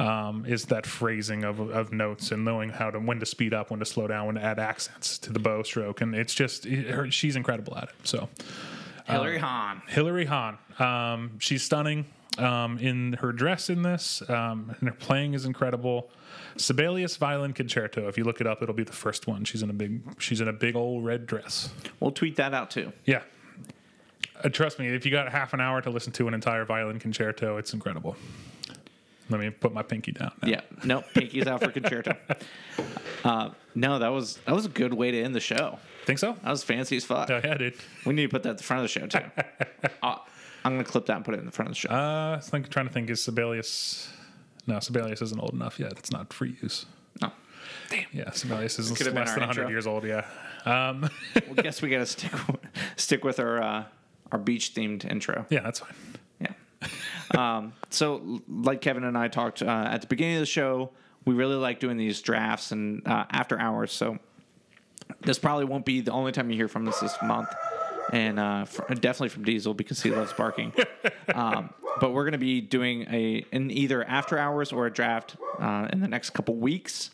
um, 0.00 0.46
is 0.46 0.64
that 0.64 0.86
phrasing 0.86 1.44
of, 1.44 1.60
of 1.60 1.92
notes 1.92 2.32
and 2.32 2.42
knowing 2.42 2.70
how 2.70 2.90
to 2.90 2.98
when 2.98 3.20
to 3.20 3.26
speed 3.26 3.52
up, 3.52 3.70
when 3.70 3.80
to 3.80 3.86
slow 3.86 4.06
down, 4.06 4.26
when 4.26 4.34
to 4.36 4.42
add 4.42 4.58
accents 4.58 5.18
to 5.18 5.32
the 5.32 5.38
bow 5.38 5.62
stroke, 5.62 6.00
and 6.00 6.14
it's 6.14 6.34
just 6.34 6.64
it, 6.64 6.88
her, 6.88 7.10
she's 7.10 7.36
incredible 7.36 7.76
at 7.76 7.84
it. 7.84 7.94
So 8.04 8.28
Hilary 9.04 9.38
Hahn. 9.38 9.82
Hilary 9.88 10.24
Hahn, 10.24 10.56
um, 10.78 11.38
she's 11.38 11.62
stunning 11.62 12.06
um, 12.38 12.78
in 12.78 13.12
her 13.14 13.30
dress 13.30 13.68
in 13.68 13.82
this, 13.82 14.22
um, 14.30 14.74
and 14.80 14.88
her 14.88 14.94
playing 14.94 15.34
is 15.34 15.44
incredible. 15.44 16.10
Sibelius 16.56 17.16
Violin 17.16 17.52
Concerto. 17.52 18.08
If 18.08 18.16
you 18.16 18.24
look 18.24 18.40
it 18.40 18.46
up, 18.46 18.62
it'll 18.62 18.74
be 18.74 18.84
the 18.84 18.92
first 18.92 19.26
one. 19.26 19.44
She's 19.44 19.62
in 19.62 19.68
a 19.68 19.74
big 19.74 20.00
she's 20.18 20.40
in 20.40 20.48
a 20.48 20.52
big 20.52 20.76
old 20.76 21.04
red 21.04 21.26
dress. 21.26 21.68
We'll 22.00 22.10
tweet 22.10 22.36
that 22.36 22.54
out 22.54 22.70
too. 22.70 22.90
Yeah. 23.04 23.22
Uh, 24.42 24.48
trust 24.48 24.78
me, 24.78 24.88
if 24.88 25.04
you 25.04 25.10
got 25.10 25.30
half 25.30 25.52
an 25.52 25.60
hour 25.60 25.82
to 25.82 25.90
listen 25.90 26.10
to 26.14 26.26
an 26.26 26.32
entire 26.32 26.64
violin 26.64 26.98
concerto, 26.98 27.58
it's 27.58 27.74
incredible. 27.74 28.16
Let 29.30 29.40
me 29.40 29.50
put 29.50 29.72
my 29.72 29.82
pinky 29.82 30.12
down. 30.12 30.32
now. 30.42 30.48
Yeah. 30.48 30.60
Nope. 30.84 31.04
Pinky's 31.14 31.46
out 31.46 31.62
for 31.62 31.70
concerto. 31.70 32.14
Uh, 33.22 33.50
no, 33.74 33.98
that 33.98 34.08
was 34.08 34.36
that 34.46 34.54
was 34.54 34.64
a 34.64 34.68
good 34.70 34.94
way 34.94 35.10
to 35.10 35.22
end 35.22 35.34
the 35.34 35.40
show. 35.40 35.78
Think 36.06 36.18
so? 36.18 36.36
That 36.42 36.50
was 36.50 36.62
fancy 36.64 36.96
as 36.96 37.04
fuck. 37.04 37.28
Oh, 37.28 37.38
yeah, 37.44 37.52
dude. 37.58 37.74
We 38.06 38.14
need 38.14 38.22
to 38.22 38.28
put 38.30 38.42
that 38.44 38.48
at 38.50 38.56
the 38.58 38.64
front 38.64 38.82
of 38.82 38.84
the 38.84 38.88
show 38.88 39.06
too. 39.06 39.26
uh, 40.02 40.16
I'm 40.64 40.72
gonna 40.72 40.84
clip 40.84 41.04
that 41.04 41.16
and 41.16 41.24
put 41.26 41.34
it 41.34 41.40
in 41.40 41.44
the 41.44 41.52
front 41.52 41.68
of 41.68 41.74
the 41.74 41.78
show. 41.80 41.90
Uh, 41.90 42.36
I 42.38 42.40
think 42.40 42.70
trying 42.70 42.86
to 42.86 42.92
think 42.94 43.10
is 43.10 43.22
Sibelius. 43.22 44.10
No, 44.66 44.80
Sibelius 44.80 45.20
isn't 45.20 45.38
old 45.38 45.52
enough 45.52 45.78
yet. 45.78 45.92
It's 45.98 46.10
not 46.10 46.32
free 46.32 46.56
use. 46.62 46.86
no. 47.20 47.30
Damn. 47.90 48.06
Yeah, 48.10 48.30
Sibelius 48.30 48.78
is 48.78 48.88
could 48.92 49.04
have 49.04 49.14
been 49.14 49.24
less 49.24 49.34
than 49.34 49.40
100 49.40 49.60
intro. 49.62 49.70
years 49.70 49.86
old. 49.86 50.04
Yeah. 50.04 50.24
Um, 50.64 51.10
Well, 51.46 51.56
guess 51.56 51.82
we 51.82 51.90
gotta 51.90 52.06
stick 52.06 52.32
with, 52.48 52.60
stick 52.96 53.22
with 53.22 53.38
our 53.38 53.62
uh, 53.62 53.84
our 54.32 54.38
beach 54.38 54.72
themed 54.74 55.04
intro. 55.04 55.44
yeah, 55.50 55.60
that's 55.60 55.80
fine. 55.80 55.92
Yeah. 56.82 56.88
um, 57.58 57.72
so, 57.90 58.40
like 58.48 58.80
Kevin 58.80 59.04
and 59.04 59.16
I 59.16 59.28
talked 59.28 59.62
uh, 59.62 59.66
at 59.90 60.00
the 60.00 60.06
beginning 60.06 60.36
of 60.36 60.40
the 60.40 60.46
show, 60.46 60.90
we 61.24 61.34
really 61.34 61.56
like 61.56 61.80
doing 61.80 61.96
these 61.96 62.20
drafts 62.20 62.72
and 62.72 63.06
uh, 63.06 63.26
after 63.30 63.58
hours. 63.58 63.92
So, 63.92 64.18
this 65.22 65.38
probably 65.38 65.64
won't 65.64 65.84
be 65.84 66.00
the 66.00 66.12
only 66.12 66.32
time 66.32 66.50
you 66.50 66.56
hear 66.56 66.68
from 66.68 66.86
us 66.88 67.00
this 67.00 67.16
month, 67.22 67.48
and 68.12 68.38
uh, 68.38 68.64
fr 68.64 68.82
definitely 68.94 69.28
from 69.28 69.44
Diesel 69.44 69.74
because 69.74 70.02
he 70.02 70.10
loves 70.10 70.32
barking. 70.32 70.72
um, 71.34 71.70
but 72.00 72.12
we're 72.12 72.24
going 72.24 72.32
to 72.32 72.38
be 72.38 72.60
doing 72.60 73.02
a 73.10 73.44
an 73.52 73.70
either 73.70 74.04
after 74.04 74.38
hours 74.38 74.72
or 74.72 74.86
a 74.86 74.92
draft 74.92 75.36
uh, 75.58 75.88
in 75.92 76.00
the 76.00 76.08
next 76.08 76.30
couple 76.30 76.54
weeks. 76.56 77.10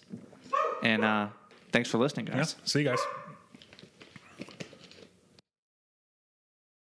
And 0.82 1.04
uh, 1.04 1.28
thanks 1.72 1.88
for 1.88 1.98
listening, 1.98 2.26
Yeah. 2.26 2.36
guys. 2.36 2.56
See 2.64 2.80
you 2.80 2.84
guys. 2.84 3.00